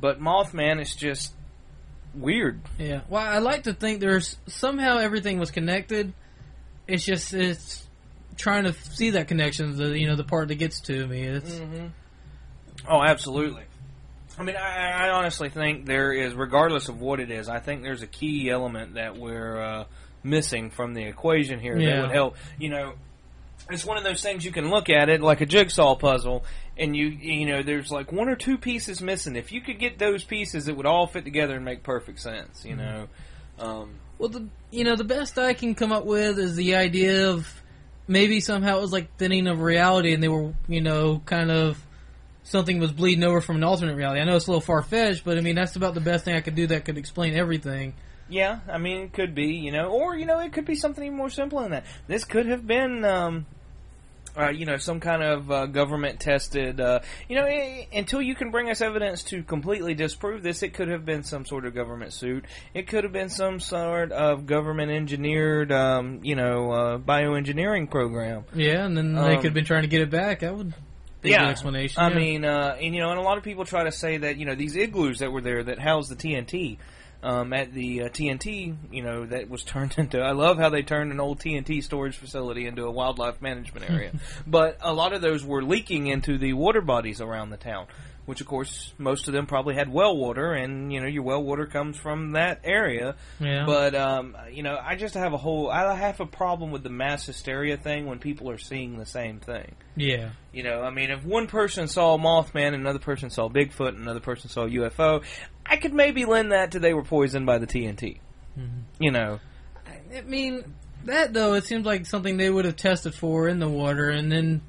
But 0.01 0.19
Mothman 0.19 0.81
is 0.81 0.93
just 0.93 1.33
weird. 2.13 2.59
Yeah. 2.77 3.01
Well, 3.07 3.21
I 3.23 3.37
like 3.37 3.63
to 3.63 3.73
think 3.73 4.01
there's 4.01 4.37
somehow 4.47 4.97
everything 4.97 5.39
was 5.39 5.51
connected. 5.51 6.11
It's 6.87 7.05
just 7.05 7.33
it's 7.33 7.87
trying 8.41 8.63
to 8.65 8.73
see 8.73 9.11
that 9.11 9.27
connection. 9.27 9.75
The 9.77 9.97
you 9.97 10.07
know 10.07 10.15
the 10.15 10.23
part 10.23 10.49
that 10.49 10.55
gets 10.55 10.81
to 10.81 11.07
me. 11.07 11.23
It's 11.23 11.61
Oh, 12.87 13.01
absolutely. 13.01 13.63
I 14.37 14.43
mean, 14.43 14.55
I, 14.55 15.07
I 15.07 15.09
honestly 15.11 15.49
think 15.49 15.85
there 15.85 16.11
is, 16.13 16.33
regardless 16.33 16.89
of 16.89 16.99
what 16.99 17.19
it 17.19 17.29
is, 17.29 17.47
I 17.47 17.59
think 17.59 17.83
there's 17.83 18.01
a 18.01 18.07
key 18.07 18.49
element 18.49 18.95
that 18.95 19.17
we're 19.17 19.61
uh, 19.61 19.83
missing 20.23 20.71
from 20.71 20.93
the 20.93 21.03
equation 21.03 21.59
here 21.59 21.77
Yeah. 21.77 21.95
that 21.97 22.01
would 22.03 22.11
help. 22.11 22.37
You 22.57 22.69
know, 22.69 22.93
it's 23.69 23.85
one 23.85 23.97
of 23.97 24.03
those 24.03 24.21
things 24.21 24.43
you 24.43 24.51
can 24.51 24.69
look 24.69 24.89
at 24.89 25.09
it 25.09 25.21
like 25.21 25.41
a 25.41 25.45
jigsaw 25.45 25.95
puzzle, 25.95 26.43
and 26.77 26.95
you 26.95 27.07
you 27.07 27.45
know, 27.45 27.61
there's 27.61 27.91
like 27.91 28.11
one 28.11 28.29
or 28.29 28.35
two 28.35 28.57
pieces 28.57 29.01
missing. 29.01 29.35
If 29.35 29.51
you 29.51 29.61
could 29.61 29.77
get 29.79 29.99
those 29.99 30.23
pieces, 30.23 30.67
it 30.67 30.75
would 30.75 30.87
all 30.87 31.05
fit 31.07 31.23
together 31.25 31.55
and 31.55 31.63
make 31.65 31.83
perfect 31.83 32.19
sense. 32.19 32.65
You 32.65 32.77
know. 32.77 33.07
Um, 33.59 33.91
well, 34.17 34.29
the 34.29 34.47
you 34.71 34.83
know 34.85 34.95
the 34.95 35.03
best 35.03 35.37
I 35.37 35.53
can 35.53 35.75
come 35.75 35.91
up 35.91 36.05
with 36.05 36.39
is 36.39 36.55
the 36.55 36.75
idea 36.75 37.29
of 37.29 37.60
maybe 38.11 38.41
somehow 38.41 38.77
it 38.77 38.81
was 38.81 38.91
like 38.91 39.15
thinning 39.17 39.47
of 39.47 39.61
reality, 39.61 40.13
and 40.13 40.21
they 40.21 40.27
were 40.27 40.53
you 40.67 40.81
know 40.81 41.21
kind 41.25 41.49
of 41.49 41.81
something 42.43 42.79
was 42.79 42.91
bleeding 42.91 43.23
over 43.23 43.41
from 43.41 43.55
an 43.55 43.63
alternate 43.63 43.95
reality. 43.95 44.19
I 44.19 44.25
know 44.25 44.35
it's 44.35 44.47
a 44.47 44.51
little 44.51 44.61
far 44.61 44.83
fetched, 44.83 45.23
but 45.23 45.37
I 45.37 45.41
mean 45.41 45.55
that's 45.55 45.75
about 45.75 45.93
the 45.93 46.01
best 46.01 46.25
thing 46.25 46.35
I 46.35 46.41
could 46.41 46.55
do 46.55 46.67
that 46.67 46.85
could 46.85 46.97
explain 46.97 47.35
everything. 47.35 47.93
Yeah, 48.29 48.59
I 48.69 48.77
mean, 48.77 49.01
it 49.01 49.13
could 49.13 49.35
be, 49.35 49.55
you 49.55 49.71
know, 49.71 49.89
or 49.89 50.15
you 50.15 50.25
know, 50.25 50.39
it 50.39 50.53
could 50.53 50.65
be 50.65 50.75
something 50.75 51.03
even 51.03 51.17
more 51.17 51.29
simple 51.29 51.59
than 51.59 51.71
that. 51.71 51.85
This 52.07 52.23
could 52.23 52.45
have 52.45 52.65
been, 52.65 53.03
um, 53.03 53.45
uh, 54.37 54.49
you 54.49 54.65
know, 54.65 54.77
some 54.77 54.99
kind 54.99 55.23
of 55.23 55.51
uh, 55.51 55.65
government 55.65 56.19
tested. 56.19 56.79
Uh, 56.79 56.99
you 57.27 57.35
know, 57.35 57.45
i 57.45 57.87
until 57.93 58.21
you 58.21 58.35
can 58.35 58.51
bring 58.51 58.69
us 58.69 58.81
evidence 58.81 59.23
to 59.23 59.43
completely 59.43 59.93
disprove 59.93 60.43
this, 60.43 60.63
it 60.63 60.73
could 60.73 60.87
have 60.87 61.05
been 61.05 61.23
some 61.23 61.45
sort 61.45 61.65
of 61.65 61.73
government 61.73 62.13
suit. 62.13 62.45
It 62.73 62.87
could 62.87 63.03
have 63.03 63.13
been 63.13 63.29
some 63.29 63.59
sort 63.59 64.11
of 64.11 64.45
government 64.45 64.91
engineered, 64.91 65.71
um, 65.71 66.19
you 66.23 66.35
know, 66.35 66.71
uh, 66.71 66.97
bioengineering 66.97 67.89
program. 67.89 68.45
Yeah, 68.53 68.85
and 68.85 68.97
then 68.97 69.13
they 69.13 69.21
Um, 69.21 69.35
could 69.35 69.45
have 69.45 69.53
been 69.53 69.65
trying 69.65 69.83
to 69.83 69.87
get 69.87 70.01
it 70.01 70.09
back. 70.09 70.39
That 70.39 70.55
would 70.55 70.73
good 71.21 71.33
explanation. 71.33 72.01
I 72.01 72.09
yeah. 72.09 72.15
mean, 72.15 72.45
uh, 72.45 72.77
and 72.81 72.95
you 72.95 73.01
know, 73.01 73.11
and 73.11 73.19
a 73.19 73.23
lot 73.23 73.37
of 73.37 73.43
people 73.43 73.65
try 73.65 73.83
to 73.83 73.91
say 73.91 74.17
that 74.17 74.37
you 74.37 74.45
know 74.45 74.55
these 74.55 74.75
igloos 74.75 75.19
that 75.19 75.31
were 75.31 75.41
there 75.41 75.63
that 75.63 75.79
housed 75.79 76.09
the 76.09 76.15
TNT. 76.15 76.77
Um, 77.23 77.53
at 77.53 77.71
the 77.71 78.03
uh, 78.03 78.09
TNT, 78.09 78.75
you 78.91 79.03
know, 79.03 79.27
that 79.27 79.47
was 79.47 79.63
turned 79.63 79.93
into. 79.97 80.19
I 80.19 80.31
love 80.31 80.57
how 80.57 80.69
they 80.69 80.81
turned 80.81 81.11
an 81.11 81.19
old 81.19 81.39
TNT 81.39 81.83
storage 81.83 82.17
facility 82.17 82.65
into 82.65 82.85
a 82.85 82.91
wildlife 82.91 83.41
management 83.41 83.89
area. 83.89 84.11
but 84.47 84.77
a 84.81 84.91
lot 84.91 85.13
of 85.13 85.21
those 85.21 85.43
were 85.45 85.63
leaking 85.63 86.07
into 86.07 86.39
the 86.39 86.53
water 86.53 86.81
bodies 86.81 87.21
around 87.21 87.51
the 87.51 87.57
town, 87.57 87.85
which 88.25 88.41
of 88.41 88.47
course 88.47 88.93
most 88.97 89.27
of 89.27 89.33
them 89.33 89.45
probably 89.45 89.75
had 89.75 89.91
well 89.91 90.15
water, 90.15 90.53
and 90.53 90.91
you 90.91 91.01
know 91.01 91.07
your 91.07 91.23
well 91.23 91.43
water 91.43 91.65
comes 91.65 91.97
from 91.97 92.31
that 92.33 92.61
area. 92.63 93.15
yeah. 93.39 93.65
But 93.65 93.95
um, 93.95 94.35
you 94.51 94.63
know, 94.63 94.77
I 94.81 94.95
just 94.95 95.15
have 95.15 95.33
a 95.33 95.37
whole. 95.37 95.69
I 95.69 95.95
have 95.95 96.19
a 96.19 96.25
problem 96.25 96.71
with 96.71 96.83
the 96.83 96.89
mass 96.89 97.25
hysteria 97.25 97.77
thing 97.77 98.05
when 98.05 98.19
people 98.19 98.49
are 98.49 98.57
seeing 98.57 98.97
the 98.97 99.05
same 99.05 99.39
thing. 99.39 99.75
yeah. 99.95 100.31
You 100.53 100.63
know, 100.63 100.81
I 100.81 100.89
mean, 100.89 101.11
if 101.11 101.23
one 101.23 101.47
person 101.47 101.87
saw 101.87 102.17
Mothman, 102.17 102.73
another 102.73 102.99
person 102.99 103.29
saw 103.29 103.47
Bigfoot, 103.47 103.89
and 103.89 103.99
another 103.99 104.19
person 104.19 104.49
saw 104.49 104.67
UFO, 104.67 105.23
I 105.65 105.77
could 105.77 105.93
maybe 105.93 106.25
lend 106.25 106.51
that 106.51 106.71
to 106.71 106.79
they 106.79 106.93
were 106.93 107.03
poisoned 107.05 107.45
by 107.45 107.57
the 107.57 107.67
TNT. 107.67 108.19
You 108.99 109.11
know, 109.11 109.39
I 110.13 110.21
mean, 110.21 110.75
that 111.05 111.33
though, 111.33 111.53
it 111.53 111.63
seems 111.63 111.85
like 111.85 112.05
something 112.05 112.37
they 112.37 112.49
would 112.49 112.65
have 112.65 112.75
tested 112.75 113.15
for 113.15 113.47
in 113.47 113.59
the 113.59 113.69
water, 113.69 114.09
and 114.09 114.31
then, 114.31 114.61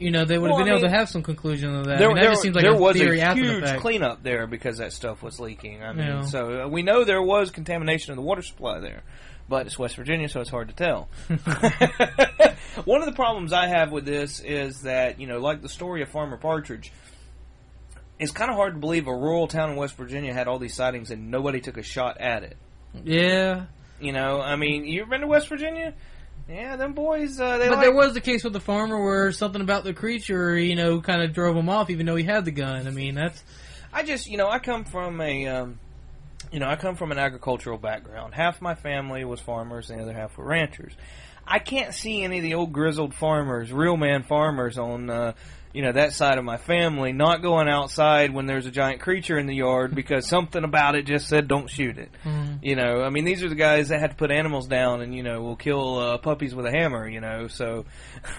you 0.00 0.10
know, 0.10 0.24
they 0.24 0.38
would 0.38 0.48
have 0.50 0.56
Well, 0.56 0.64
been 0.64 0.72
I 0.74 0.78
able 0.78 0.88
to 0.88 0.94
have 0.96 1.08
some 1.08 1.22
conclusion 1.22 1.74
of 1.74 1.84
that. 1.86 1.98
there, 1.98 2.08
I 2.10 2.14
mean, 2.14 2.16
that 2.16 2.22
there, 2.22 2.30
just 2.32 2.42
seems 2.42 2.54
like 2.56 2.64
there 2.64 2.74
a 2.74 2.76
was 2.78 2.96
theory 2.96 3.20
a 3.20 3.24
after 3.24 3.60
the 3.60 3.68
huge 3.70 3.80
cleanup 3.80 4.22
there 4.22 4.46
because 4.46 4.78
that 4.78 4.92
stuff 4.92 5.22
was 5.22 5.38
leaking. 5.38 5.82
I 5.82 5.92
mean, 5.92 6.06
Yeah. 6.06 6.22
so 6.22 6.62
uh, 6.64 6.68
we 6.68 6.82
know 6.82 7.04
there 7.04 7.22
was 7.22 7.50
contamination 7.50 8.10
of 8.12 8.16
the 8.16 8.22
water 8.22 8.42
supply 8.42 8.80
there, 8.80 9.02
but 9.48 9.66
it's 9.66 9.78
West 9.78 9.96
Virginia, 9.96 10.28
so 10.28 10.40
it's 10.40 10.50
hard 10.50 10.68
to 10.68 10.74
tell. 10.74 11.08
One 12.84 13.00
of 13.00 13.06
the 13.06 13.14
problems 13.14 13.52
I 13.52 13.66
have 13.66 13.90
with 13.92 14.04
this 14.04 14.40
is 14.40 14.82
that 14.82 15.20
you 15.20 15.26
know, 15.26 15.38
like 15.38 15.60
the 15.62 15.68
story 15.68 16.02
of 16.02 16.08
Farmer 16.08 16.36
Partridge. 16.36 16.92
it's 18.18 18.32
kind 18.32 18.50
of 18.50 18.56
hard 18.56 18.74
to 18.74 18.78
believe 18.80 19.06
a 19.06 19.14
rural 19.14 19.48
town 19.48 19.70
in 19.70 19.76
West 19.76 19.96
Virginia 19.96 20.32
had 20.32 20.46
all 20.48 20.58
these 20.58 20.74
sightings 20.74 21.10
and 21.10 21.30
nobody 21.30 21.60
took 21.60 21.76
a 21.76 21.82
shot 21.82 22.18
at 22.20 22.42
it. 22.42 22.56
Yeah, 23.04 23.66
You 24.00 24.12
know, 24.12 24.40
I 24.40 24.56
mean, 24.56 24.84
you've 24.84 25.08
been 25.08 25.20
to 25.20 25.26
West 25.26 25.48
Virginia? 25.48 25.94
Yeah, 26.50 26.76
them 26.76 26.94
boys. 26.94 27.38
Uh, 27.38 27.58
they 27.58 27.68
but 27.68 27.76
like, 27.76 27.86
there 27.86 27.94
was 27.94 28.12
the 28.12 28.20
case 28.20 28.42
with 28.42 28.52
the 28.52 28.60
farmer 28.60 29.02
where 29.02 29.30
something 29.30 29.62
about 29.62 29.84
the 29.84 29.94
creature, 29.94 30.58
you 30.58 30.74
know, 30.74 31.00
kind 31.00 31.22
of 31.22 31.32
drove 31.32 31.56
him 31.56 31.68
off, 31.68 31.90
even 31.90 32.06
though 32.06 32.16
he 32.16 32.24
had 32.24 32.44
the 32.44 32.50
gun. 32.50 32.88
I 32.88 32.90
mean, 32.90 33.14
that's 33.14 33.42
I 33.92 34.02
just, 34.02 34.26
you 34.28 34.36
know, 34.36 34.48
I 34.48 34.58
come 34.58 34.84
from 34.84 35.20
a, 35.20 35.46
um, 35.46 35.78
you 36.50 36.58
know, 36.58 36.68
I 36.68 36.76
come 36.76 36.96
from 36.96 37.12
an 37.12 37.18
agricultural 37.18 37.78
background. 37.78 38.34
Half 38.34 38.60
my 38.60 38.74
family 38.74 39.24
was 39.24 39.40
farmers, 39.40 39.90
and 39.90 40.00
the 40.00 40.04
other 40.04 40.12
half 40.12 40.36
were 40.36 40.44
ranchers. 40.44 40.92
I 41.50 41.58
can't 41.58 41.92
see 41.92 42.22
any 42.22 42.38
of 42.38 42.44
the 42.44 42.54
old 42.54 42.72
grizzled 42.72 43.12
farmers, 43.12 43.72
real 43.72 43.96
man 43.96 44.22
farmers 44.22 44.78
on, 44.78 45.10
uh, 45.10 45.32
you 45.72 45.82
know, 45.82 45.90
that 45.90 46.12
side 46.12 46.38
of 46.38 46.44
my 46.44 46.56
family 46.56 47.12
not 47.12 47.42
going 47.42 47.68
outside 47.68 48.32
when 48.32 48.46
there's 48.46 48.66
a 48.66 48.70
giant 48.70 49.00
creature 49.00 49.36
in 49.36 49.46
the 49.46 49.54
yard 49.56 49.92
because 49.92 50.28
something 50.28 50.62
about 50.62 50.94
it 50.94 51.06
just 51.06 51.26
said 51.26 51.48
don't 51.48 51.68
shoot 51.68 51.98
it. 51.98 52.10
You 52.62 52.76
know, 52.76 53.02
I 53.02 53.10
mean, 53.10 53.24
these 53.24 53.42
are 53.42 53.48
the 53.48 53.56
guys 53.56 53.88
that 53.88 53.98
had 53.98 54.10
to 54.10 54.16
put 54.16 54.30
animals 54.30 54.68
down 54.68 55.00
and, 55.00 55.12
you 55.12 55.24
know, 55.24 55.42
will 55.42 55.56
kill 55.56 55.98
uh, 55.98 56.18
puppies 56.18 56.54
with 56.54 56.66
a 56.66 56.70
hammer, 56.70 57.08
you 57.08 57.20
know, 57.20 57.48
so. 57.48 57.84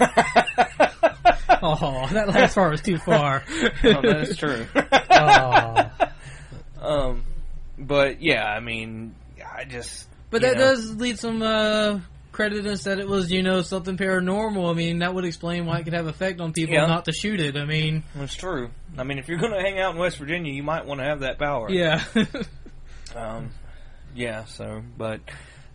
oh, 1.62 2.08
that 2.14 2.30
last 2.30 2.56
part 2.56 2.72
was 2.72 2.82
too 2.82 2.98
far. 2.98 3.44
Oh, 3.84 4.02
that's 4.02 4.38
true. 4.38 4.66
Oh. 5.10 5.92
Um, 6.80 7.24
but 7.78 8.22
yeah, 8.22 8.46
I 8.46 8.62
mean, 8.62 9.16
I 9.46 9.66
just. 9.66 10.08
But 10.30 10.44
that 10.44 10.56
know. 10.56 10.62
does 10.62 10.96
lead 10.96 11.20
some 11.20 11.42
uh, 11.42 12.00
creditance 12.50 12.84
that 12.84 13.00
it 13.00 13.08
was, 13.08 13.32
you 13.32 13.44
know, 13.44 13.62
something 13.62 13.98
paranormal. 13.98 14.70
I 14.70 14.74
mean, 14.74 15.00
that 15.00 15.14
would 15.14 15.26
explain 15.26 15.66
why 15.66 15.80
it 15.80 15.84
could 15.84 15.94
have 15.94 16.08
effect 16.08 16.42
on 16.42 16.54
people 16.54 16.76
Yeah. 16.76 16.86
not 16.88 17.06
to 17.06 17.12
shoot 17.12 17.40
it. 17.40 17.56
I 17.56 17.66
mean, 17.66 18.04
That's 18.16 18.34
true. 18.36 18.72
I 18.98 19.04
mean, 19.04 19.18
if 19.20 19.28
you're 19.28 19.38
going 19.40 19.54
to 19.54 19.62
hang 19.62 19.80
out 19.80 19.94
in 19.94 20.00
West 20.00 20.18
Virginia, 20.18 20.52
you 20.54 20.64
might 20.64 20.86
want 20.86 21.00
to 21.00 21.06
have 21.06 21.22
that 21.22 21.38
power. 21.40 21.70
yeah. 21.70 22.04
Um, 23.16 23.50
yeah. 24.16 24.46
So, 24.46 24.82
but 24.98 25.20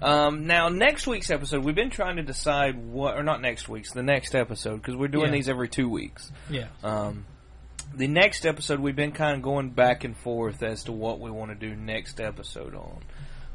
um, 0.01 0.47
now 0.47 0.69
next 0.71 1.07
week's 1.07 1.31
episode, 1.31 1.63
we've 1.65 1.75
been 1.75 1.91
trying 1.91 2.17
to 2.17 2.23
decide 2.23 2.77
what, 2.79 3.15
or 3.17 3.23
not 3.23 3.43
next 3.43 3.69
week's, 3.69 3.93
the 3.93 4.03
next 4.03 4.35
episode, 4.35 4.77
because 4.77 4.97
we're 4.97 5.09
doing 5.09 5.27
Yeah. 5.27 5.33
these 5.33 5.49
every 5.51 5.69
two 5.69 5.89
weeks. 5.89 6.33
yeah. 6.51 6.69
Um, 6.83 7.27
the 7.95 8.09
next 8.09 8.47
episode, 8.47 8.81
we've 8.81 8.97
been 8.97 9.13
kind 9.13 9.37
of 9.37 9.43
going 9.43 9.71
back 9.71 10.05
and 10.05 10.17
forth 10.17 10.63
as 10.63 10.85
to 10.85 10.93
what 10.93 11.21
we 11.21 11.31
want 11.31 11.51
to 11.51 11.55
do 11.69 11.75
next 11.77 12.21
episode 12.21 12.75
on. 12.75 13.03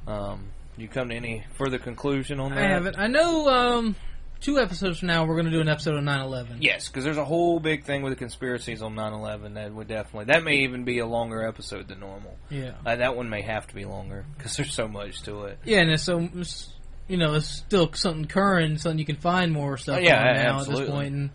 Um, 0.07 0.45
you 0.77 0.87
come 0.87 1.09
to 1.09 1.15
any 1.15 1.43
further 1.57 1.77
conclusion 1.79 2.39
on 2.39 2.51
that? 2.51 2.59
I 2.63 2.67
haven't. 2.67 2.97
I 2.97 3.07
know 3.07 3.47
um, 3.49 3.95
two 4.39 4.59
episodes 4.59 4.99
from 4.99 5.07
now 5.09 5.25
we're 5.25 5.35
going 5.35 5.45
to 5.45 5.51
do 5.51 5.61
an 5.61 5.69
episode 5.69 5.95
of 5.95 6.03
9 6.03 6.19
11. 6.21 6.57
Yes, 6.61 6.87
because 6.87 7.03
there's 7.03 7.17
a 7.17 7.25
whole 7.25 7.59
big 7.59 7.83
thing 7.83 8.01
with 8.01 8.11
the 8.13 8.17
conspiracies 8.17 8.81
on 8.81 8.95
9/11 8.95 9.53
that 9.55 9.73
would 9.73 9.87
definitely 9.87 10.25
that 10.33 10.43
may 10.43 10.57
even 10.63 10.83
be 10.83 10.99
a 10.99 11.05
longer 11.05 11.45
episode 11.47 11.87
than 11.87 11.99
normal. 11.99 12.37
Yeah. 12.49 12.73
Uh, 12.85 12.95
that 12.95 13.15
one 13.15 13.29
may 13.29 13.41
have 13.41 13.67
to 13.67 13.75
be 13.75 13.85
longer 13.85 14.25
because 14.37 14.55
there's 14.57 14.73
so 14.73 14.87
much 14.87 15.21
to 15.23 15.43
it. 15.45 15.59
Yeah, 15.63 15.79
and 15.79 15.91
it's 15.91 16.03
so, 16.03 16.27
it's, 16.35 16.73
you 17.07 17.17
know, 17.17 17.35
it's 17.35 17.47
still 17.47 17.91
something 17.93 18.25
current, 18.25 18.79
something 18.81 18.99
you 18.99 19.05
can 19.05 19.17
find 19.17 19.51
more 19.51 19.77
stuff 19.77 19.97
Oh, 19.97 19.99
yeah, 20.01 20.17
on 20.29 20.35
now 20.35 20.57
absolutely. 20.59 20.83
at 20.83 20.85
this 20.87 20.93
point. 20.95 21.13
And, 21.15 21.29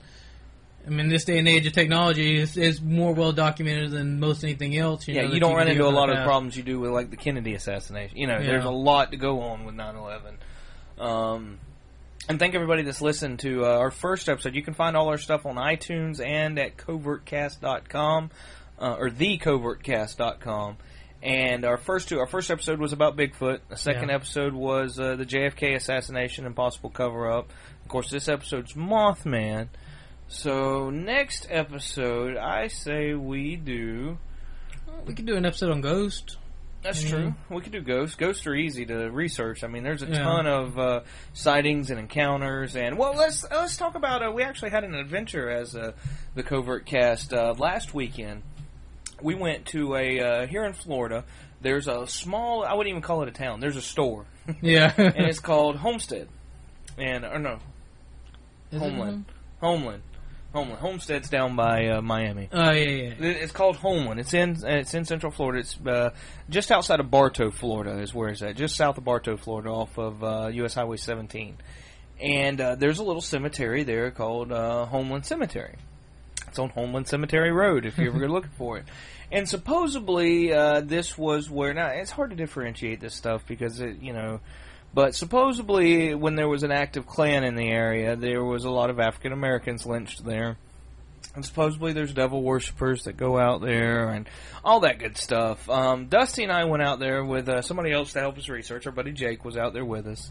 I 0.87 0.91
mean, 0.91 1.09
this 1.09 1.25
day 1.25 1.39
and 1.39 1.49
age 1.49 1.67
of 1.67 1.73
technology 1.73 2.39
is, 2.39 2.57
is 2.57 2.81
more 2.81 3.13
well 3.13 3.33
documented 3.33 3.91
than 3.91 4.21
most 4.21 4.45
anything 4.45 4.77
else. 4.77 5.09
You 5.09 5.15
yeah, 5.15 5.23
know, 5.27 5.35
you 5.35 5.41
don't 5.41 5.51
can 5.51 5.59
run 5.59 5.69
into 5.69 5.85
a 5.87 5.91
lot 5.91 6.11
of 6.11 6.17
the 6.19 6.25
problems 6.25 6.57
you 6.57 6.63
do 6.63 6.79
with 6.79 6.93
like 6.93 7.11
the 7.11 7.17
Kennedy 7.17 7.55
assassination. 7.55 8.17
You 8.17 8.29
know, 8.29 8.39
Yeah. 8.39 8.47
there's 8.47 8.65
a 8.65 8.71
lot 8.71 9.11
to 9.11 9.17
go 9.17 9.41
on 9.41 9.65
with 9.65 9.75
9/11. 9.75 10.37
Um, 10.99 11.59
and 12.29 12.39
thank 12.39 12.55
everybody 12.55 12.83
that's 12.83 13.01
listened 13.03 13.41
to 13.41 13.65
uh, 13.65 13.69
our 13.79 13.91
first 13.91 14.29
episode. 14.29 14.55
You 14.55 14.63
can 14.63 14.75
find 14.75 14.97
all 14.97 15.09
our 15.09 15.19
stuff 15.19 15.45
on 15.45 15.57
iTunes 15.57 16.25
and 16.25 16.59
at 16.59 16.77
covertcast.com 16.77 18.31
uh, 18.81 18.95
or 18.99 19.11
thecovertcast.com. 19.11 20.77
And 21.23 21.65
our 21.65 21.77
first 21.79 22.09
two, 22.09 22.19
our 22.21 22.27
first 22.27 22.51
episode 22.51 22.79
was 22.79 22.93
about 22.93 23.17
Bigfoot. 23.17 23.61
The 23.69 23.77
second 23.77 24.11
Yeah. 24.11 24.15
episode 24.17 24.53
was 24.55 24.99
uh, 25.01 25.17
the 25.17 25.25
JFK 25.27 25.75
assassination 25.75 26.47
and 26.47 26.55
possible 26.55 26.91
cover 26.91 27.31
up. 27.31 27.51
Of 27.83 27.89
course, 27.89 28.11
this 28.11 28.29
episode's 28.29 28.75
Mothman. 28.75 29.69
So 30.29 30.91
next 30.91 31.47
episode, 31.51 32.37
I 32.37 32.69
say 32.69 33.15
we 33.15 33.57
do. 33.57 34.19
We 35.07 35.15
could 35.15 35.27
do 35.27 35.37
an 35.37 35.47
episode 35.47 35.71
on 35.71 35.81
Ghost. 35.81 36.37
That's 36.83 37.03
Mhm. 37.05 37.09
true. 37.11 37.35
We 37.49 37.63
could 37.63 37.73
do 37.73 37.81
ghosts. 37.81 38.15
Ghosts 38.15 38.47
are 38.47 38.55
easy 38.55 38.87
to 38.87 39.11
research. 39.11 39.65
I 39.65 39.67
mean, 39.67 39.83
there's 39.83 40.03
a 40.03 40.07
Yeah. 40.07 40.23
ton 40.23 40.47
of 40.47 40.79
uh, 40.79 41.01
sightings 41.33 41.91
and 41.91 41.99
encounters. 41.99 42.77
And 42.77 42.97
well, 42.97 43.15
let's 43.17 43.45
let's 43.51 43.77
talk 43.77 43.97
about. 43.97 44.25
Uh, 44.25 44.31
we 44.31 44.45
actually 44.45 44.71
had 44.71 44.85
an 44.85 44.95
adventure 44.95 45.51
as 45.51 45.75
uh, 45.75 45.93
the 46.35 46.45
Covert 46.45 46.87
Cast 46.87 47.33
uh, 47.33 47.55
last 47.59 47.93
weekend. 47.93 48.43
We 49.21 49.35
went 49.35 49.67
to 49.67 49.97
a 49.97 50.21
uh, 50.21 50.47
here 50.47 50.65
in 50.65 50.75
Florida. 50.75 51.25
There's 51.61 51.89
a 51.89 52.07
small. 52.07 52.65
I 52.65 52.75
wouldn't 52.75 52.91
even 52.91 53.03
call 53.03 53.23
it 53.23 53.29
a 53.29 53.33
town. 53.33 53.59
There's 53.59 53.77
a 53.77 53.83
store, 53.83 54.27
Yeah. 54.61 54.93
and 54.97 55.27
it's 55.27 55.41
called 55.41 55.77
Homestead. 55.77 56.29
And 56.99 57.25
or 57.25 57.39
no, 57.41 57.59
Is 58.71 58.81
Homeland. 58.81 59.25
Homeland. 59.61 60.03
Homeland. 60.57 60.81
Homestead's 60.81 61.29
down 61.29 61.55
by 61.55 61.89
uh, 61.89 62.01
Miami. 62.01 62.49
Oh, 62.51 62.71
yeah, 62.71 63.15
yeah. 63.19 63.29
It's 63.29 63.53
called 63.53 63.77
Homeland. 63.77 64.19
It's 64.19 64.33
in 64.33 64.57
it's 64.65 64.95
in 64.95 65.05
Central 65.05 65.31
Florida. 65.31 65.61
It's 65.61 65.79
uh, 65.87 66.11
just 66.49 66.71
outside 66.71 66.99
of 66.99 67.11
Bartow, 67.11 67.51
Florida, 67.51 67.99
is 68.01 68.15
where 68.15 68.31
it's 68.31 68.43
at. 68.43 68.57
Just 68.57 68.75
south 68.75 68.97
of 68.97 69.05
Bartow, 69.05 69.37
Florida, 69.37 69.69
off 69.69 69.99
of 69.99 70.25
uh, 70.25 70.49
U.S. 70.53 70.75
Highway 70.75 70.97
17. 70.97 71.59
And 72.21 72.61
uh, 72.61 72.75
there's 72.77 72.99
a 72.99 73.05
little 73.05 73.21
cemetery 73.21 73.85
there 73.85 74.11
called 74.11 74.51
uh, 74.51 74.87
Homeland 74.87 75.27
Cemetery. 75.27 75.77
It's 76.49 76.59
on 76.59 76.71
Homeland 76.71 77.07
Cemetery 77.07 77.53
Road 77.53 77.85
if 77.85 77.99
you 77.99 78.09
ever 78.09 78.19
go 78.19 78.27
looking 78.33 78.53
for 78.57 78.79
it. 78.79 78.87
And 79.31 79.47
supposedly 79.47 80.55
uh, 80.55 80.81
this 80.81 81.19
was 81.19 81.51
where 81.51 81.75
now 81.75 81.89
it's 81.89 82.11
hard 82.11 82.31
to 82.31 82.37
differentiate 82.37 83.01
this 83.01 83.15
stuff 83.15 83.45
because 83.47 83.81
it 83.81 84.01
you 84.01 84.13
know. 84.13 84.41
But 84.97 85.15
supposedly, 85.15 86.15
when 86.15 86.37
there 86.37 86.49
was 86.49 86.63
an 86.63 86.73
active 86.73 87.07
Klan 87.07 87.45
in 87.45 87.55
the 87.55 87.69
area, 87.69 88.17
there 88.17 88.43
was 88.43 88.65
a 88.65 88.71
lot 88.71 88.89
of 88.89 88.99
African 88.99 89.31
Americans 89.31 89.85
lynched 89.85 90.25
there. 90.25 90.57
And 91.35 91.45
supposedly 91.45 91.93
there's 91.93 92.15
devil 92.15 92.43
worshippers 92.43 93.05
that 93.05 93.19
go 93.19 93.39
out 93.39 93.61
there 93.61 94.09
and 94.09 94.27
all 94.65 94.81
that 94.81 94.99
good 94.99 95.19
stuff. 95.19 95.69
Um, 95.69 96.07
Dusty 96.07 96.45
and 96.45 96.51
I 96.51 96.65
went 96.65 96.83
out 96.83 96.99
there 96.99 97.23
with 97.23 97.47
uh, 97.47 97.61
somebody 97.61 97.93
else 97.93 98.15
to 98.15 98.21
help 98.21 98.39
us 98.39 98.49
research. 98.49 98.87
Our 98.87 98.93
buddy 98.93 99.13
Jake 99.13 99.45
was 99.45 99.59
out 99.59 99.75
there 99.75 99.85
with 99.85 100.07
us. 100.07 100.31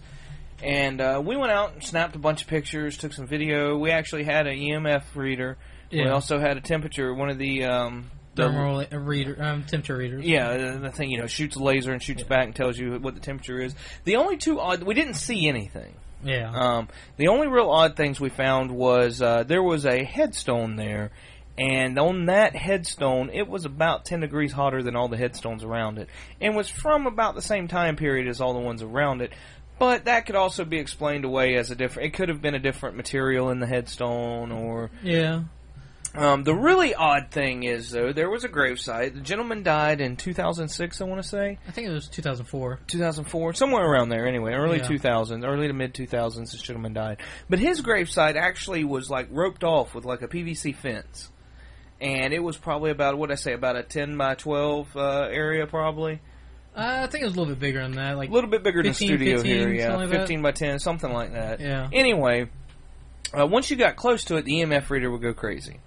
And 0.63 0.99
uh, 0.99 1.22
we 1.24 1.38
went 1.38 1.51
out 1.51 1.74
and 1.74 1.84
snapped 1.84 2.16
a 2.16 2.20
bunch 2.20 2.41
of 2.41 2.47
pictures, 2.47 2.97
took 2.97 3.13
some 3.13 3.28
video. 3.28 3.78
We 3.78 3.91
actually 3.91 4.24
had 4.24 4.47
an 4.47 4.57
EMF 4.57 5.03
reader. 5.13 5.57
We 5.91 6.07
also 6.09 6.39
had 6.39 6.57
a 6.57 6.61
temperature, 6.61 7.13
one 7.13 7.30
of 7.30 7.38
the. 7.38 7.66
Um, 7.66 8.09
the 8.36 8.44
Thermal 8.44 8.86
uh, 8.92 8.98
reader, 8.98 9.38
um, 9.42 9.64
temperature 9.64 9.98
readers. 9.98 10.26
yeah, 10.26 10.50
uh, 10.50 10.78
the 10.78 10.92
thing 10.92 11.10
you 11.10 11.20
know 11.20 11.28
shoots 11.28 11.56
a 11.56 11.64
laser 11.64 11.94
and 11.94 12.04
shoots 12.04 12.24
back 12.24 12.46
and 12.46 12.56
tells 12.56 12.78
you 12.78 13.00
what 13.00 13.16
the 13.16 13.22
temperature 13.22 13.60
is. 13.62 13.74
The 14.04 14.18
only 14.18 14.38
two 14.38 14.60
odd 14.60 14.84
we 14.84 14.94
didn't 14.94 15.16
see 15.16 15.48
anything. 15.48 15.96
Yeah. 16.24 16.52
Um, 16.52 16.88
the 17.18 17.28
only 17.28 17.48
real 17.48 17.70
odd 17.70 17.96
things 17.96 18.20
we 18.20 18.30
found 18.30 18.72
was 18.72 19.22
uh, 19.22 19.44
there 19.44 19.64
was 19.64 19.86
a 19.86 20.04
headstone 20.04 20.76
there, 20.76 21.12
and 21.58 21.98
on 21.98 22.26
that 22.26 22.56
headstone, 22.56 23.30
it 23.32 23.48
was 23.48 23.66
about 23.66 24.06
10 24.06 24.22
degrees 24.22 24.52
hotter 24.52 24.84
than 24.84 24.96
all 24.96 25.08
the 25.08 25.18
headstones 25.18 25.64
around 25.64 26.00
it, 26.00 26.10
and 26.42 26.56
was 26.56 26.68
from 26.68 27.08
about 27.08 27.36
the 27.36 27.42
same 27.42 27.68
time 27.68 27.96
period 27.96 28.28
as 28.28 28.42
all 28.42 28.54
the 28.54 28.60
ones 28.60 28.82
around 28.82 29.22
it. 29.22 29.32
But 29.78 30.06
that 30.06 30.26
could 30.26 30.36
also 30.36 30.64
be 30.64 30.78
explained 30.78 31.26
away 31.26 31.56
as 31.56 31.70
a 31.70 31.76
different. 31.76 32.08
It 32.08 32.14
could 32.14 32.30
have 32.30 32.42
been 32.42 32.56
a 32.56 32.60
different 32.60 32.96
material 32.96 33.50
in 33.50 33.60
the 33.60 33.68
headstone, 33.68 34.52
or 34.52 34.90
yeah. 35.04 35.44
Um, 36.18 36.43
the 36.43 36.55
really 36.55 36.93
odd 36.95 37.32
thing 37.32 37.63
is 37.63 37.91
though 37.91 38.13
there 38.13 38.30
was 38.30 38.43
a 38.43 38.49
gravesite. 38.49 39.13
The 39.13 39.22
gentleman 39.22 39.63
died 39.63 40.01
in 40.01 40.16
2006, 40.16 41.01
I 41.01 41.03
want 41.05 41.22
to 41.22 41.28
say. 41.28 41.57
I 41.68 41.72
think 41.72 41.88
it 41.88 41.91
was 41.91 42.07
2004. 42.07 42.80
2004, 42.88 43.53
somewhere 43.53 43.86
around 43.86 44.09
there 44.09 44.28
anyway, 44.28 44.53
early 44.53 44.78
Yeah. 44.78 44.88
2000s, 44.88 45.45
early 45.45 45.68
to 45.68 45.74
mid 45.74 45.93
2000s, 45.93 46.51
this 46.51 46.61
gentleman 46.61 46.93
died. 46.93 47.18
But 47.49 47.59
his 47.59 47.82
gravesite 47.82 48.36
actually 48.36 48.84
was 48.84 49.09
like 49.09 49.28
roped 49.32 49.63
off 49.63 49.95
with 49.95 50.05
like 50.05 50.22
a 50.22 50.28
PVC 50.28 50.76
fence. 50.76 51.32
And 52.01 52.34
it 52.34 52.43
was 52.43 52.57
probably 52.57 52.91
about, 52.91 53.18
what 53.18 53.32
I 53.32 53.36
say, 53.36 53.53
about 53.53 53.78
a 53.78 53.84
10 53.84 54.18
by 54.18 54.36
12 54.36 54.97
uh, 54.97 55.28
area 55.32 55.66
probably. 55.66 56.20
Uh, 56.76 57.03
I 57.03 57.07
think 57.07 57.22
it 57.22 57.26
was 57.26 57.36
a 57.36 57.39
little 57.39 57.53
bit 57.55 57.61
bigger 57.61 57.82
than 57.82 57.93
that. 57.93 58.18
Like, 58.18 58.30
A 58.30 58.34
little 58.34 58.49
bit 58.49 58.63
bigger 58.63 58.84
15, 58.84 59.07
than 59.07 59.18
studio 59.18 59.38
15, 59.38 59.51
here, 59.57 59.74
yeah. 59.74 59.95
like 59.95 60.09
that? 60.09 60.20
15 60.20 60.41
by 60.41 60.51
10, 60.51 60.80
something 60.80 61.11
like 61.11 61.32
that. 61.32 61.61
Yeah. 61.61 61.88
Anyway, 61.93 62.49
uh, 63.38 63.47
once 63.47 63.72
you 63.72 63.78
got 63.78 63.95
close 63.95 64.26
to 64.26 64.36
it, 64.36 64.43
the 64.43 64.61
EMF 64.61 64.89
reader 64.89 65.09
would 65.09 65.22
go 65.22 65.34
crazy. 65.34 65.80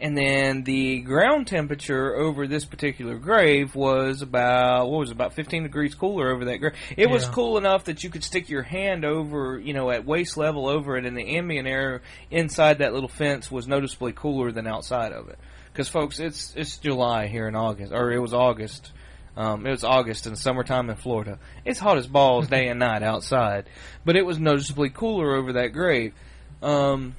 And 0.00 0.18
then 0.18 0.64
the 0.64 1.00
ground 1.00 1.46
temperature 1.46 2.16
over 2.16 2.48
this 2.48 2.64
particular 2.64 3.16
grave 3.16 3.76
was 3.76 4.22
about 4.22 4.90
what 4.90 4.98
was 4.98 5.10
it, 5.10 5.12
about 5.12 5.34
15 5.34 5.62
degrees 5.62 5.94
cooler 5.94 6.30
over 6.30 6.46
that 6.46 6.56
grave. 6.58 6.74
It 6.96 7.08
was 7.08 7.28
cool 7.28 7.58
enough 7.58 7.84
that 7.84 8.02
you 8.02 8.10
could 8.10 8.24
stick 8.24 8.48
your 8.48 8.62
hand 8.62 9.04
over, 9.04 9.58
you 9.58 9.72
know, 9.72 9.90
at 9.90 10.04
waist 10.04 10.36
level 10.36 10.66
over 10.66 10.96
it, 10.96 11.06
and 11.06 11.16
the 11.16 11.36
ambient 11.36 11.68
air 11.68 12.02
inside 12.30 12.78
that 12.78 12.92
little 12.92 13.08
fence 13.08 13.50
was 13.52 13.68
noticeably 13.68 14.12
cooler 14.12 14.50
than 14.50 14.66
outside 14.66 15.12
of 15.12 15.28
it. 15.28 15.38
Because 15.72 15.88
folks, 15.88 16.18
it's 16.18 16.52
it's 16.56 16.76
July 16.78 17.28
here 17.28 17.46
in 17.46 17.54
August, 17.54 17.92
or 17.92 18.12
it 18.12 18.18
was 18.18 18.34
August. 18.34 18.92
Um, 19.36 19.66
it 19.66 19.70
was 19.70 19.84
August 19.84 20.26
in 20.26 20.36
summertime 20.36 20.90
in 20.90 20.96
Florida. 20.96 21.38
It's 21.64 21.80
hot 21.80 21.98
as 21.98 22.06
balls 22.06 22.46
day 22.48 22.68
and 22.68 22.78
night 22.78 23.02
outside, 23.02 23.68
but 24.04 24.16
it 24.16 24.26
was 24.26 24.38
noticeably 24.38 24.90
cooler 24.90 25.34
over 25.34 25.54
that 25.54 25.72
grave. 25.72 26.14
Um, 26.62 27.16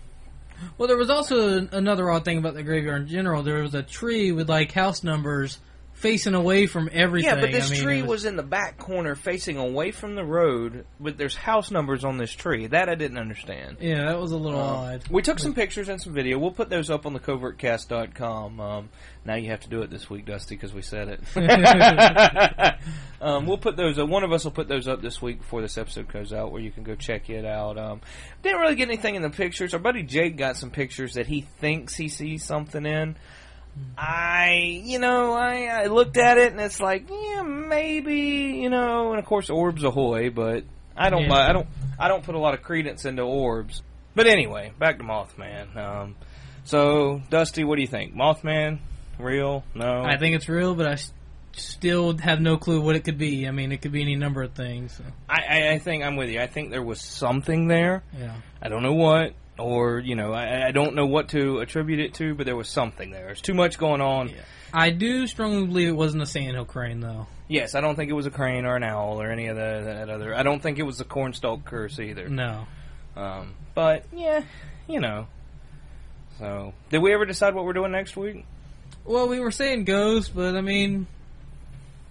Well, 0.78 0.88
there 0.88 0.98
was 0.98 1.10
also 1.10 1.68
another 1.72 2.10
odd 2.10 2.26
thing 2.26 2.38
about 2.38 2.54
the 2.54 2.64
graveyard 2.64 3.04
in 3.04 3.08
general. 3.08 3.44
There 3.44 3.62
was 3.62 3.74
a 3.74 3.84
tree 3.84 4.32
with 4.32 4.50
like 4.50 4.72
house 4.72 5.04
numbers 5.04 5.60
facing 5.96 6.36
away 6.36 6.68
from 6.68 6.90
everything. 6.92 7.30
Yeah, 7.30 7.42
but 7.42 7.52
this 7.52 7.70
I 7.70 7.74
mean, 7.74 7.84
tree 7.84 8.00
it 8.00 8.06
was... 8.06 8.26
in 8.26 8.36
the 8.36 8.44
back 8.44 8.78
corner, 8.78 9.16
facing 9.16 9.58
away 9.58 9.92
from 9.92 10.16
the 10.16 10.24
road. 10.24 10.86
But 11.00 11.18
there's 11.18 11.36
house 11.36 11.72
numbers 11.72 12.04
on 12.04 12.18
this 12.18 12.32
tree. 12.32 12.68
That 12.68 12.90
I 12.90 12.96
didn't 12.96 13.18
understand. 13.18 13.78
Yeah, 13.80 14.06
that 14.06 14.20
was 14.20 14.32
a 14.32 14.38
little 14.38 14.60
Uh, 14.60 14.64
odd. 14.64 15.10
We 15.10 15.22
took 15.22 15.40
some 15.40 15.54
pictures 15.54 15.90
and 15.90 16.02
some 16.02 16.14
video. 16.14 16.38
We'll 16.38 16.52
put 16.52 16.70
those 16.70 16.90
up 16.90 17.06
on 17.06 17.14
the 17.14 17.20
covertcast.com. 17.20 18.60
Um, 18.60 18.90
now 19.26 19.36
you 19.36 19.50
have 19.50 19.62
to 19.62 19.70
do 19.70 19.82
it 19.82 19.90
this 19.90 20.10
week, 20.10 20.26
Dusty, 20.26 20.56
because 20.56 20.74
we 20.74 20.82
said 20.82 21.08
it. 21.08 21.22
um, 23.22 23.46
we'll 23.48 23.58
put 23.58 23.78
those. 23.78 23.98
Uh, 23.98 24.06
one 24.06 24.24
of 24.24 24.32
us 24.32 24.44
will 24.44 24.52
put 24.52 24.68
those 24.68 24.88
up 24.88 25.02
this 25.02 25.22
week 25.22 25.40
before 25.40 25.62
this 25.62 25.78
episode 25.78 26.12
goes 26.12 26.34
out, 26.34 26.52
where 26.52 26.62
you 26.62 26.72
can 26.72 26.84
go 26.84 26.96
check 26.96 27.30
it 27.30 27.46
out. 27.46 27.78
Um, 27.78 28.02
didn't 28.44 28.60
really 28.60 28.76
get 28.76 28.90
anything 28.90 29.16
in 29.16 29.22
the 29.22 29.30
pictures. 29.30 29.74
Our 29.74 29.80
buddy 29.80 30.04
Jake 30.04 30.38
got 30.38 30.58
some 30.58 30.72
pictures 30.72 31.14
that 31.14 31.28
he 31.28 31.42
thinks 31.42 31.96
he 31.96 32.10
sees 32.10 32.44
something 32.44 32.86
in. 32.86 33.16
I, 33.98 34.82
you 34.84 35.00
know, 35.00 35.34
I, 35.34 35.66
I 35.66 35.86
looked 35.88 36.18
at 36.18 36.38
it 36.38 36.52
and 36.52 36.60
it's 36.62 36.80
like, 36.80 37.10
yeah, 37.10 37.44
maybe, 37.44 38.58
you 38.62 38.70
know, 38.70 39.12
and 39.12 39.20
of 39.20 39.26
course 39.26 39.50
orbs 39.50 39.84
ahoy, 39.84 40.30
but 40.30 40.64
I 40.96 41.10
don't 41.10 41.24
Yeah. 41.26 41.34
I 41.34 41.54
don't, 41.54 41.68
I 42.00 42.08
don't 42.08 42.24
put 42.24 42.36
a 42.36 42.40
lot 42.40 42.54
of 42.54 42.62
credence 42.62 43.06
into 43.06 43.22
orbs. 43.24 43.82
But 44.14 44.28
anyway, 44.28 44.72
back 44.80 44.98
to 45.00 45.04
Mothman. 45.04 45.76
Um, 45.76 46.16
so 46.64 47.22
Dusty, 47.30 47.64
what 47.64 47.76
do 47.76 47.82
you 47.82 47.88
think? 47.88 48.14
Mothman, 48.16 48.80
real? 49.20 49.64
No. 49.74 50.04
I 50.04 50.18
think 50.18 50.36
it's 50.36 50.50
real, 50.50 50.76
but 50.76 50.88
I 50.88 50.98
still 51.54 52.18
have 52.18 52.42
no 52.42 52.58
clue 52.58 52.82
what 52.82 52.96
it 52.96 53.04
could 53.06 53.18
be. 53.18 53.48
I 53.48 53.52
mean, 53.52 53.72
it 53.72 53.82
could 53.82 53.92
be 53.92 54.02
any 54.02 54.16
number 54.16 54.44
of 54.44 54.54
things. 54.54 54.94
So, 54.98 55.04
I, 55.30 55.42
I, 55.50 55.72
I 55.74 55.80
think 55.80 56.04
I'm 56.04 56.16
with 56.18 56.30
you. 56.30 56.42
I 56.42 56.48
think 56.48 56.70
there 56.72 56.84
was 56.84 57.00
something 57.02 57.68
there. 57.68 58.04
yeah. 58.18 58.36
I 58.62 58.68
don't 58.70 58.84
know 58.84 58.94
what, 58.94 59.34
or 59.58 60.00
you 60.00 60.16
know, 60.16 60.34
I, 60.34 60.68
I 60.68 60.72
don't 60.72 60.96
know 60.96 61.06
what 61.06 61.30
to 61.30 61.60
attribute 61.60 62.00
it 62.00 62.14
to, 62.16 62.36
but 62.36 62.46
there 62.46 62.56
was 62.56 62.70
something 62.70 63.12
there. 63.12 63.26
There's 63.28 63.42
too 63.42 63.54
much 63.54 63.78
going 63.78 64.02
on. 64.02 64.30
Yeah. 64.30 64.36
I 64.74 64.90
do 64.90 65.26
strongly 65.28 65.66
believe 65.68 65.88
it 65.88 65.96
wasn't 65.96 66.24
a 66.24 66.26
sandhill 66.26 66.66
crane, 66.66 67.00
though. 67.00 67.28
Yes, 67.48 67.76
I 67.76 67.82
don't 67.82 67.96
think 67.96 68.10
it 68.10 68.14
was 68.14 68.26
a 68.26 68.32
crane 68.32 68.66
or 68.66 68.76
an 68.76 68.84
owl 68.84 69.22
or 69.22 69.32
any 69.32 69.48
of 69.48 69.56
the, 69.56 69.84
that 69.86 70.10
other. 70.10 70.36
I 70.36 70.44
don't 70.44 70.62
think 70.62 70.80
it 70.80 70.84
was 70.84 70.98
the 70.98 71.06
cornstalk 71.06 71.64
curse 71.64 72.00
either. 72.00 72.28
No. 72.28 72.68
Um, 73.16 73.54
but 73.74 74.06
yeah, 74.12 74.44
you 74.88 75.00
know. 75.00 75.28
So, 76.40 76.74
did 76.90 77.02
we 77.02 77.14
ever 77.14 77.26
decide 77.26 77.56
what 77.56 77.64
we're 77.64 77.74
doing 77.74 77.92
next 77.92 78.18
week? 78.18 78.46
Well, 79.06 79.30
we 79.30 79.40
were 79.40 79.52
saying 79.52 79.86
ghost, 79.86 80.36
but 80.36 80.56
I 80.56 80.62
mean, 80.62 81.08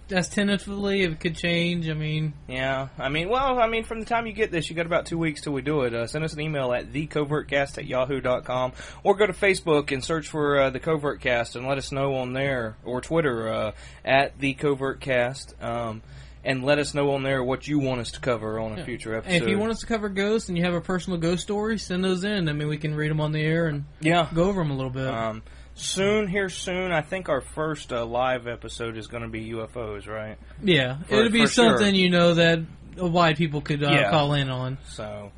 that's 0.07 0.29
tentatively. 0.29 1.01
It 1.03 1.19
could 1.19 1.35
change, 1.35 1.89
I 1.89 1.93
mean, 1.93 2.33
Yeah, 2.47 2.89
I 2.97 3.09
mean, 3.09 3.29
well, 3.29 3.59
I 3.59 3.67
mean, 3.67 3.83
from 3.83 3.99
the 3.99 4.05
time 4.05 4.27
you 4.27 4.33
get 4.33 4.51
this, 4.51 4.69
you 4.69 4.75
got 4.75 4.85
about 4.85 5.05
two 5.05 5.17
weeks 5.17 5.41
till 5.41 5.53
we 5.53 5.61
do 5.61 5.81
it. 5.81 5.93
Uh, 5.93 6.07
send 6.07 6.23
us 6.23 6.33
an 6.33 6.41
email 6.41 6.73
at 6.73 6.91
thecovertcast 6.93 7.77
at 7.77 7.85
yahoo.com 7.85 8.73
or 9.03 9.15
go 9.15 9.25
to 9.25 9.33
Facebook 9.33 9.91
and 9.91 10.03
search 10.03 10.27
for 10.27 10.59
uh, 10.59 10.69
the 10.69 10.79
Covertcast 10.79 11.55
and 11.55 11.67
let 11.67 11.77
us 11.77 11.91
know 11.91 12.15
on 12.15 12.33
there, 12.33 12.77
or 12.83 13.01
Twitter 13.01 13.49
uh, 13.49 13.71
at 14.03 14.37
thecovertcast, 14.39 15.61
um, 15.63 16.01
and 16.43 16.63
let 16.63 16.77
us 16.77 16.93
know 16.93 17.11
on 17.11 17.23
there 17.23 17.43
what 17.43 17.67
you 17.67 17.79
want 17.79 18.01
us 18.01 18.11
to 18.11 18.19
cover 18.19 18.59
on 18.59 18.77
a 18.77 18.85
future 18.85 19.15
episode. 19.15 19.33
and 19.33 19.43
if 19.43 19.49
you 19.49 19.57
want 19.57 19.71
us 19.71 19.79
to 19.79 19.87
cover 19.87 20.09
ghosts 20.09 20.47
and 20.47 20.57
you 20.57 20.63
have 20.63 20.75
a 20.75 20.81
personal 20.81 21.17
ghost 21.17 21.41
story, 21.41 21.77
send 21.79 22.03
those 22.03 22.23
in. 22.23 22.47
I 22.47 22.53
mean, 22.53 22.67
we 22.67 22.77
can 22.77 22.93
read 22.93 23.09
them 23.09 23.19
on 23.19 23.31
the 23.31 23.41
air 23.41 23.65
and 23.67 23.85
yeah, 23.99 24.29
go 24.33 24.43
over 24.43 24.61
them 24.61 24.69
a 24.71 24.75
little 24.75 24.91
bit. 24.91 25.07
um, 25.07 25.41
soon 25.75 26.27
here 26.27 26.49
soon, 26.49 26.91
I 26.91 27.01
think 27.01 27.29
our 27.29 27.41
first 27.41 27.93
uh, 27.93 28.05
live 28.05 28.47
episode 28.47 28.97
is 28.97 29.07
going 29.07 29.23
to 29.23 29.29
be 29.29 29.51
UFOs, 29.51 30.07
right? 30.07 30.37
yeah, 30.63 30.97
for- 31.03 31.15
it'd 31.15 31.31
be 31.31 31.41
for 31.45 31.47
sure. 31.51 31.77
something 31.77 31.93
you 31.95 32.09
know 32.09 32.33
that 32.33 32.59
uh, 32.99 33.05
wide 33.07 33.37
people 33.37 33.61
could 33.61 33.83
uh, 33.83 33.91
Yeah. 33.91 34.09
call 34.09 34.33
in 34.33 34.49
on. 34.49 34.77
So. 34.87 35.31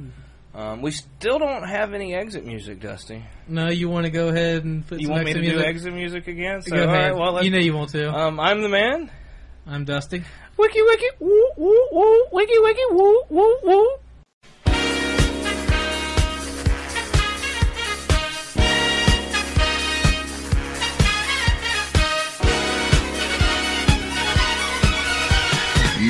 Um, 0.56 0.82
we 0.82 0.90
still 0.90 1.38
don't 1.38 1.68
have 1.68 1.94
any 1.94 2.16
exit 2.16 2.44
music, 2.44 2.80
Dusty. 2.80 3.24
No, 3.48 3.70
you 3.70 3.90
want 3.90 4.06
to 4.08 4.12
go 4.12 4.30
ahead 4.30 4.64
and 4.64 4.88
put 4.88 5.00
You 5.00 5.06
some 5.06 5.14
want 5.16 5.26
me 5.26 5.34
to 5.34 5.40
extra 5.40 5.60
do 5.60 5.64
exit 5.64 5.94
music 5.94 6.28
again? 6.28 6.64
So, 6.64 6.76
Go 6.76 6.84
ahead. 6.84 7.12
right, 7.12 7.16
well, 7.16 7.44
you 7.44 7.52
know 7.52 7.60
you 7.60 7.76
want 7.76 7.92
to. 7.92 8.12
um, 8.12 8.40
I'm 8.40 8.62
the 8.64 8.70
man. 8.70 9.12
I'm 9.68 9.86
Dusty. 9.86 10.24
Wiki 10.58 10.82
wiki 10.82 11.06
woo 11.20 11.50
woo 11.58 11.88
woo 11.92 12.26
wiki 12.32 12.58
wiki 12.58 12.82
woo 12.90 13.22
woo 13.30 13.58
woo. 13.64 13.88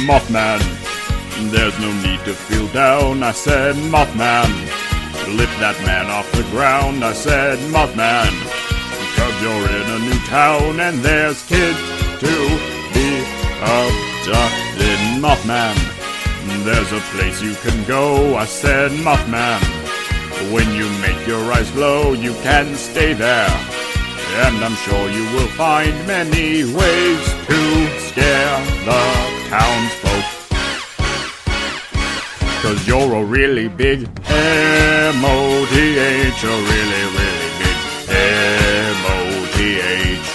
Mothman, 0.08 0.62
there's 1.52 1.78
no 1.80 1.92
need 2.02 2.24
to 2.24 2.34
feel 2.34 2.66
down. 2.70 3.24
I 3.24 3.34
said, 3.34 3.76
Mothman, 3.76 4.48
lift 5.36 5.52
that 5.60 5.76
man 5.86 6.08
off 6.08 6.32
the 6.32 6.44
ground. 6.44 7.04
I 7.04 7.12
said, 7.12 7.60
Mothman, 7.76 8.32
because 9.04 9.36
you're 9.44 9.68
in 9.68 9.88
a 9.92 10.00
new 10.08 10.20
town 10.32 10.80
and 10.80 11.00
there's 11.00 11.44
kids 11.44 11.78
to 12.24 12.34
be 12.96 13.20
abducted. 13.60 15.00
Mothman, 15.20 15.76
there's 16.64 16.94
a 16.94 17.04
place 17.12 17.42
you 17.42 17.56
can 17.56 17.84
go. 17.84 18.38
I 18.38 18.46
said, 18.46 18.92
Mothman, 19.04 19.60
when 20.54 20.72
you 20.74 20.88
make 21.04 21.28
your 21.28 21.44
eyes 21.52 21.70
glow, 21.72 22.14
you 22.14 22.32
can 22.48 22.76
stay 22.76 23.12
there. 23.12 23.52
And 24.48 24.64
I'm 24.64 24.76
sure 24.88 25.10
you 25.10 25.24
will 25.36 25.52
find 25.60 25.92
many 26.08 26.64
ways 26.64 27.24
to 27.52 27.60
scare 28.08 28.56
the 28.86 29.37
townsfolk. 29.50 30.26
Cause 32.62 32.88
you're 32.88 33.16
a 33.16 33.24
really 33.24 33.68
big 33.70 34.10
M-O-T-H, 34.28 36.44
a 36.44 36.48
really, 36.48 37.04
really 37.16 37.50
big 37.60 37.78
M-O-T-H. 38.90 40.28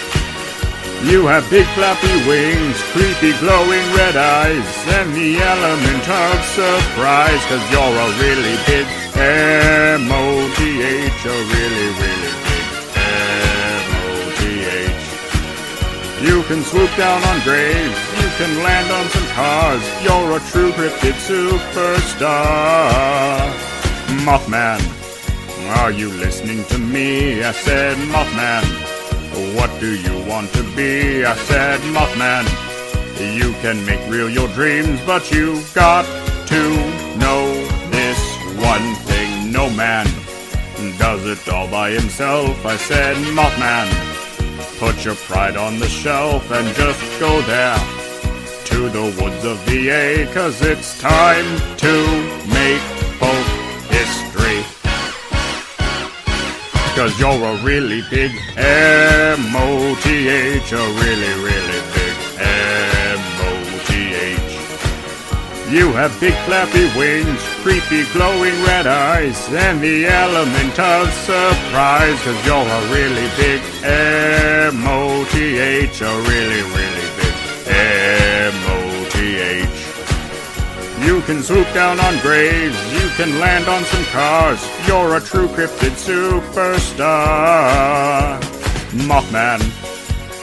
You 1.12 1.20
have 1.26 1.44
big 1.50 1.66
flappy 1.76 2.14
wings, 2.26 2.80
creepy 2.92 3.32
glowing 3.38 3.92
red 3.92 4.16
eyes, 4.16 4.64
and 4.96 5.14
the 5.14 5.36
element 5.44 6.08
of 6.08 6.42
surprise. 6.56 7.44
Cause 7.52 7.64
you're 7.70 7.96
a 8.06 8.08
really 8.16 8.56
big 8.64 8.86
M-O-T-H, 10.00 11.24
a 11.26 11.28
really, 11.52 11.88
really 12.00 12.32
big 12.48 12.64
M-O-T-H. 13.76 15.04
You 16.24 16.40
can 16.48 16.62
swoop 16.62 16.88
down 16.96 17.22
on 17.24 17.40
graves, 17.44 18.01
can 18.42 18.64
land 18.64 18.90
on 18.90 19.08
some 19.10 19.28
cars. 19.38 19.82
You're 20.02 20.36
a 20.36 20.40
true 20.50 20.72
cryptid 20.72 21.16
superstar. 21.30 22.28
Mothman, 24.26 24.80
are 25.78 25.92
you 25.92 26.08
listening 26.08 26.64
to 26.64 26.78
me? 26.78 27.44
I 27.44 27.52
said, 27.52 27.96
Mothman, 28.14 28.64
what 29.56 29.70
do 29.78 29.94
you 29.94 30.28
want 30.28 30.52
to 30.54 30.64
be? 30.74 31.24
I 31.24 31.36
said, 31.36 31.78
Mothman, 31.96 32.44
you 33.38 33.52
can 33.62 33.86
make 33.86 34.02
real 34.10 34.28
your 34.28 34.48
dreams, 34.48 35.00
but 35.06 35.30
you've 35.30 35.72
got 35.72 36.04
to 36.48 36.62
know 37.22 37.46
this 37.96 38.20
one 38.72 38.88
thing. 39.06 39.52
No 39.52 39.70
man 39.70 40.06
does 40.98 41.24
it 41.26 41.48
all 41.48 41.68
by 41.68 41.90
himself. 41.90 42.66
I 42.66 42.76
said, 42.76 43.16
Mothman, 43.38 43.88
Put 44.80 45.04
your 45.04 45.14
pride 45.14 45.56
on 45.56 45.78
the 45.78 45.86
shelf 45.86 46.50
and 46.50 46.66
just 46.74 47.20
go 47.20 47.40
there 47.42 48.01
the 48.88 49.14
woods 49.20 49.44
of 49.44 49.58
VA, 49.66 50.26
cause 50.32 50.60
it's 50.62 50.98
time 51.00 51.44
to 51.76 51.92
make 52.48 52.80
folk 53.20 53.46
history. 53.90 54.64
Cause 56.96 57.18
you're 57.20 57.44
a 57.44 57.56
really 57.62 58.02
big 58.10 58.32
M-O-T-H, 58.56 59.52
a 60.72 60.76
really, 60.76 61.34
really 61.42 61.80
big 61.94 62.16
M-O-T-H. 62.40 64.02
You 65.70 65.92
have 65.92 66.18
big 66.20 66.34
flappy 66.44 66.86
wings, 66.98 67.42
creepy 67.62 68.04
glowing 68.12 68.62
red 68.64 68.86
eyes, 68.86 69.48
and 69.52 69.80
the 69.80 70.06
element 70.06 70.78
of 70.78 71.12
surprise. 71.12 72.20
Cause 72.24 72.46
you're 72.46 72.66
a 72.66 72.82
really 72.92 73.28
big 73.36 73.62
M-O-T-H, 74.74 76.00
a 76.00 76.20
really, 76.28 76.62
really 76.62 77.06
big 77.16 77.21
You 81.04 81.20
can 81.22 81.42
swoop 81.42 81.66
down 81.74 81.98
on 81.98 82.18
graves, 82.20 82.78
you 82.92 83.08
can 83.16 83.40
land 83.40 83.66
on 83.68 83.82
some 83.84 84.04
cars. 84.06 84.60
You're 84.86 85.16
a 85.16 85.20
true 85.20 85.48
cryptid 85.48 85.96
superstar. 86.06 87.02
Mothman, 89.08 89.60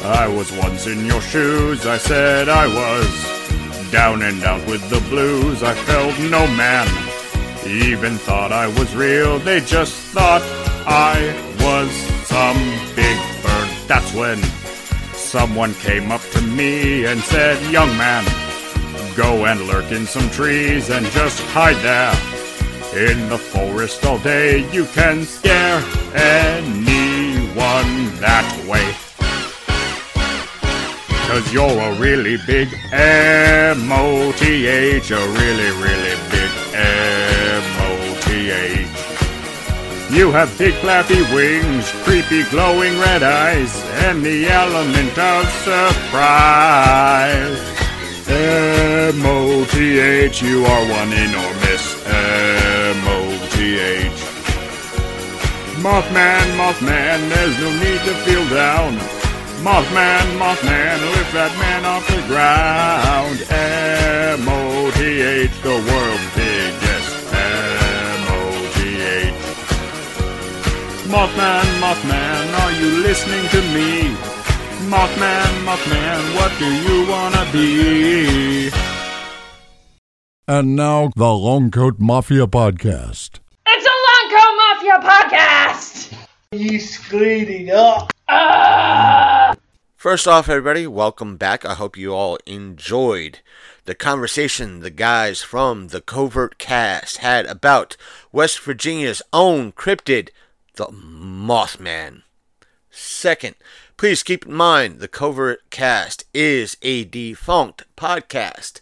I 0.03 0.27
was 0.27 0.51
once 0.51 0.85
in 0.87 1.05
your 1.05 1.21
shoes, 1.21 1.85
I 1.85 1.97
said 1.97 2.49
I 2.49 2.67
was. 2.67 3.91
Down 3.91 4.21
and 4.21 4.43
out 4.43 4.65
with 4.67 4.87
the 4.89 4.99
blues, 5.09 5.63
I 5.63 5.73
felt 5.73 6.19
no 6.29 6.45
man 6.55 6.87
even 7.65 8.17
thought 8.17 8.51
I 8.51 8.67
was 8.67 8.95
real. 8.95 9.39
They 9.39 9.59
just 9.61 9.93
thought 10.13 10.41
I 10.85 11.33
was 11.59 11.91
some 12.27 12.57
big 12.95 13.17
bird. 13.43 13.69
That's 13.87 14.13
when 14.13 14.41
someone 15.13 15.73
came 15.75 16.11
up 16.11 16.21
to 16.31 16.41
me 16.41 17.05
and 17.05 17.19
said, 17.21 17.61
Young 17.71 17.89
man, 17.97 18.25
go 19.19 19.45
and 19.45 19.67
lurk 19.67 19.91
in 19.91 20.05
some 20.05 20.29
trees 20.29 20.89
and 20.89 21.05
just 21.07 21.41
hide 21.47 21.75
there. 21.83 22.15
In 22.95 23.27
the 23.27 23.37
forest 23.37 24.05
all 24.05 24.17
day, 24.19 24.65
you 24.71 24.85
can 24.85 25.25
scare 25.25 25.83
anyone 26.13 27.91
that 28.23 28.47
way. 28.65 28.95
Cause 31.27 31.51
you're 31.51 31.69
a 31.69 31.93
really 31.99 32.37
big 32.47 32.69
M-O-T-H, 32.93 33.91
a 35.11 35.17
really, 35.17 35.71
really 35.83 36.15
big 36.31 36.49
M-O-T-H. 36.73 38.07
You 40.17 40.31
have 40.31 40.57
big 40.57 40.75
flappy 40.75 41.23
wings, 41.35 41.91
creepy 42.03 42.43
glowing 42.49 42.97
red 42.99 43.23
eyes, 43.23 43.83
and 44.05 44.23
the 44.23 44.47
element 44.47 45.17
of 45.17 45.45
surprise. 45.67 46.29
M-O-T-H, 48.29 50.37
you 50.43 50.63
are 50.63 50.85
one 50.87 51.11
enormous 51.11 51.95
M-O-T-H. 52.05 54.11
Mothman, 55.81 56.55
Mothman, 56.55 57.29
there's 57.29 57.57
no 57.59 57.71
need 57.81 57.99
to 58.05 58.13
feel 58.25 58.47
down. 58.49 58.99
Mothman, 59.65 60.37
Mothman, 60.37 61.01
lift 61.15 61.33
that 61.33 61.51
man 61.57 61.85
off 61.85 62.07
the 62.07 62.21
ground. 62.29 63.41
M-O-T-H, 64.37 65.61
the 65.63 65.81
world's 65.89 66.29
biggest 66.37 67.33
M-O-T-H. 68.13 69.33
Mothman, 71.09 71.65
Mothman, 71.81 72.53
are 72.61 72.73
you 72.73 73.01
listening 73.01 73.47
to 73.49 73.61
me? 73.73 74.13
Mothman, 74.89 75.65
Mothman, 75.65 76.35
what 76.35 76.51
do 76.57 76.65
you 76.65 77.07
wanna 77.07 77.47
be? 77.53 78.71
And 80.47 80.75
now, 80.75 81.11
the 81.15 81.31
Long 81.31 81.69
Coat 81.69 81.99
Mafia 81.99 82.47
Podcast. 82.47 83.37
It's 83.67 83.85
a 83.85 83.97
Longcoat 84.07 84.57
Mafia 84.57 84.97
podcast! 85.07 86.17
He's 86.49 86.97
cleaning 86.97 87.69
up. 87.69 88.11
First 89.95 90.27
off, 90.27 90.49
everybody, 90.49 90.87
welcome 90.87 91.37
back. 91.37 91.63
I 91.65 91.75
hope 91.75 91.95
you 91.95 92.15
all 92.15 92.39
enjoyed 92.47 93.41
the 93.85 93.93
conversation 93.93 94.79
the 94.79 94.89
guys 94.89 95.43
from 95.43 95.89
the 95.89 96.01
Covert 96.01 96.57
Cast 96.57 97.17
had 97.17 97.45
about 97.45 97.95
West 98.31 98.59
Virginia's 98.59 99.21
own 99.31 99.71
cryptid, 99.71 100.29
the 100.77 100.87
Mothman. 100.87 102.23
Second, 102.89 103.55
please 103.99 104.23
keep 104.23 104.45
in 104.45 104.53
mind 104.53 105.01
the 105.01 105.09
Covert 105.09 105.69
Cast 105.69 106.23
is 106.33 106.77
a 106.81 107.03
defunct 107.03 107.83
podcast, 107.97 108.79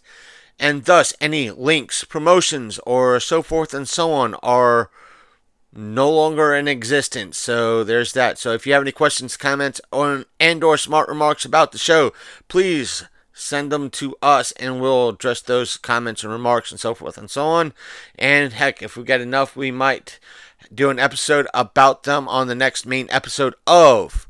and 0.60 0.84
thus 0.84 1.12
any 1.20 1.50
links, 1.50 2.04
promotions, 2.04 2.78
or 2.86 3.18
so 3.18 3.42
forth 3.42 3.74
and 3.74 3.88
so 3.88 4.12
on 4.12 4.34
are 4.44 4.92
no 5.72 6.08
longer 6.08 6.54
in 6.54 6.68
existence. 6.68 7.36
So 7.36 7.82
there's 7.82 8.12
that. 8.12 8.38
So 8.38 8.52
if 8.52 8.64
you 8.64 8.72
have 8.74 8.82
any 8.82 8.92
questions, 8.92 9.36
comments, 9.36 9.80
or 9.90 10.24
and 10.38 10.62
or 10.62 10.76
smart 10.76 11.08
remarks 11.08 11.44
about 11.44 11.72
the 11.72 11.78
show, 11.78 12.12
please 12.46 13.02
send 13.32 13.72
them 13.72 13.90
to 13.90 14.14
us 14.22 14.52
and 14.52 14.80
we'll 14.80 15.08
address 15.08 15.42
those 15.42 15.78
comments 15.78 16.22
and 16.22 16.32
remarks 16.32 16.70
and 16.70 16.78
so 16.78 16.94
forth 16.94 17.18
and 17.18 17.28
so 17.28 17.44
on. 17.44 17.72
And 18.16 18.52
heck, 18.52 18.84
if 18.84 18.96
we 18.96 19.02
get 19.02 19.20
enough, 19.20 19.56
we 19.56 19.72
might 19.72 20.20
do 20.72 20.90
an 20.90 21.00
episode 21.00 21.48
about 21.52 22.04
them 22.04 22.28
on 22.28 22.46
the 22.46 22.54
next 22.54 22.86
main 22.86 23.08
episode 23.10 23.56
of 23.66 24.27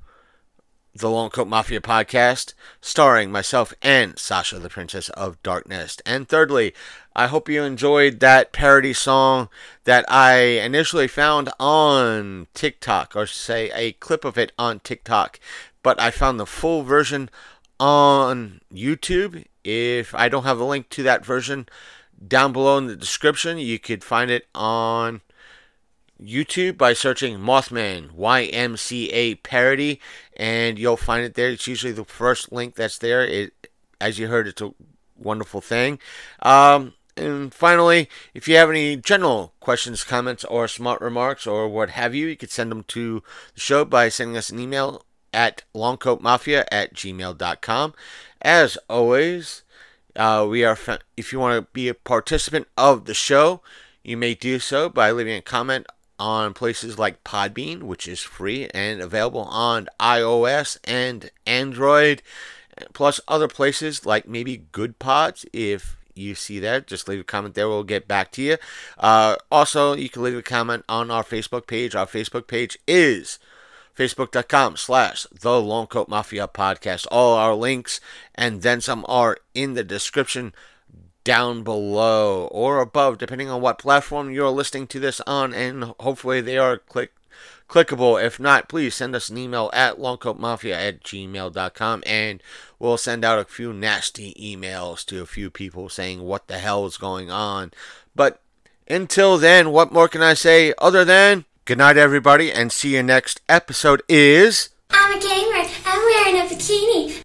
the 0.95 1.11
Long 1.11 1.30
Coat 1.30 1.49
Mafia 1.49 1.80
podcast, 1.80 2.55
starring 2.80 3.30
myself 3.30 3.72
and 3.82 4.18
Sasha, 4.18 4.59
the 4.59 4.68
Princess 4.68 5.09
of 5.11 5.43
Darkness. 5.43 5.99
And 6.05 6.28
thirdly, 6.28 6.74
I 7.14 7.26
hope 7.26 7.49
you 7.49 7.62
enjoyed 7.62 8.20
that 8.20 8.53
parody 8.53 8.93
song 8.93 9.49
that 9.84 10.05
I 10.09 10.39
initially 10.39 11.09
found 11.09 11.51
on 11.61 12.47
TikTok, 12.55 13.14
or 13.14 13.26
say 13.26 13.70
a 13.74 13.93
clip 13.93 14.24
of 14.24 14.39
it 14.39 14.53
on 14.59 14.80
TikTok, 14.80 15.39
but 15.82 16.01
I 16.01 16.11
found 16.11 16.39
the 16.39 16.47
full 16.47 16.82
version 16.82 17.30
on 17.78 18.61
YouTube. 18.72 19.45
If 19.64 20.14
I 20.14 20.28
don't 20.28 20.45
have 20.45 20.61
a 20.61 20.64
link 20.64 20.89
to 20.91 21.03
that 21.05 21.24
version 21.24 21.68
down 22.26 22.53
below 22.53 22.78
in 22.78 22.86
the 22.86 22.97
description, 22.97 23.59
you 23.59 23.78
could 23.78 24.03
find 24.03 24.30
it 24.30 24.47
on 24.55 25.20
YouTube 26.22 26.76
by 26.76 26.92
searching 26.92 27.38
Mothman 27.38 28.10
YMCA 28.16 29.42
parody, 29.42 30.00
and 30.36 30.78
you'll 30.78 30.96
find 30.96 31.24
it 31.24 31.34
there. 31.34 31.50
It's 31.50 31.66
usually 31.66 31.92
the 31.92 32.04
first 32.04 32.52
link 32.52 32.74
that's 32.74 32.98
there. 32.98 33.24
It, 33.24 33.68
as 34.00 34.18
you 34.18 34.28
heard, 34.28 34.48
it's 34.48 34.62
a 34.62 34.74
wonderful 35.16 35.60
thing. 35.60 35.98
Um, 36.42 36.94
and 37.16 37.52
finally, 37.52 38.08
if 38.34 38.48
you 38.48 38.56
have 38.56 38.70
any 38.70 38.96
general 38.96 39.52
questions, 39.60 40.04
comments, 40.04 40.44
or 40.44 40.68
smart 40.68 41.00
remarks, 41.00 41.46
or 41.46 41.68
what 41.68 41.90
have 41.90 42.14
you, 42.14 42.26
you 42.26 42.36
could 42.36 42.50
send 42.50 42.70
them 42.70 42.84
to 42.88 43.22
the 43.54 43.60
show 43.60 43.84
by 43.84 44.08
sending 44.08 44.36
us 44.36 44.50
an 44.50 44.58
email 44.58 45.04
at 45.32 45.64
longcoatmafia 45.74 46.64
at 46.70 46.94
gmail.com. 46.94 47.94
As 48.40 48.78
always, 48.88 49.62
uh, 50.16 50.46
we 50.48 50.64
are. 50.64 50.78
If 51.16 51.32
you 51.32 51.40
want 51.40 51.64
to 51.64 51.72
be 51.72 51.88
a 51.88 51.94
participant 51.94 52.68
of 52.76 53.04
the 53.04 53.14
show, 53.14 53.62
you 54.02 54.16
may 54.16 54.34
do 54.34 54.58
so 54.58 54.88
by 54.88 55.10
leaving 55.10 55.36
a 55.36 55.42
comment 55.42 55.86
on 56.18 56.54
places 56.54 56.98
like 56.98 57.24
Podbean, 57.24 57.82
which 57.82 58.08
is 58.08 58.20
free 58.20 58.68
and 58.74 59.00
available 59.00 59.42
on 59.42 59.88
iOS 60.00 60.78
and 60.84 61.30
Android, 61.46 62.22
plus 62.92 63.20
other 63.28 63.48
places 63.48 64.06
like 64.06 64.28
maybe 64.28 64.64
Good 64.72 64.98
Pods. 64.98 65.44
If 65.52 65.96
you 66.14 66.34
see 66.34 66.58
that, 66.60 66.86
just 66.86 67.08
leave 67.08 67.20
a 67.20 67.24
comment 67.24 67.54
there. 67.54 67.68
We'll 67.68 67.84
get 67.84 68.08
back 68.08 68.32
to 68.32 68.42
you. 68.42 68.56
Uh, 68.98 69.36
also, 69.50 69.94
you 69.94 70.08
can 70.08 70.22
leave 70.22 70.36
a 70.36 70.42
comment 70.42 70.84
on 70.88 71.10
our 71.10 71.24
Facebook 71.24 71.66
page. 71.66 71.94
Our 71.94 72.06
Facebook 72.06 72.46
page 72.46 72.78
is 72.86 73.38
facebook.com 73.96 74.76
slash 74.76 75.26
the 75.32 75.60
long 75.60 75.88
coat 75.88 76.08
mafia 76.08 76.46
podcast 76.46 77.04
all 77.10 77.34
our 77.36 77.54
links 77.54 78.00
and 78.32 78.62
then 78.62 78.80
some 78.80 79.04
are 79.08 79.38
in 79.54 79.74
the 79.74 79.82
description 79.82 80.54
down 81.29 81.62
below 81.62 82.47
or 82.47 82.81
above 82.81 83.18
depending 83.18 83.51
on 83.51 83.61
what 83.61 83.79
platform 83.79 84.31
you're 84.31 84.49
listening 84.49 84.87
to 84.87 84.99
this 84.99 85.20
on 85.26 85.53
and 85.53 85.85
hopefully 86.01 86.41
they 86.41 86.57
are 86.57 86.79
click 86.79 87.12
clickable 87.68 88.18
if 88.24 88.41
not 88.41 88.66
please 88.66 88.95
send 88.95 89.14
us 89.14 89.29
an 89.29 89.37
email 89.37 89.68
at 89.74 89.99
longcoatmafia 89.99 90.72
at 90.72 91.03
gmail.com 91.03 92.03
and 92.07 92.43
we'll 92.79 92.97
send 92.97 93.26
out 93.26 93.39
a 93.39 93.45
few 93.45 93.74
nasty 93.74 94.33
emails 94.41 95.05
to 95.05 95.20
a 95.20 95.26
few 95.26 95.51
people 95.51 95.91
saying 95.91 96.22
what 96.22 96.49
the 96.49 96.57
hell 96.57 96.87
is 96.87 96.97
going 96.97 97.31
on 97.31 97.70
but 98.16 98.41
until 98.89 99.37
then 99.37 99.70
what 99.70 99.93
more 99.93 100.09
can 100.09 100.22
i 100.22 100.33
say 100.33 100.72
other 100.79 101.05
than 101.05 101.45
good 101.66 101.76
night 101.76 101.99
everybody 101.99 102.51
and 102.51 102.72
see 102.72 102.97
you 102.97 103.03
next 103.03 103.43
episode 103.51 104.03
is 104.09 104.70
I'm 104.91 105.18
a 105.18 105.20
gamer. 105.20 105.68
I'm 105.85 105.99
wearing 105.99 106.41
a 106.41 106.49
bikini. 106.49 107.22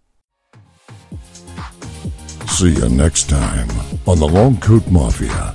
See 2.54 2.70
you 2.70 2.88
next 2.88 3.28
time 3.28 3.68
on 4.06 4.20
the 4.20 4.28
Long 4.28 4.56
Coat 4.58 4.86
Mafia. 4.88 5.52